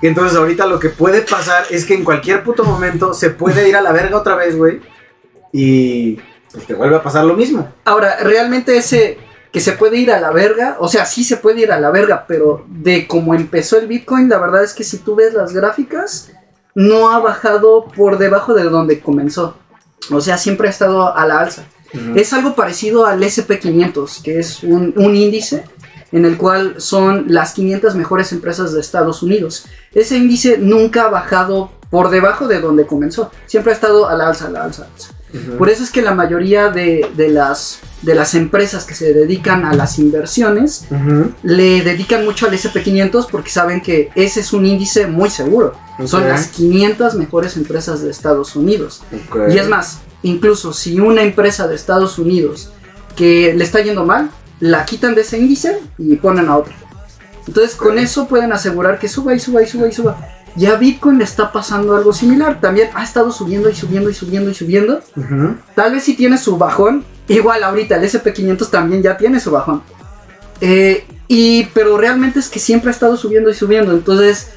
[0.00, 3.68] Y entonces ahorita lo que puede pasar es que en cualquier puto momento se puede
[3.68, 4.80] ir a la verga otra vez, güey.
[5.56, 6.18] Y
[6.50, 7.72] pues, te vuelve a pasar lo mismo.
[7.84, 9.18] Ahora, realmente ese
[9.52, 11.92] que se puede ir a la verga, o sea, sí se puede ir a la
[11.92, 15.52] verga, pero de cómo empezó el Bitcoin, la verdad es que si tú ves las
[15.52, 16.32] gráficas,
[16.74, 19.56] no ha bajado por debajo de donde comenzó.
[20.10, 21.62] O sea, siempre ha estado a la alza.
[22.16, 25.62] Es algo parecido al SP500, que es un, un índice
[26.10, 29.66] en el cual son las 500 mejores empresas de Estados Unidos.
[29.92, 33.30] Ese índice nunca ha bajado por debajo de donde comenzó.
[33.46, 35.14] Siempre ha estado a la alza, a la alza, a la alza.
[35.58, 39.64] Por eso es que la mayoría de, de las, de las empresas que se dedican
[39.64, 40.86] a las inversiones
[41.42, 45.74] le dedican mucho al SP500 porque saben que ese es un índice muy seguro.
[46.06, 49.02] Son las 500 mejores empresas de Estados Unidos.
[49.52, 52.70] Y es más, incluso si una empresa de Estados Unidos
[53.16, 54.30] que le está yendo mal,
[54.60, 56.74] la quitan de ese índice y ponen a otra.
[57.46, 60.16] Entonces con eso pueden asegurar que suba y suba y suba y suba.
[60.56, 62.60] Y a Bitcoin le está pasando algo similar.
[62.60, 65.00] También ha estado subiendo y subiendo y subiendo y subiendo.
[65.74, 67.04] Tal vez si tiene su bajón.
[67.26, 69.82] Igual ahorita el SP500 también ya tiene su bajón.
[70.60, 73.92] Eh, y, pero realmente es que siempre ha estado subiendo y subiendo.
[73.92, 74.50] Entonces,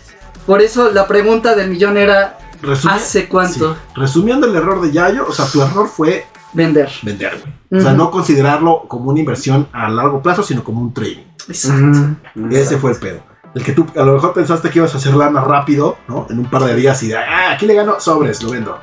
[0.46, 3.80] por eso la pregunta del millón era, Resumi- ¿hace cuánto sí.
[3.96, 6.90] Resumiendo el error de Yayo, o sea, tu error fue vender?
[7.02, 7.82] vender, güey.
[7.82, 11.24] O sea, no considerarlo como una inversión a largo plazo, sino como un trading.
[11.48, 12.16] Exacto.
[12.52, 13.22] Ese fue el pedo.
[13.58, 16.28] El que tú a lo mejor pensaste que ibas a hacer lana rápido, ¿no?
[16.30, 18.78] En un par de días y de, ah, aquí le gano, sobres, lo vendo.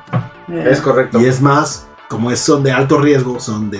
[0.49, 1.19] Eh, Es correcto.
[1.21, 3.79] Y es más, como es, son de alto riesgo, son de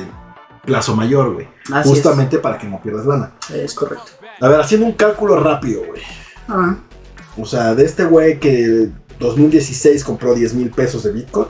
[0.63, 1.47] plazo mayor, güey.
[1.83, 3.31] Justamente para que no pierdas lana.
[3.53, 3.73] es.
[3.73, 4.05] Correcto.
[4.39, 6.01] A ver, haciendo un cálculo rápido, güey.
[6.47, 6.75] Ah,
[7.37, 8.87] O sea, de este güey que
[9.19, 11.47] 2016 compró 10 mil pesos de Bitcoin,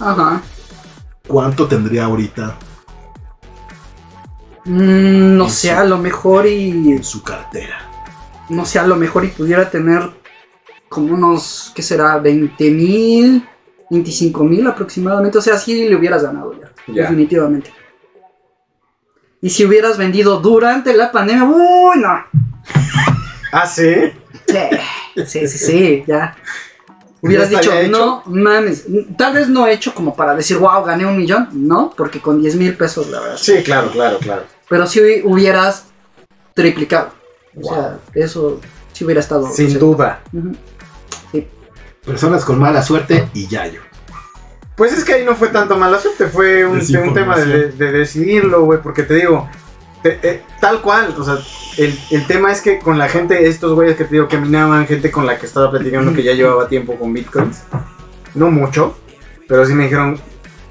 [0.00, 0.42] ajá.
[1.28, 2.56] ¿cuánto tendría ahorita
[4.66, 6.70] Mm, no sé, a lo mejor y.
[6.92, 7.90] en su cartera?
[8.48, 10.10] No sé, a lo mejor y pudiera tener
[10.88, 12.18] como unos, ¿qué será?
[12.18, 13.48] 20 mil,
[13.90, 15.38] 25 mil aproximadamente.
[15.38, 17.72] O sea, sí le hubieras ganado ya, definitivamente.
[19.40, 22.24] Y si hubieras vendido durante la pandemia, uy, no.
[23.52, 23.94] Ah, sí.
[24.48, 26.34] Sí, sí, sí, sí, ya.
[27.20, 28.84] Hubieras ¿Ya dicho, no mames.
[29.16, 31.48] Tal vez no hecho como para decir, wow, gané un millón.
[31.52, 33.36] No, porque con 10 mil pesos, la verdad.
[33.38, 34.42] Sí, claro, claro, claro.
[34.68, 35.86] Pero sí hubieras
[36.52, 37.12] triplicado.
[37.60, 38.60] O sea, eso
[38.92, 39.48] sí hubiera estado.
[39.52, 39.78] Sin sí.
[39.78, 40.20] duda.
[40.32, 40.52] Ujú.
[42.04, 43.80] Personas con mala suerte y Yayo.
[44.76, 48.64] Pues es que ahí no fue tanto mala suerte, fue un, un tema de, decidirlo,
[48.64, 49.48] güey, porque te digo,
[50.02, 51.38] te- eh, tal cual, o sea,
[51.78, 54.86] el, el tema es que con la gente, estos güeyes que te digo que minaban,
[54.86, 57.62] gente con la que estaba platicando que ya llevaba tiempo con bitcoins,
[58.34, 58.98] no mucho,
[59.48, 60.18] pero sí me dijeron,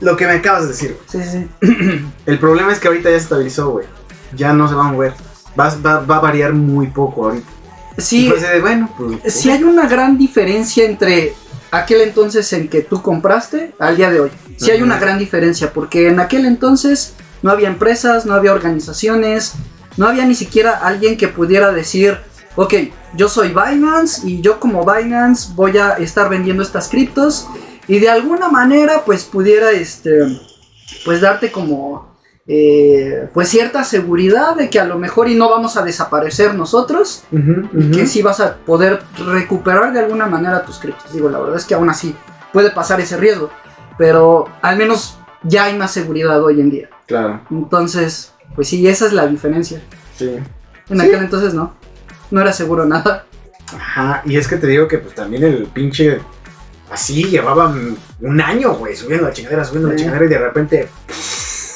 [0.02, 1.26] lo que me acabas de decir, güey.
[1.26, 2.06] Sí, sí.
[2.26, 3.88] el problema es que ahorita ya se estabilizó, güey,
[4.36, 5.14] ya no se va a mover,
[5.60, 7.48] va, va, va a variar muy poco ahorita.
[7.98, 9.34] Sí, de, bueno, pues...
[9.34, 11.34] sí hay una gran diferencia entre
[11.72, 14.32] aquel entonces en que tú compraste al día de hoy.
[14.58, 19.54] Sí hay una gran diferencia, porque en aquel entonces no había empresas, no había organizaciones,
[19.98, 22.18] no había ni siquiera alguien que pudiera decir,
[22.56, 22.74] ok,
[23.16, 27.48] yo soy Binance y yo como Binance voy a estar vendiendo estas criptos
[27.88, 30.40] y de alguna manera pues pudiera este
[31.06, 32.13] pues darte como
[32.48, 37.24] eh, pues cierta seguridad de que a lo mejor y no vamos a desaparecer nosotros
[37.32, 41.14] y que sí vas a poder recuperar de alguna manera tus criptos.
[41.14, 42.16] Digo, la verdad es que aún así
[42.52, 43.50] puede pasar ese riesgo,
[43.98, 46.90] pero al menos ya hay más seguridad hoy en día.
[47.08, 49.82] Claro, Entonces, pues sí, esa es la diferencia.
[50.18, 50.38] sí.
[50.90, 51.08] En Sí.
[51.08, 51.74] aquel entonces no,
[52.30, 53.26] no era seguro nada.
[53.74, 56.20] Ajá, y es que te digo que pues también el pinche
[56.92, 60.90] así llevaban un año, güey, subiendo la chingadera, subiendo la chingadera y de repente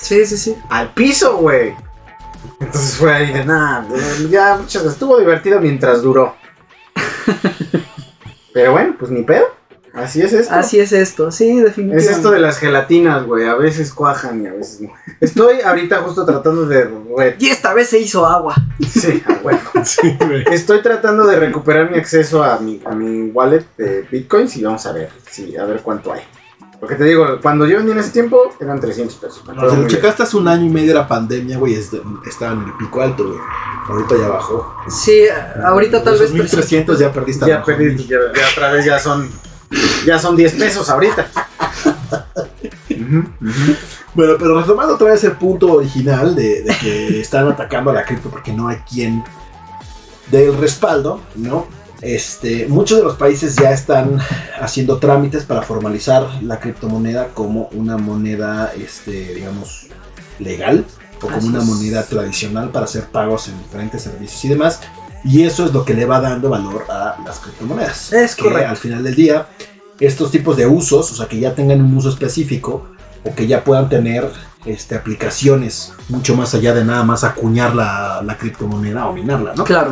[0.07, 0.55] Sí, sí, sí.
[0.69, 1.75] al piso, güey.
[2.61, 3.85] Entonces fue ahí de nada,
[4.29, 6.34] ya muchas veces estuvo divertido mientras duró.
[8.53, 9.45] Pero bueno, pues ni pedo.
[9.93, 10.53] Así es esto.
[10.53, 12.11] Así es esto, sí, definitivamente.
[12.11, 13.47] Es esto de las gelatinas, güey.
[13.47, 14.91] A veces cuajan y a veces no.
[15.19, 17.35] Estoy ahorita justo tratando de.
[17.39, 18.55] Y esta vez se hizo agua.
[18.88, 19.59] Sí, a huevo.
[19.84, 20.43] Sí, güey.
[20.51, 24.85] Estoy tratando de recuperar mi acceso a mi, a mi wallet de bitcoins y vamos
[24.85, 26.21] a ver, sí, a ver cuánto hay.
[26.79, 29.43] Porque te digo, cuando yo vendí en ese tiempo eran 300 pesos.
[29.53, 31.89] No, si lo checaste hace un año y medio de la pandemia, güey, es-
[32.27, 33.39] estaba en el pico alto, güey.
[33.89, 34.75] Ahorita ya bajó.
[34.87, 35.23] Sí,
[35.63, 36.31] ahorita tal vez...
[36.31, 37.47] 1300 ya perdiste.
[37.47, 37.97] Ya mil.
[38.07, 39.27] ya, ya otra vez ya son,
[40.05, 41.27] ya son 10 pesos ahorita.
[44.13, 48.03] Bueno, pero retomando otra vez el punto original de, de que están atacando a la
[48.03, 49.23] cripto porque no hay quien
[50.31, 51.67] dé el respaldo, ¿no?
[52.02, 54.19] Este, muchos de los países ya están
[54.61, 59.88] haciendo trámites para formalizar la criptomoneda como una moneda, este, digamos,
[60.40, 60.86] legal
[61.18, 61.65] o como Así una es.
[61.65, 64.80] moneda tradicional para hacer pagos en diferentes servicios y demás.
[65.24, 68.14] Y eso es lo que le va dando valor a las criptomonedas.
[68.14, 68.69] Es que correcto.
[68.69, 69.48] al final del día,
[69.99, 72.88] estos tipos de usos, o sea, que ya tengan un uso específico
[73.26, 74.32] o que ya puedan tener
[74.68, 79.64] este, aplicaciones mucho más allá de nada más acuñar la, la criptomoneda o minarla, ¿no?
[79.64, 79.91] Claro.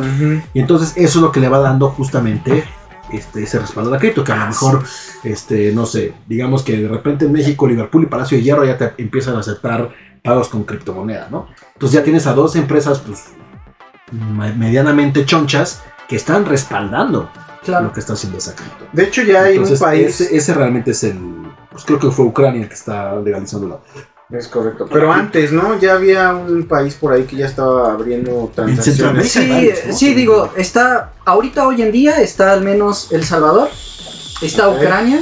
[0.54, 2.64] Y entonces eso es lo que le va dando justamente
[3.12, 4.82] este, ese respaldo a la cripto, que a lo mejor,
[5.24, 8.76] este, no sé, digamos que de repente en México, Liverpool y Palacio de Hierro ya
[8.76, 9.90] te empiezan a aceptar
[10.22, 11.46] pagos con criptomoneda, ¿no?
[11.74, 13.24] Entonces ya tienes a dos empresas, pues,
[14.56, 17.30] medianamente chonchas que están respaldando
[17.64, 17.86] Claro.
[17.86, 18.86] lo que está haciendo esa cripto.
[18.92, 20.20] De hecho, ya hay Entonces, un país.
[20.20, 21.18] Ese, ese realmente es el.
[21.70, 23.82] Pues creo que fue Ucrania el que está legalizándolo.
[24.30, 24.88] Es correcto.
[24.90, 25.78] Pero antes, ¿no?
[25.78, 29.36] Ya había un país por ahí que ya estaba abriendo transacciones.
[29.36, 29.92] Hay Sí, varios, ¿no?
[29.94, 33.68] sí, digo, está, ahorita hoy en día está al menos El Salvador,
[34.42, 34.68] está.
[34.68, 35.20] Ucrania.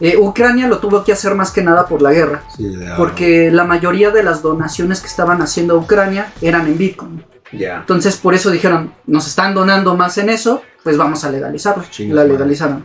[0.00, 3.64] Eh, Ucrania lo tuvo que hacer más que nada por la guerra, Sí, porque la
[3.64, 7.24] mayoría de las donaciones que estaban haciendo a Ucrania eran en Bitcoin.
[7.52, 7.78] Ya.
[7.78, 11.82] Entonces por eso dijeron, nos están donando más en eso, pues vamos a legalizarlo.
[12.14, 12.84] La madre.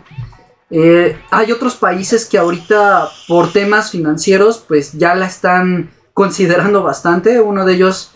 [0.69, 7.41] Eh, hay otros países que ahorita por temas financieros pues ya la están considerando bastante.
[7.41, 8.11] Uno de ellos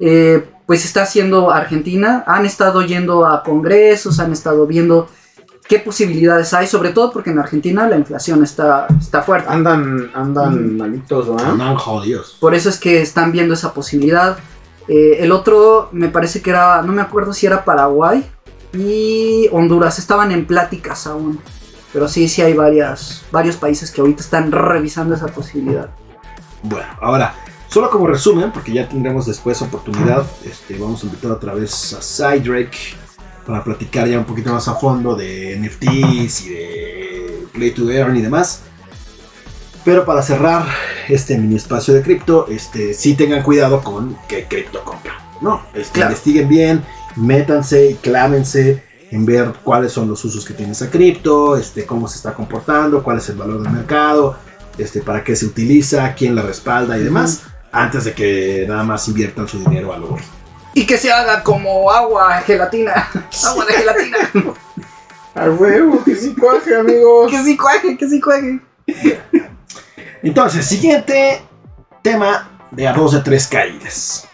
[0.00, 2.24] eh, pues está haciendo Argentina.
[2.26, 5.08] Han estado yendo a congresos, han estado viendo
[5.68, 9.48] qué posibilidades hay, sobre todo porque en Argentina la inflación está, está fuerte.
[9.48, 11.52] Andan, andan malitos, ¿verdad?
[11.52, 12.36] Andan jodidos.
[12.40, 14.36] Por eso es que están viendo esa posibilidad.
[14.88, 18.28] Eh, el otro me parece que era, no me acuerdo si era Paraguay
[18.74, 21.40] y Honduras, estaban en pláticas aún.
[21.92, 25.90] Pero sí, sí hay varias, varios países que ahorita están revisando esa posibilidad.
[26.62, 27.34] Bueno, ahora,
[27.68, 32.00] solo como resumen, porque ya tendremos después oportunidad, este, vamos a invitar otra vez a
[32.00, 32.74] Cydrek
[33.46, 38.16] para platicar ya un poquito más a fondo de NFTs y de Play to Earn
[38.16, 38.62] y demás.
[39.84, 40.64] Pero para cerrar
[41.08, 45.16] este mini espacio de cripto, este, sí tengan cuidado con qué cripto compran.
[45.40, 46.10] No, este, Claro.
[46.12, 46.84] investiguen bien,
[47.16, 52.08] métanse y clámense en ver cuáles son los usos que tiene esa cripto, este, cómo
[52.08, 54.38] se está comportando, cuál es el valor del mercado,
[54.78, 59.06] este, para qué se utiliza, quién la respalda y demás, antes de que nada más
[59.08, 60.16] inviertan su dinero a lo.
[60.72, 63.06] Y que se haga como agua, gelatina.
[63.44, 64.18] agua de gelatina.
[65.34, 67.30] A huevo, que sí cuaje, amigos.
[67.30, 68.60] que sí cuaje, que sí cuaje.
[70.22, 71.40] Entonces, siguiente
[72.02, 74.28] tema de a dos de tres caídas.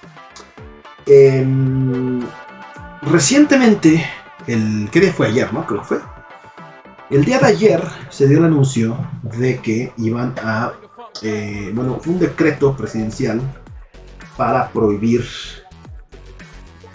[1.07, 2.21] Em,
[3.03, 4.05] recientemente,
[4.49, 5.67] el, ¿qué día fue ayer, no?
[5.67, 6.01] Creo que fue.
[7.11, 10.73] El día de ayer se dio el anuncio de que iban a,
[11.23, 13.41] eh, bueno, fue un decreto presidencial
[14.37, 15.25] para prohibir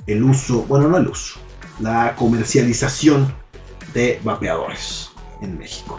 [0.05, 1.39] el uso, bueno, no el uso,
[1.79, 3.33] la comercialización
[3.93, 5.11] de vapeadores
[5.41, 5.97] en México.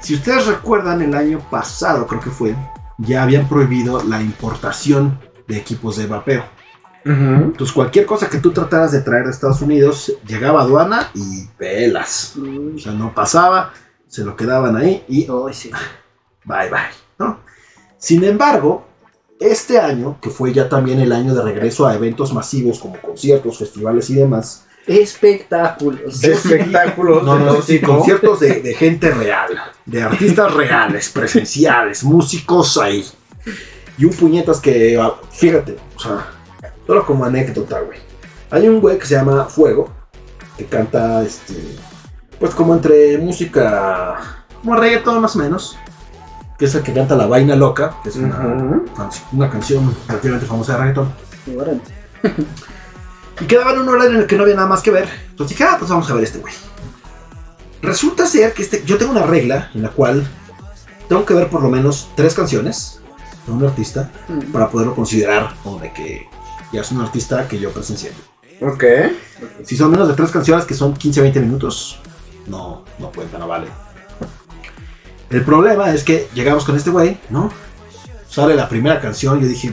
[0.00, 2.56] Si ustedes recuerdan, el año pasado, creo que fue,
[2.98, 6.44] ya habían prohibido la importación de equipos de vapeo.
[7.08, 11.46] Entonces, cualquier cosa que tú trataras de traer de Estados Unidos, llegaba a aduana y
[11.56, 12.34] pelas.
[12.36, 13.72] O sea, no pasaba,
[14.06, 15.70] se lo quedaban ahí y Ay, sí.
[16.44, 16.80] bye bye,
[17.18, 17.40] ¿no?
[17.96, 18.86] Sin embargo,
[19.40, 23.58] este año, que fue ya también el año de regreso a eventos masivos como conciertos,
[23.58, 26.24] festivales y demás, Espectáculos.
[26.24, 29.50] Espectáculos no, no, sí, conciertos de, de gente real,
[29.84, 33.04] de artistas reales, presenciales, músicos ahí.
[33.98, 36.26] Y un puñetas que, ah, fíjate, o sea,
[36.88, 37.98] solo como anécdota, güey.
[38.50, 39.92] Hay un güey que se llama Fuego,
[40.56, 41.76] que canta, este,
[42.40, 45.76] pues como entre música, como reggaeton más o menos,
[46.58, 50.78] que es el que canta La Vaina Loca, que es una, canción relativamente famosa de
[50.78, 51.12] reggaeton.
[51.56, 51.80] Órale.
[53.40, 55.08] Y quedaba en un horario en el que no había nada más que ver.
[55.30, 56.52] Entonces dije, ah, pues vamos a ver este güey.
[57.82, 60.26] Resulta ser que este, yo tengo una regla en la cual
[61.08, 63.00] tengo que ver por lo menos tres canciones
[63.46, 64.10] de un artista
[64.52, 66.28] para poderlo considerar como de que
[66.72, 68.12] ya es un artista que yo presencié.
[68.60, 68.84] Ok.
[69.64, 72.00] Si son menos de tres canciones que son 15-20 minutos,
[72.46, 73.68] no, no cuenta, no vale.
[75.30, 77.52] El problema es que llegamos con este güey, ¿no?
[78.28, 79.72] Sale la primera canción y yo dije,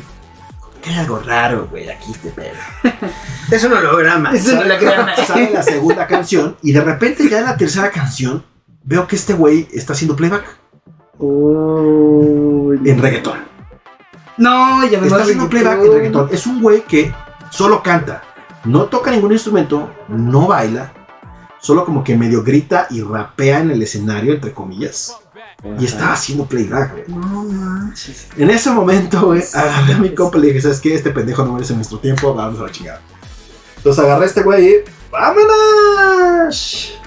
[0.82, 1.90] ¿qué hay algo raro, güey?
[1.90, 2.56] Aquí este pedo.
[3.52, 4.32] Es un holograma.
[4.34, 5.16] Es un holograma.
[5.28, 8.44] Sale la segunda canción y de repente ya en la tercera canción
[8.84, 10.46] veo que este güey está haciendo playback
[11.18, 13.45] Uy, en reggaetón.
[14.38, 16.30] No, ya me Está haciendo playback en reggaetón.
[16.32, 17.14] Es un güey que
[17.50, 18.22] solo canta,
[18.66, 20.94] no toca ningún instrumento, no baila,
[21.60, 25.16] solo como que medio grita y rapea en el escenario, entre comillas.
[25.80, 27.04] Y está haciendo playback, güey.
[27.08, 28.28] No manches.
[28.38, 30.94] En ese momento, güey, agarré a mi compa y le dije, ¿sabes qué?
[30.94, 33.02] Este pendejo no merece nuestro tiempo, vamos a la chingada.
[33.78, 34.76] Entonces agarré a este güey y
[35.12, 37.00] ¡vámonos!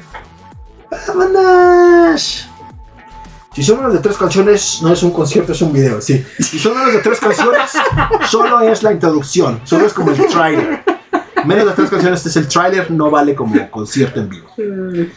[0.91, 2.48] ¡Vámonos!
[3.59, 6.25] Si son menos de tres canciones, no es un concierto, es un video, sí.
[6.39, 7.73] Si son menos de tres canciones,
[8.29, 10.85] solo es la introducción, solo es como el trailer.
[11.45, 14.49] Menos de tres canciones, este es el trailer, no vale como concierto en vivo.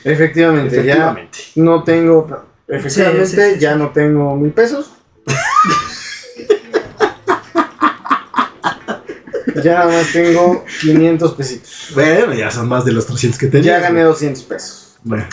[0.04, 1.16] Efectivamente, ya
[1.54, 2.28] no tengo.
[2.68, 4.90] Efectivamente, Sí, sí, sí, ya no tengo mil pesos.
[9.64, 11.90] ya nada más tengo 500 pesitos.
[11.94, 13.74] Bueno, ya son más de los 300 que tenía.
[13.74, 14.91] Ya gané 200 pesos.
[15.04, 15.26] Bueno,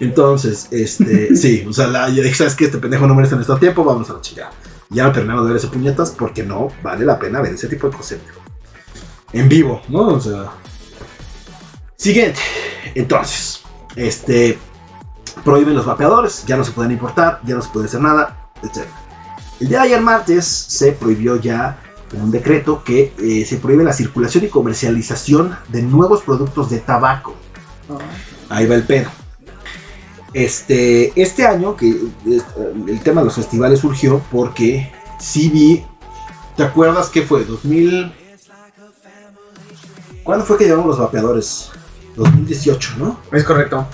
[0.00, 2.66] entonces, este, sí, o sea, la, yo dije, ¿sabes qué?
[2.66, 4.50] Este pendejo no merece nuestro tiempo, vamos a la chingada.
[4.90, 7.88] Ya no terminamos de ver ese puñetas porque no vale la pena ver ese tipo
[7.88, 8.18] de cosas
[9.32, 10.08] en vivo, ¿no?
[10.08, 10.50] O sea.
[11.96, 12.40] Siguiente.
[12.94, 13.62] Entonces,
[13.96, 14.58] este.
[15.44, 18.86] Prohíben los vapeadores, ya no se pueden importar, ya no se puede hacer nada, etc.
[19.60, 21.78] El día de ayer martes se prohibió ya
[22.12, 27.34] un decreto que eh, se prohíbe la circulación y comercialización de nuevos productos de tabaco.
[28.48, 29.10] Ahí va el pedo.
[30.32, 31.88] Este, este año, que
[32.26, 35.84] el tema de los festivales surgió porque sí vi.
[36.56, 37.44] ¿Te acuerdas qué fue?
[37.44, 38.12] 2000.
[40.22, 41.70] ¿Cuándo fue que llevamos los vapeadores?
[42.16, 43.20] 2018, ¿no?
[43.32, 43.86] Es correcto.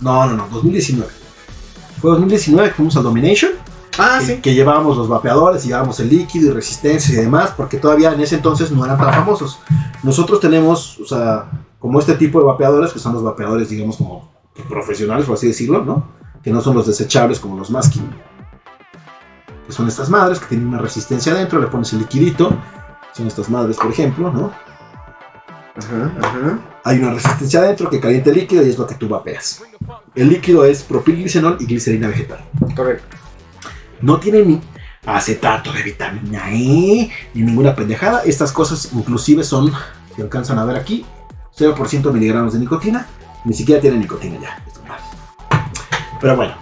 [0.00, 1.10] No, no, no, 2019.
[2.00, 3.52] Fue 2019 que fuimos al Domination.
[3.98, 4.40] Ah, que, sí.
[4.40, 8.20] que llevábamos los vapeadores, y llevábamos el líquido y resistencia y demás, porque todavía en
[8.20, 9.60] ese entonces no eran tan famosos.
[10.02, 11.46] Nosotros tenemos, o sea,
[11.82, 14.30] como este tipo de vapeadores, que son los vapeadores, digamos, como
[14.68, 16.06] profesionales, por así decirlo, ¿no?
[16.40, 18.08] Que no son los desechables como los masking.
[19.66, 22.56] Que son estas madres que tienen una resistencia adentro, le pones el liquidito.
[23.12, 24.52] Son estas madres, por ejemplo, ¿no?
[25.74, 26.60] Ajá, ajá.
[26.84, 29.64] Hay una resistencia adentro que calienta el líquido y es lo que tú vapeas.
[30.14, 32.44] El líquido es propilglicerol y glicerina vegetal.
[32.76, 33.16] Correcto.
[34.00, 34.60] No tiene ni
[35.04, 38.22] acetato de vitamina E, ni ninguna pendejada.
[38.24, 39.72] Estas cosas inclusive son,
[40.14, 41.04] si alcanzan a ver aquí,
[41.62, 43.06] 0% miligramos de nicotina.
[43.44, 44.64] Ni siquiera tiene nicotina ya.
[46.20, 46.54] Pero bueno,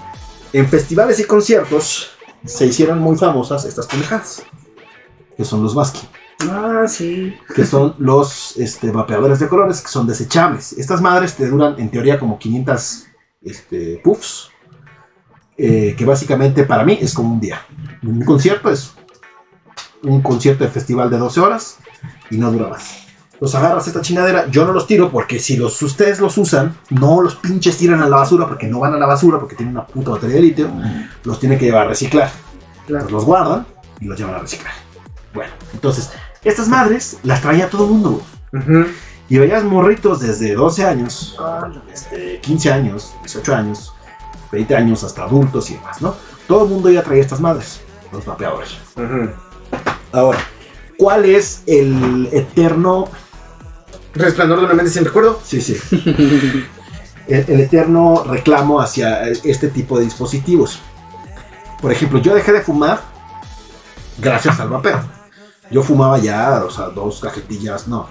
[0.53, 2.11] en festivales y conciertos
[2.45, 4.43] se hicieron muy famosas estas pendejadas.
[5.37, 6.09] Que son los masking.
[6.51, 7.35] Ah, sí.
[7.55, 10.73] Que son los este, vapeadores de colores que son desechables.
[10.73, 13.07] Estas madres te duran en teoría como 500
[13.43, 14.51] este, puffs.
[15.59, 17.61] eh, que básicamente para mí es como un día.
[18.03, 18.95] Un concierto es
[20.03, 21.79] un concierto de festival de 12 horas
[22.31, 23.07] y no dura más.
[23.41, 27.23] Los agarras esta chingadera, yo no los tiro porque si los, ustedes los usan, no
[27.23, 29.87] los pinches tiran a la basura porque no van a la basura porque tienen una
[29.87, 30.71] puta batería de litio,
[31.25, 32.31] los tienen que llevar a reciclar.
[32.87, 33.05] Claro.
[33.05, 33.67] Pues los guardan
[33.99, 34.75] y los llevan a reciclar.
[35.33, 36.11] Bueno, entonces,
[36.45, 38.23] estas madres las traía todo el mundo.
[39.31, 43.95] Y veías morritos desde 12 años, Ah, este, 15 años, 18 años,
[44.53, 46.15] 20 años, hasta adultos y demás, ¿no?
[46.47, 47.81] Todo el mundo ya traía estas madres,
[48.13, 48.77] los vapeadores.
[48.97, 49.31] Ujú.
[50.13, 50.41] Ahora,
[50.99, 53.09] ¿cuál es el eterno...
[54.15, 55.41] Resplandor de una mente sin recuerdo.
[55.45, 55.77] Sí, sí.
[57.29, 60.81] el, el eterno reclamo hacia este tipo de dispositivos.
[61.81, 63.01] Por ejemplo, yo dejé de fumar
[64.19, 65.01] gracias al vapeo.
[65.71, 68.09] Yo fumaba ya, o sea, dos cajetillas, no,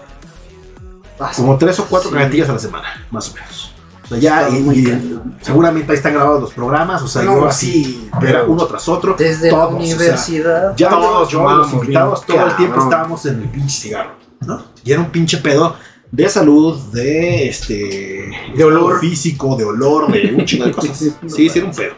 [1.20, 2.16] ah, como tres o cuatro Sí.
[2.16, 3.74] cajetillas a la semana, más o menos.
[4.06, 7.48] O sea, ya, y, y seguramente ahí están grabados los programas, o sea, No, yo
[7.48, 9.14] así, sí, era uno tras otro.
[9.20, 10.76] Desde todos, o la sea, universidad.
[10.78, 14.64] ya Todos yo, los invitados todo el tiempo estábamos en el pinche cigarro, ¿no?
[14.86, 15.76] Y era un pinche pedo
[16.12, 18.32] de salud, de este.
[18.56, 19.00] De olor.
[19.00, 20.98] Físico, de olor, de un chingo de cosas.
[21.28, 21.94] Sí, sí, era un pedo.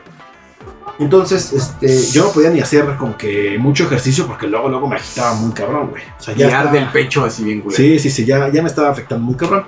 [0.99, 4.97] Entonces, este, yo no podía ni hacer como que mucho ejercicio porque luego, luego me
[4.97, 6.03] agitaba muy cabrón, güey.
[6.19, 7.77] O sea, Ya arde estaba- el pecho así bien culero.
[7.81, 9.63] Sí, sí, sí, ya, ya me estaba afectando muy cabrón.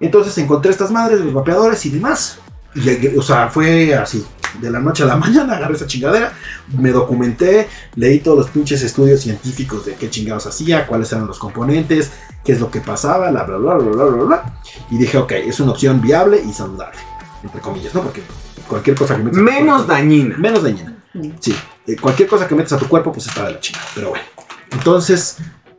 [0.00, 2.38] Entonces encontré estas madres, los vapeadores y demás.
[2.74, 4.24] Y, o sea, fue así.
[4.60, 6.32] De la noche a la mañana agarré esa chingadera,
[6.76, 11.38] me documenté, leí todos los pinches estudios científicos de qué chingados hacía, cuáles eran los
[11.38, 12.10] componentes,
[12.44, 14.60] qué es lo que pasaba, bla, bla, bla, bla, bla, bla, bla.
[14.90, 16.98] Y dije, ok, es una opción viable y saludable,
[17.42, 18.02] entre comillas, ¿no?
[18.02, 18.22] Porque
[18.66, 20.36] cualquier cosa que metas a tu Menos cuerpo- dañina.
[20.38, 20.94] Menos dañina.
[21.40, 21.54] Sí,
[21.86, 23.86] eh, cualquier cosa que metas a tu cuerpo, pues está de la chingada.
[23.94, 24.24] Pero bueno.
[24.70, 25.38] Entonces,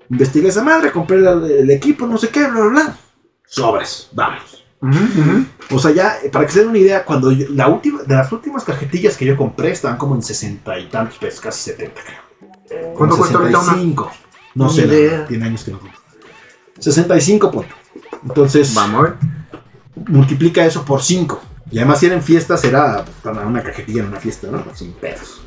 [0.10, 2.98] investigué esa madre, compré la- el equipo, no sé qué, bla, bla, bla.
[3.46, 4.59] Sobres, vamos.
[4.82, 5.46] Ujú.
[5.76, 8.16] O sea, ya, eh, para que se den una idea, cuando yo- la última, de
[8.16, 12.02] las últimas cajetillas que yo compré estaban como en 60 y tantos pesos, casi 70,
[12.02, 12.94] creo.
[12.96, 13.66] ¿Cuánto cuesta ahorita una?
[13.66, 14.12] 65.
[14.56, 15.10] No Ni sé, la idea.
[15.12, 16.00] verdad, tiene años que no compro.
[16.80, 17.76] 65 punto.
[18.26, 19.10] Entonces, Vamos
[20.08, 21.42] multiplica eso por 5.
[21.72, 24.64] Y además, si eran fiestas, era para una cajetilla en una fiesta, ¿no?
[24.74, 25.42] Sin pedos.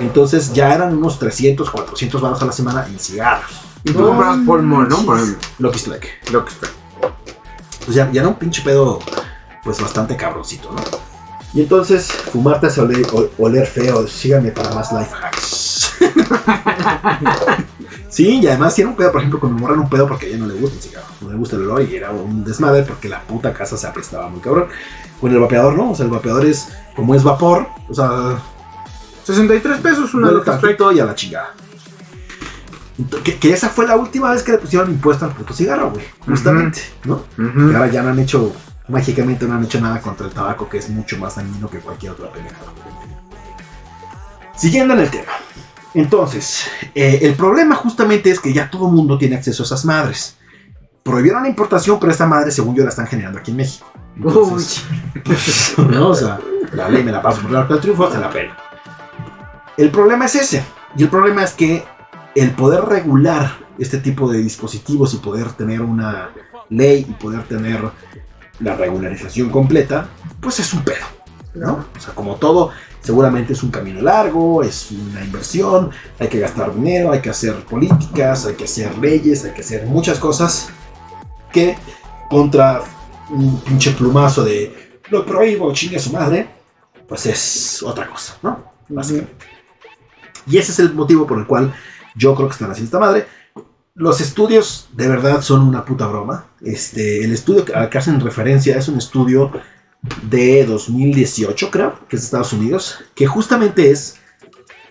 [0.00, 3.50] Entonces, ya eran unos 300, 400 baros a la semana en cigarros.
[3.84, 5.04] Y tú compras Mall, ¿no?
[5.04, 5.48] Por ejemplo.
[5.58, 6.20] Lucky Strike.
[6.24, 6.72] Que espero.
[7.84, 9.00] Pues ya, ya era un pinche pedo,
[9.62, 11.10] pues bastante cabroncito, ¿no?
[11.52, 14.06] Y entonces, fumar te hace oler, feo.
[14.06, 15.92] Síganme para más life hacks.
[18.08, 20.26] sí, y además tiene un pedo, por ejemplo, con mi morra era un pedo porque
[20.26, 21.06] a ella no le gusta el cigarro.
[21.20, 24.28] No le gusta el olor y era un desmadre porque la puta casa se apestaba
[24.28, 24.68] muy cabrón.
[25.20, 25.90] Con el vapeador, ¿no?
[25.90, 28.38] O sea, el vapeador es, como es vapor, o sea,
[29.24, 31.54] 63 pesos una tantito y a la chingada.
[33.24, 36.04] Que, que esa fue la última vez que le pusieron impuesto al puto cigarro, güey.
[36.26, 37.24] Justamente, ¿no?
[37.38, 38.52] Y ahora ya no han hecho,
[38.88, 42.12] mágicamente no han hecho nada contra el tabaco, que es mucho más dañino que cualquier
[42.12, 42.72] otra pendejada.
[44.56, 45.32] Siguiendo en el tema.
[45.94, 49.84] Entonces, eh, el problema justamente es que ya todo el mundo tiene acceso a esas
[49.84, 50.36] madres.
[51.02, 53.90] Prohibieron la importación, pero esta madre, según yo, la están generando aquí en México.
[54.16, 54.84] Entonces,
[55.24, 56.08] pues, ¿no?
[56.08, 56.38] O sea,
[56.72, 58.56] la ley me la paso por el arco del triunfo, se la pena.
[59.76, 60.62] El problema es ese.
[60.96, 61.84] Y el problema es que
[62.34, 66.30] el poder regular este tipo de dispositivos y poder tener una
[66.68, 67.80] ley y poder tener
[68.60, 70.08] la regularización completa,
[70.40, 71.06] pues es un pedo,
[71.54, 71.86] ¿no?
[71.96, 72.70] O sea, como todo,
[73.00, 77.64] seguramente es un camino largo, es una inversión, hay que gastar dinero, hay que hacer
[77.64, 80.68] políticas, hay que hacer leyes, hay que hacer muchas cosas
[81.52, 81.76] que
[82.28, 82.82] contra
[83.30, 86.48] un pinche plumazo de lo prohíbo, chingue a su madre,
[87.08, 88.62] pues es otra cosa, ¿no?
[88.88, 89.46] Básicamente.
[90.46, 91.72] Y ese es el motivo por el cual
[92.14, 93.26] yo creo que están haciendo esta madre.
[93.94, 96.46] Los estudios de verdad son una puta broma.
[96.62, 99.52] Este, el estudio al que hacen referencia es un estudio
[100.22, 104.16] de 2018, creo, que es de Estados Unidos, que justamente es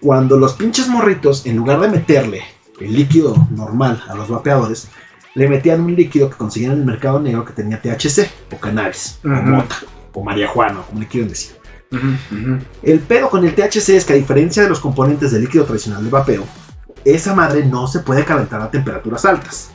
[0.01, 2.43] cuando los pinches morritos, en lugar de meterle
[2.79, 4.87] el líquido normal a los vapeadores,
[5.35, 9.19] le metían un líquido que conseguían en el mercado negro que tenía THC, o cannabis,
[9.23, 9.75] o mota,
[10.13, 11.55] o marihuana, como le quieran decir.
[12.83, 16.03] El pedo con el THC es que a diferencia de los componentes del líquido tradicional
[16.03, 16.45] de vapeo,
[17.05, 19.69] esa madre no se puede calentar a temperaturas altas.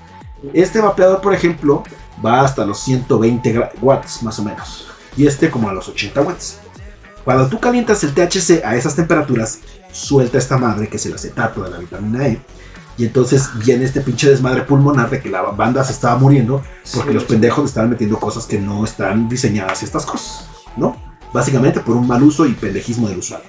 [0.53, 1.83] Este vapeador, por ejemplo,
[2.25, 4.87] va hasta los 120 gra- watts más o menos.
[5.17, 6.59] Y este como a los 80 watts.
[7.25, 9.61] Cuando tú calientas el THC a esas temperaturas,
[9.93, 12.41] suelta esta madre que es el acetato de la vitamina E.
[12.99, 16.63] Y entonces viene este pinche desmadre pulmonar de que la banda se estaba muriendo
[16.95, 17.15] porque Sí.
[17.15, 20.47] los pendejos estaban metiendo cosas que no están diseñadas a estas cosas,
[20.77, 20.97] ¿no?
[21.33, 23.47] Básicamente por un mal uso y pendejismo del usuario.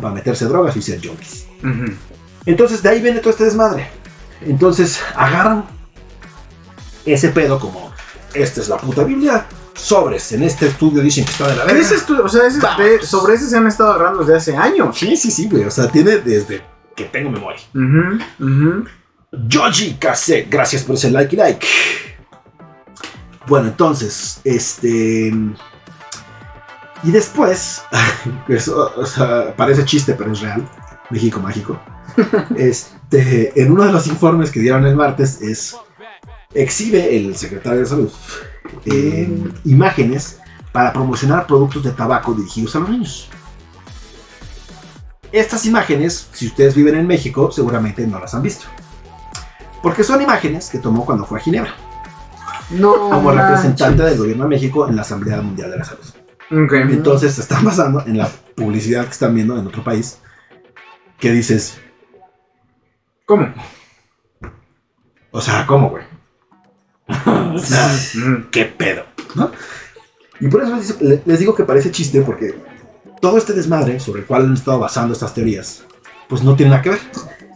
[0.00, 1.46] Para meterse drogas y ser junkies.
[1.60, 1.92] Ujú.
[2.46, 3.88] Entonces de ahí viene todo este desmadre.
[4.40, 5.64] Entonces agarran
[7.04, 7.92] ese pedo como,
[8.34, 11.80] esta es la puta Biblia, sobres, en este estudio dicen que está de la verga.
[11.80, 14.96] Ese estu- o sea, ese- de- sobre ese se han estado agarrando desde hace años.
[14.96, 16.62] Sí, sí, sí, güey, o sea, tiene desde
[16.94, 17.60] que tengo memoria.
[17.74, 18.84] Ujú, ujú.
[19.48, 21.66] Yoji Kase, gracias por ese like y like.
[23.46, 25.32] Bueno, entonces, este...
[27.02, 27.82] Y después,
[28.96, 30.66] o sea, parece chiste, pero es real.
[31.10, 31.78] México mágico.
[32.56, 35.76] Este, en uno de los informes que dieron el martes es
[36.54, 38.10] exhibe el secretario de salud
[38.86, 39.28] eh,
[39.64, 40.40] imágenes
[40.72, 43.28] para promocionar productos de tabaco dirigidos a los niños.
[45.32, 48.66] Estas imágenes, si ustedes viven en México, seguramente no las han visto.
[49.82, 51.74] Porque son imágenes que tomó cuando fue a Ginebra,
[52.70, 52.94] No.
[53.10, 53.44] como manches.
[53.48, 56.04] representante del gobierno de México en la Asamblea Mundial de la Salud.
[56.50, 56.72] Ok.
[56.90, 60.18] Entonces se están basando en la publicidad que están viendo en otro país,
[61.18, 61.78] que dices,
[63.26, 63.52] ¿Cómo?
[65.32, 66.04] o sea, ¿cómo, güey?
[67.08, 67.86] O sea,
[68.16, 68.50] Ujú.
[68.50, 69.04] ¿Qué pedo?
[69.34, 69.50] ¿no?
[70.40, 72.54] Y por eso les- le- les digo que parece chiste, porque
[73.20, 75.84] todo este desmadre sobre el cual han estado basando estas teorías,
[76.28, 77.00] pues no tiene nada que ver.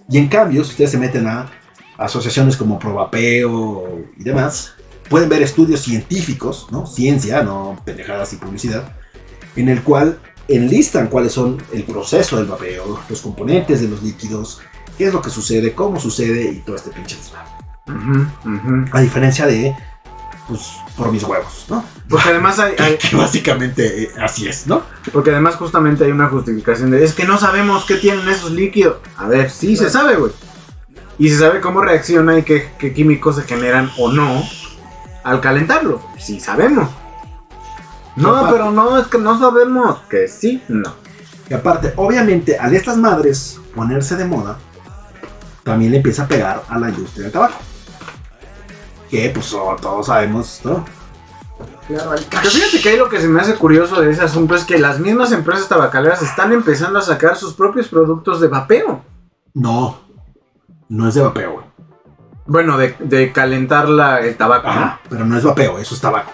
[0.09, 1.51] Y en cambio, si ustedes se meten a
[1.99, 4.75] asociaciones como Probapeo y demás,
[5.09, 6.87] pueden ver estudios científicos, ¿no?
[6.87, 8.93] Ciencia, no pendejadas y publicidad,
[9.57, 10.19] en el cual
[10.49, 14.61] enlistan cuáles son el proceso del vapeo, los componentes de los líquidos,
[15.01, 17.49] qué es lo que sucede, cómo sucede y todo este pinche desmadre.
[18.93, 19.75] A diferencia de,
[20.47, 20.61] pues,
[20.95, 21.83] por mis huevos, ¿no?
[22.07, 24.83] Porque además hay, hay- Que básicamente eh, así es, ¿no?
[25.11, 28.99] porque además justamente hay una justificación de es que no sabemos qué tienen esos líquidos.
[29.17, 30.33] A ver, sí se sabe, güey.
[31.19, 34.45] Y se sabe cómo reacciona y qué, qué químicos se generan o no
[35.25, 36.03] al calentarlo.
[36.19, 36.91] Sí sabemos.
[38.17, 40.01] No, pero no, es que no sabemos.
[40.11, 40.93] Que sí, no.
[41.49, 44.59] Y aparte, obviamente, al estas madres ponerse de moda,
[45.63, 47.59] también le empieza a pegar a la industria del tabaco.
[49.11, 50.85] Que, pues, oh, todos sabemos, ¿no?
[51.87, 52.49] Claro, cash.
[52.49, 55.01] fíjate que ahí lo que se me hace curioso de ese asunto es que las
[55.01, 59.03] mismas empresas tabacaleras están empezando a sacar sus propios productos de vapeo.
[59.55, 59.99] No,
[60.89, 61.67] no es de vapeo, güey.
[62.47, 64.69] Bueno, de, de calentar la, el tabaco.
[64.69, 66.31] Ajá, pero no es vapeo, eso es tabaco.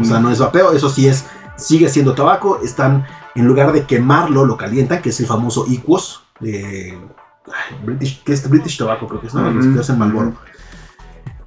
[0.00, 1.26] O sea, no es vapeo, eso sí es,
[1.56, 2.60] sigue siendo tabaco.
[2.62, 6.98] Están, en lugar de quemarlo, lo calientan, que es el famoso Equos de
[7.84, 9.50] British, que es British Tobacco, creo que es, ¿no?
[9.50, 10.34] Los que hacen Marlboro.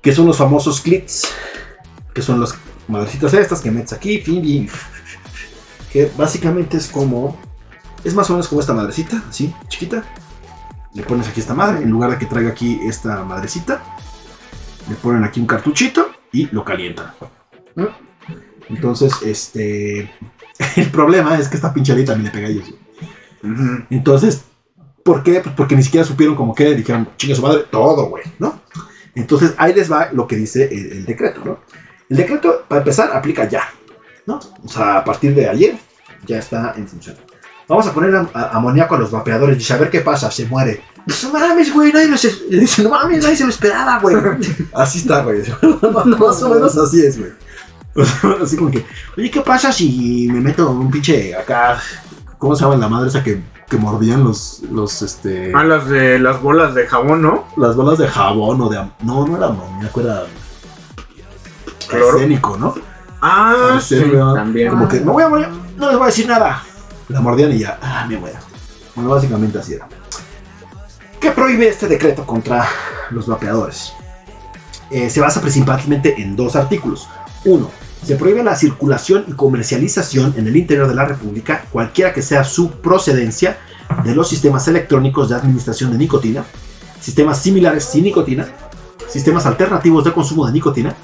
[0.02, 1.28] Que son los famosos clips,
[2.14, 2.56] que son las
[2.88, 4.70] madrecitas estas que metes aquí, fin, y
[5.92, 7.38] que básicamente es como,
[8.04, 10.04] es más o menos como esta madrecita, así, chiquita.
[10.94, 13.82] Le pones aquí esta madre, en lugar de que traiga aquí esta madrecita,
[14.90, 17.14] le ponen aquí un cartuchito y lo calientan.
[18.70, 20.12] Entonces, este.
[20.76, 22.74] El problema es que esta pinchalita también le pega a ellos.
[23.90, 24.46] Entonces,
[25.04, 25.40] ¿por qué?
[25.42, 28.62] Pues porque ni siquiera supieron como que dijeron, chinga su madre, todo, güey, ¿no?
[29.16, 31.60] Entonces, ahí les va lo que dice el, el decreto, ¿no?
[32.10, 33.64] El decreto, para empezar, aplica ya,
[34.26, 34.40] ¿no?
[34.64, 35.76] O sea, a partir de ayer
[36.26, 37.16] ya está en función.
[37.68, 40.82] Vamos a poner am- a- amoníaco a los vapeadores y saber qué pasa, se muere.
[41.24, 44.16] No mames, güey, nadie no mames, nadie se lo esperaba, güey.
[44.74, 45.42] Así está, güey.
[46.20, 47.32] Más o menos así es, güey.
[48.42, 48.86] Así como que,
[49.18, 51.78] oye, ¿qué pasa si me meto un pinche acá?
[52.42, 53.40] ¿Cómo se llama la madre esa que,
[53.70, 57.46] que mordían los, los, este, Ah, las de las bolas de jabón, ¿no?
[57.56, 60.24] las bolas de jabón o de, am- no, no era amoníaco, era
[61.88, 62.14] Cloro.
[62.14, 62.74] arsénico, ¿no?
[63.22, 64.02] Ah, sí,
[64.34, 64.70] también.
[64.72, 65.48] Como que, me voy a morir,
[65.78, 66.64] no les voy a decir nada.
[67.10, 68.40] La mordían y ya, ah, me muero.
[68.96, 69.88] Bueno, básicamente así era.
[71.20, 72.68] ¿Qué prohíbe este decreto contra
[73.12, 73.94] los vapeadores?
[74.90, 77.08] Eh, se basa principalmente en dos artículos.
[77.46, 77.70] Uno,
[78.04, 82.44] se prohíbe la circulación y comercialización en el interior de la República, cualquiera que sea
[82.44, 83.60] su procedencia,
[84.04, 86.46] de los sistemas electrónicos de administración de nicotina,
[87.00, 88.48] sistemas similares sin nicotina,
[89.08, 90.96] sistemas alternativos de consumo de nicotina,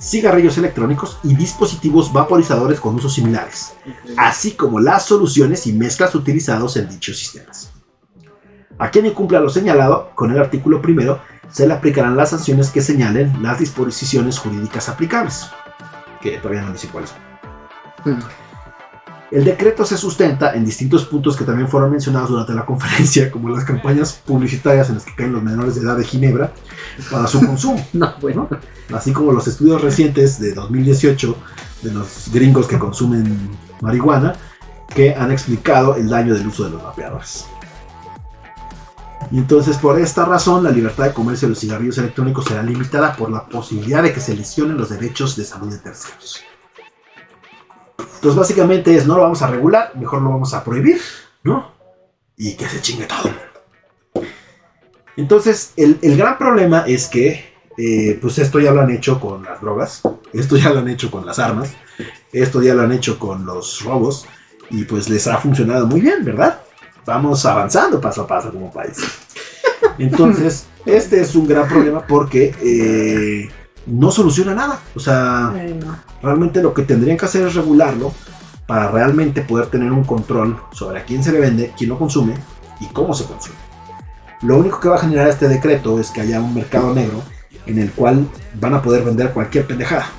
[0.00, 3.72] cigarrillos electrónicos y dispositivos vaporizadores con usos similares,
[4.16, 7.70] así como las soluciones y mezclas utilizados en dichos sistemas.
[8.78, 11.20] A quien incumpla lo señalado con el artículo primero,
[11.50, 15.46] se le aplicarán las sanciones que señalen las disposiciones jurídicas aplicables,
[16.24, 18.14] que todavía no dice cuáles son.
[18.16, 18.22] Mm.
[19.30, 23.48] El decreto se sustenta en distintos puntos que también fueron mencionados durante la conferencia, como
[23.50, 26.52] las campañas publicitarias en las que caen los menores de edad de Ginebra
[27.10, 28.48] para su consumo No, bueno.
[28.92, 31.36] así como los estudios recientes de 2018
[31.82, 34.34] de los gringos que consumen marihuana,
[34.94, 37.46] que han explicado el daño del uso de los vapeadores.
[39.30, 43.16] Y entonces por esta razón la libertad de comercio de los cigarrillos electrónicos será limitada
[43.16, 46.42] por la posibilidad de que se lesionen los derechos de salud de terceros.
[47.98, 51.00] Entonces básicamente es no lo vamos a regular, mejor lo vamos a prohibir,
[51.42, 51.72] ¿no?
[52.36, 54.24] Y que se chingue todo.
[55.16, 59.42] Entonces el, el gran problema es que eh, pues esto ya lo han hecho con
[59.42, 60.02] las drogas,
[60.32, 61.72] esto ya lo han hecho con las armas,
[62.32, 64.26] esto ya lo han hecho con los robos
[64.70, 66.60] y pues les ha funcionado muy bien, ¿verdad?
[67.06, 68.98] Vamos avanzando paso a paso como país.
[69.98, 73.50] Entonces, este es un gran problema porque eh,
[73.86, 74.80] no soluciona nada.
[74.94, 75.52] O sea,
[76.22, 78.12] realmente lo que tendrían que hacer es regularlo
[78.66, 82.34] para realmente poder tener un control sobre a quién se le vende, quién lo consume
[82.80, 83.56] y cómo se consume.
[84.42, 87.22] Lo único que va a generar este decreto es que haya un mercado negro
[87.66, 88.28] en el cual
[88.60, 90.10] van a poder vender cualquier pendejada.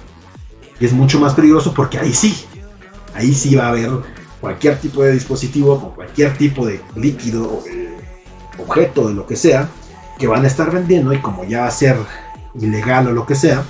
[0.79, 2.45] Y es mucho más peligroso porque ahí sí,
[3.13, 3.91] ahí sí va a haber
[4.45, 7.97] cualquier tipo de dispositivo con cualquier tipo de líquido o de
[8.59, 9.67] objeto de lo que sea
[10.19, 11.97] que van a estar vendiendo y como ya va a ser
[12.53, 13.63] ilegal o lo que sea,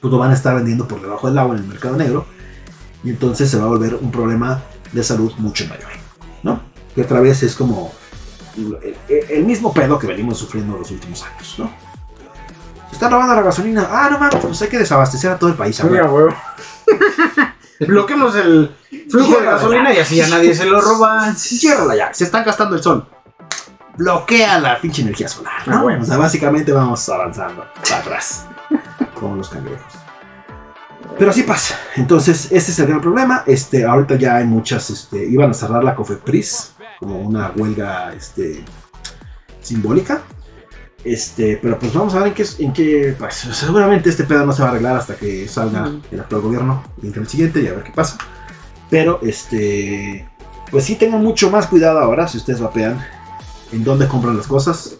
[0.00, 2.26] pues lo van a estar vendiendo por debajo del agua en el mercado negro
[3.04, 5.90] y entonces se va a volver un problema de salud mucho mayor,
[6.42, 6.60] ¿no?
[6.92, 7.92] Que otra vez es como
[8.56, 11.70] el, el mismo pedo que venimos sufriendo los últimos años, ¿no?
[12.88, 13.86] Se están robando la gasolina.
[13.88, 15.76] Ah, no mames, pues hay que desabastecer a todo el país.
[15.76, 16.06] Sí, ahora.
[16.06, 16.34] a huevo.
[17.80, 18.74] Bloquemos el
[19.10, 21.34] flujo de gasolina y así ya nadie se lo roba.
[21.34, 23.06] Ciérrala ya, se están gastando el sol.
[23.96, 25.62] Bloquea la pinche energía solar.
[25.66, 25.82] Ah, ¿no?
[25.82, 26.02] bueno.
[26.02, 28.46] O sea, básicamente vamos avanzando para atrás.
[29.18, 29.92] como los cangrejos.
[31.18, 31.78] Pero así pasa.
[31.96, 33.42] Entonces, este es el gran problema.
[33.46, 38.64] Este, ahorita ya hay muchas, este, iban a cerrar la Cofepris como una huelga, este,
[39.60, 40.22] simbólica.
[41.06, 44.52] Este, pero pues vamos a ver en qué, en qué, pues seguramente este pedo no
[44.52, 46.00] se va a arreglar hasta que salga Ujú.
[46.10, 48.18] el actual gobierno y entre el siguiente y a ver qué pasa.
[48.90, 50.28] Pero, este,
[50.68, 53.00] pues sí tengan mucho más cuidado ahora si ustedes vapean
[53.70, 54.98] en dónde compran las cosas,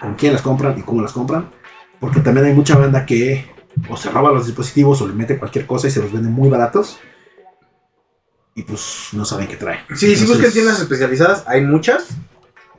[0.00, 1.50] con quién las compran y cómo las compran.
[1.98, 3.50] Porque también hay mucha banda que
[3.88, 6.48] o se roba los dispositivos o le mete cualquier cosa y se los vende muy
[6.48, 6.98] baratos.
[8.54, 9.80] Y pues no saben qué trae.
[9.90, 12.06] Sí, si Entonces, buscan tiendas especializadas, hay muchas.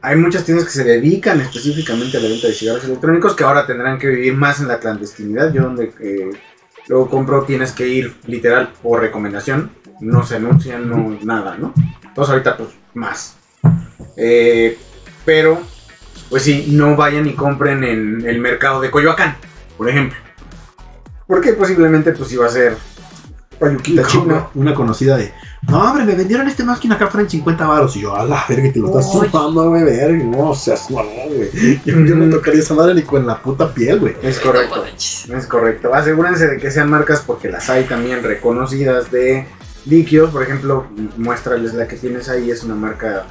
[0.03, 3.67] Hay muchas tiendas que se dedican específicamente a la venta de cigarros electrónicos que ahora
[3.67, 5.53] tendrán que vivir más en la clandestinidad.
[5.53, 6.31] Yo donde eh,
[6.87, 9.71] luego compro tienes que ir literal por recomendación.
[9.99, 11.73] No se anuncian, no nada, ¿no?
[12.03, 13.37] Entonces ahorita pues más.
[14.17, 14.75] Eh,
[15.23, 15.61] pero,
[16.29, 19.37] pues sí, no vayan y compren en el mercado de Coyoacán,
[19.77, 20.17] por ejemplo.
[21.27, 22.75] Porque posiblemente pues iba a ser
[23.61, 24.47] payuquita Una, china.
[24.55, 25.31] una conocida de,
[25.69, 27.95] no, hombre, me vendieron este máquina acá afuera en 50 baros.
[27.95, 30.23] Y yo, a la verga, te lo estás chupando, güey, verga.
[30.25, 31.79] No seas mamón, güey.
[31.85, 34.15] Yo, yo no tocaría esa madre ni con la puta piel, güey.
[34.23, 34.83] Es correcto.
[34.85, 35.93] Es correcto.
[35.93, 39.47] Asegúrense de que sean marcas porque las hay también reconocidas de
[39.85, 40.31] líquidos.
[40.31, 42.49] Por ejemplo, muéstrales la que tienes ahí.
[42.51, 43.25] Es una marca.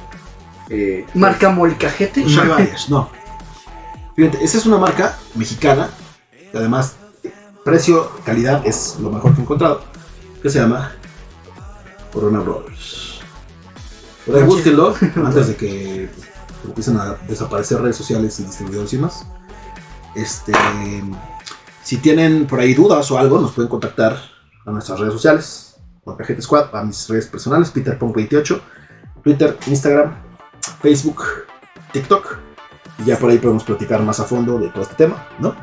[0.69, 2.21] eh, Marca Molcajete.
[2.23, 3.09] Pues no.
[4.15, 5.89] Fíjate, esa es una marca mexicana.
[6.51, 6.95] que además,
[7.63, 9.83] precio, calidad es lo mejor que he encontrado.
[10.41, 10.91] Que se llama
[12.11, 13.19] Corona Brothers.
[14.25, 18.97] Por ahí búsquenlo antes de que pues, empiecen a desaparecer redes sociales y distribuidores y
[18.97, 19.25] más.
[20.15, 20.53] Este,
[21.83, 24.17] si tienen por ahí dudas o algo, nos pueden contactar
[24.65, 25.75] a nuestras redes sociales.
[26.05, 28.61] Molcajete Squad, a mis redes personales, PeterPunk28,
[29.23, 30.15] Twitter, Instagram,
[30.81, 31.23] Facebook,
[31.93, 32.37] TikTok.
[32.99, 35.55] Y ya por ahí podemos platicar más a fondo de todo este tema, ¿no?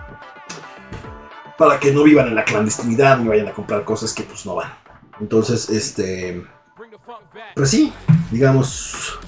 [1.58, 4.54] Para que no vivan en la clandestinidad ni vayan a comprar cosas que pues no
[4.54, 4.72] van.
[5.20, 6.46] Entonces, este,
[7.54, 7.92] pues sí,
[8.30, 9.18] digamos,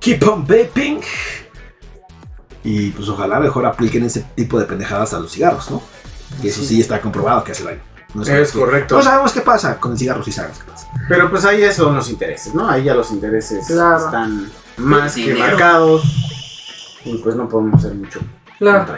[0.00, 1.00] keep on vaping.
[2.64, 5.80] Y pues ojalá mejor apliquen ese tipo de pendejadas a los cigarros, ¿no?
[6.42, 7.80] Que eso sí, está comprobado que hace daño.
[8.14, 8.96] No Es que- correcto.
[8.96, 10.88] No sabemos qué pasa con el cigarro, sí sabemos qué pasa.
[11.08, 12.68] Pero pues ahí son los intereses, ¿no?
[12.68, 14.04] Ahí ya los intereses Claro.
[14.04, 16.02] están más que marcados.
[17.04, 18.18] Y pues no podemos hacer mucho.
[18.58, 18.96] Claro.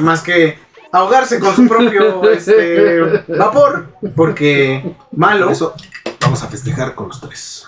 [0.00, 0.58] Más que
[0.96, 3.88] ahogarse con su propio este, vapor.
[4.14, 5.50] Porque Por malo.
[5.50, 5.74] eso
[6.20, 7.66] vamos a festejar con los tres.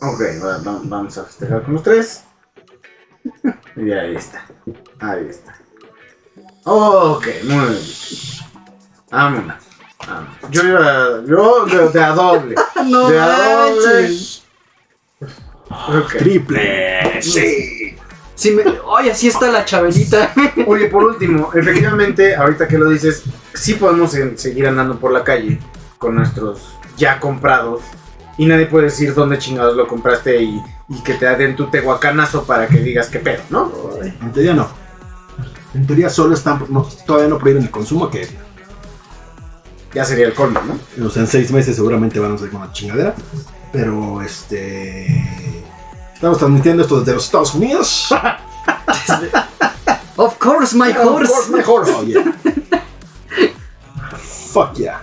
[0.00, 2.24] Ok, va- va- vamos a festejar con los tres.
[3.76, 4.44] Y ahí está.
[5.00, 5.56] Ahí está.
[6.64, 7.78] Ok, muy bien.
[9.10, 9.54] Vámonos.
[10.06, 10.34] vámonos.
[10.50, 11.24] Yo iba.
[11.26, 12.54] Yo de, de a doble.
[12.84, 14.16] No de a doble.
[16.18, 17.96] Triple, sí.
[18.34, 20.32] Sí me- Oye, así está la chabelita.
[20.66, 23.22] Oye, por último, efectivamente, ahorita que lo dices,
[23.54, 25.58] sí podemos en- seguir andando por la calle
[25.98, 27.80] con nuestros ya comprados
[28.36, 32.44] y nadie puede decir dónde chingados lo compraste y, y que te den tu tehuacanazo
[32.44, 33.72] para que digas qué pedo, ¿no?
[34.02, 34.68] En teoría no.
[35.74, 38.28] En teoría solo están, no, todavía no prohíben el consumo, que
[39.94, 40.60] Ya sería el colmo,
[40.96, 41.06] ¿no?
[41.06, 43.14] o sea, en seis meses seguramente van a ser con una chingadera.
[43.72, 45.63] Pero este.
[46.24, 48.08] Estamos transmitiendo esto desde los Estados Unidos.
[50.16, 51.50] Of course, my horse.
[51.52, 51.84] mejor.
[51.86, 52.32] Oh, yeah.
[54.50, 55.02] Fuck yeah.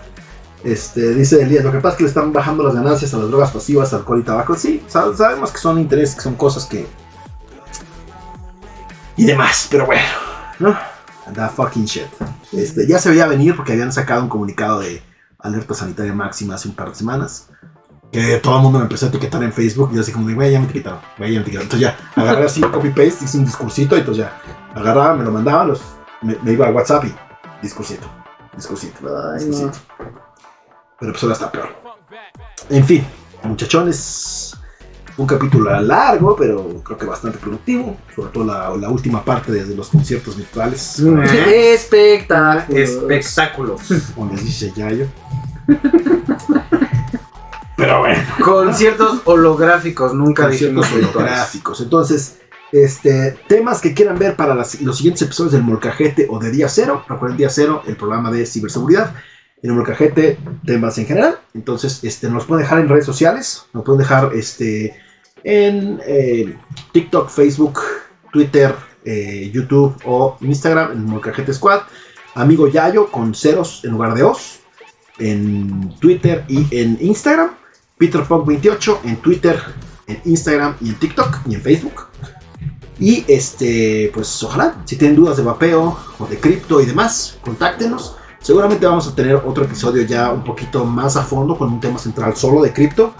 [0.63, 3.27] Este, dice Elías, lo que pasa es que le están bajando las ganancias a las
[3.27, 4.55] drogas pasivas, alcohol y tabaco.
[4.55, 6.87] Sí, sab- sabemos que son intereses, que son cosas que...
[9.15, 10.01] Y demás, pero bueno,
[10.57, 10.75] ¿no?
[11.35, 12.07] That fucking shit.
[12.51, 15.03] Este, ya se veía venir porque habían sacado un comunicado de
[15.37, 17.47] alerta sanitaria máxima hace un par de semanas.
[18.11, 20.33] Que todo el mundo me empezó a etiquetar en Facebook y yo así como de,
[20.33, 21.63] güey, ya me etiquetaron, güey, ya me etiquetaron.
[21.71, 21.79] Entonces
[22.15, 24.41] ya, agarré así, copy-paste, hice un discursito y entonces ya,
[24.75, 25.81] agarraba, me lo mandaba, los,
[26.21, 27.13] me, me iba a WhatsApp y
[27.61, 28.07] discursito,
[28.55, 28.99] discursito,
[29.33, 29.77] Ay, discursito.
[29.99, 30.05] no.
[30.99, 31.69] Pero pues ahora está peor.
[32.69, 33.05] En fin,
[33.43, 34.57] muchachones,
[35.17, 37.97] un capítulo largo, pero creo que bastante productivo.
[38.15, 40.99] Sobre todo la, la última parte desde los conciertos virtuales.
[40.99, 41.73] ¿Eh?
[41.75, 42.77] Espectáculos.
[42.79, 43.81] Espectáculos.
[44.15, 45.07] Como les dice Yayo.
[47.81, 48.21] Pero bueno.
[48.43, 51.81] Conciertos holográficos, nunca dijimos conciertos holográficos.
[51.81, 52.37] Entonces,
[52.71, 56.69] este, temas que quieran ver para las- los siguientes episodios del Molcajete o de Día
[56.69, 57.03] Cero.
[57.07, 59.13] Recuerden, Día Cero, el programa de ciberseguridad.
[59.63, 61.39] En el Molcajete, temas en general.
[61.53, 63.65] Entonces, este, nos pueden dejar en redes sociales.
[63.73, 64.95] Nos pueden dejar este,
[65.43, 66.57] en eh,
[66.93, 67.79] TikTok, Facebook,
[68.31, 71.81] Twitter, eh, YouTube o Instagram, en Molcajete Squad.
[72.35, 74.59] Amigo Yayo con ceros en lugar de os.
[75.19, 77.51] En Twitter y en Instagram.
[78.01, 79.61] PeterPunk28 en Twitter,
[80.07, 82.07] en Instagram y en TikTok y en Facebook.
[82.99, 88.15] Y este, pues ojalá, si tienen dudas de vapeo o de cripto y demás, contáctenos.
[88.39, 91.99] Seguramente vamos a tener otro episodio ya un poquito más a fondo con un tema
[91.99, 93.13] central solo de cripto.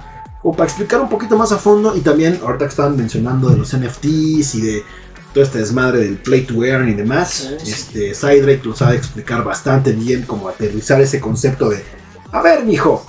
[0.44, 3.58] O para explicar un poquito más a fondo y también ahorita que estaban mencionando de
[3.58, 4.84] los NFTs y de
[5.32, 7.52] todo este desmadre del play to earn y demás.
[7.64, 11.84] Este, Sidrake lo sabe explicar bastante bien cómo aterrizar ese concepto de,
[12.32, 13.06] a ver, mijo,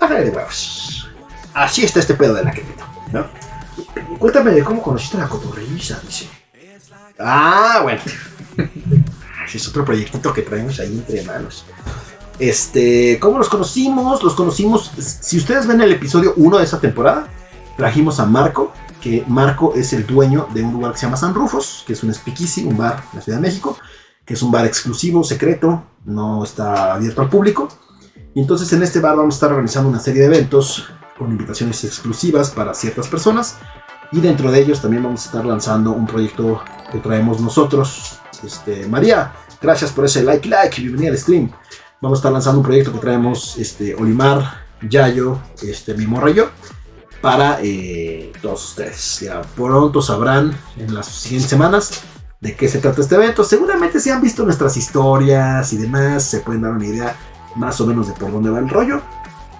[0.00, 0.95] a ver, huevos.
[1.56, 3.24] Así está este pedo de la cripto, ¿no?
[4.18, 6.28] Cuéntame de cómo conociste la cotorriza, dice.
[7.18, 8.00] Ah, bueno.
[9.54, 11.64] Es otro proyectito que traemos ahí entre manos.
[12.38, 14.22] Este, ¿cómo los conocimos?
[14.22, 17.28] Los conocimos, si ustedes ven el episodio 1 de esta temporada,
[17.74, 21.32] trajimos a Marco, que Marco es el dueño de un lugar que se llama San
[21.32, 23.78] Rufos, que es un speakeasy, un bar en la Ciudad de México,
[24.26, 27.68] que es un bar exclusivo, secreto, no está abierto al público.
[28.34, 31.82] Y entonces en este bar vamos a estar organizando una serie de eventos con invitaciones
[31.84, 33.56] exclusivas para ciertas personas.
[34.12, 36.62] Y dentro de ellos también vamos a estar lanzando un proyecto
[36.92, 38.20] que traemos nosotros.
[38.44, 41.50] Este, María, gracias por ese like, like, bienvenida al stream.
[42.00, 46.30] Vamos a estar lanzando un proyecto que traemos este, Olimar, Yayo, este, mi morra
[47.20, 49.20] para eh, todos ustedes.
[49.20, 52.02] Ya pronto sabrán en las siguientes semanas
[52.40, 53.42] de qué se trata este evento.
[53.42, 57.16] Seguramente si han visto nuestras historias y demás, se pueden dar una idea
[57.56, 59.02] más o menos de por dónde va el rollo.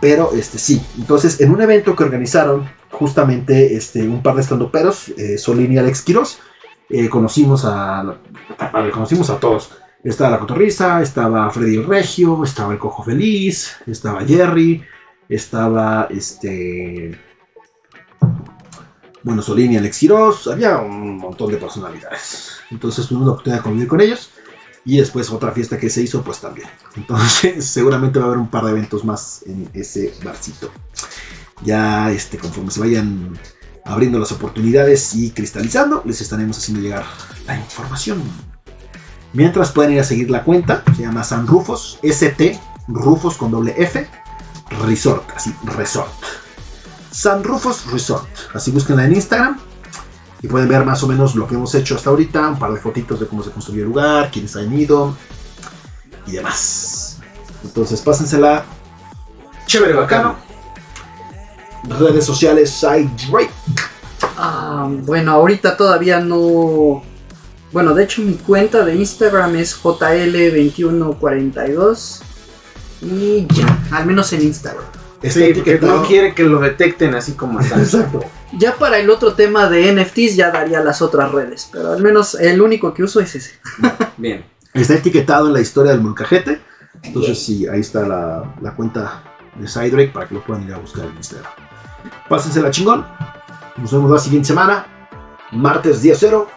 [0.01, 5.09] Pero este sí, entonces en un evento que organizaron justamente este, un par de estandoperos,
[5.16, 6.39] eh, Solín y Alex Quiroz,
[6.89, 8.18] eh, conocimos a,
[8.93, 9.70] conocimos a todos.
[10.05, 14.85] Estaba la Cotorriza, estaba Freddy el Regio, estaba el Cojo Feliz, estaba Jerry,
[15.28, 17.18] estaba este.
[19.24, 22.60] Bueno, Solín y Alex Quiroz, había un montón de personalidades.
[22.70, 24.31] Entonces tuvimos la oportunidad de convivir con ellos.
[24.87, 26.69] Y después otra fiesta que se hizo, pues también.
[26.95, 30.71] Entonces, seguramente va a haber un par de eventos más en ese barcito.
[31.65, 33.37] Ya, este, conforme se vayan
[33.85, 37.05] abriendo las oportunidades y cristalizando, les estaremos haciendo llegar
[37.47, 38.23] la información.
[39.33, 43.75] Mientras pueden ir a seguir la cuenta, se llama San Rufos, ST, Rufos con doble
[43.77, 44.07] F,
[44.85, 46.13] Resort, así, Resort.
[47.11, 49.59] San Rufos Resort, así búsquenla en Instagram
[50.47, 52.78] y pueden ver más o menos lo que hemos hecho hasta ahorita, un par de
[52.78, 55.16] fotitos de cómo se construyó el lugar, quiénes han ido
[56.24, 57.18] y demás.
[57.64, 58.64] Entonces pásensela
[59.66, 60.36] chévere, bacano.
[61.98, 63.51] Redes sociales, Side Drake.
[64.36, 67.02] Ah, bueno, ahorita todavía no.
[67.73, 72.20] Bueno, de hecho, mi cuenta de Instagram es JL2142.
[73.02, 74.85] Y ya, al menos en Instagram.
[75.23, 77.81] Está Sí, porque no quiere que lo detecten así como está.
[77.81, 78.20] Exacto.
[78.52, 82.35] Ya para el otro tema de NFTs ya daría las otras redes, pero al menos
[82.35, 83.59] el único que uso es ese.
[84.16, 84.44] Bien.
[84.73, 86.60] Está etiquetado en la historia del molcajete.
[87.02, 89.23] Entonces, sí, ahí está la, la cuenta
[89.55, 91.51] de Sidrake para que lo puedan ir a buscar en Instagram.
[92.28, 93.06] Pásensela chingón.
[93.77, 94.86] Nos vemos la siguiente semana.
[95.52, 96.48] Martes día cero.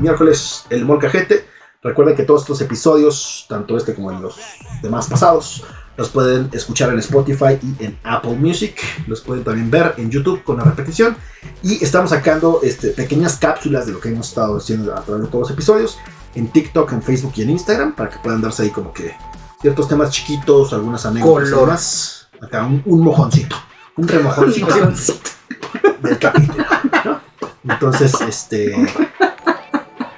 [0.00, 1.46] Miércoles el molcajete.
[1.82, 4.38] Recuerden que todos estos episodios, tanto este como en los
[4.82, 5.64] demás pasados,
[6.00, 8.74] los pueden escuchar en Spotify y en Apple Music.
[9.06, 11.14] Los pueden también ver en YouTube con la repetición.
[11.62, 15.28] Y estamos sacando este, pequeñas cápsulas de lo que hemos estado haciendo a través de
[15.28, 15.98] todos los episodios
[16.34, 19.14] en TikTok, en Facebook y en Instagram para que puedan darse ahí como que
[19.60, 22.28] ciertos temas chiquitos, algunas anécdotas.
[22.40, 23.56] Acá un, un mojoncito,
[23.98, 24.74] un remojoncito
[26.02, 26.64] del capítulo.
[27.04, 27.20] ¿no?
[27.74, 28.74] Entonces, este.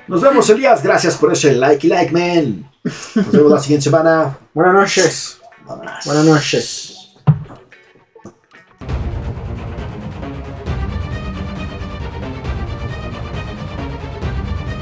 [0.06, 0.80] Nos vemos, Elías.
[0.80, 2.70] Gracias por ese like y like, man.
[3.16, 4.38] Nos vemos la siguiente semana.
[4.54, 5.41] Buenas noches.
[5.76, 6.04] Vámonos.
[6.04, 6.91] Buenas noches.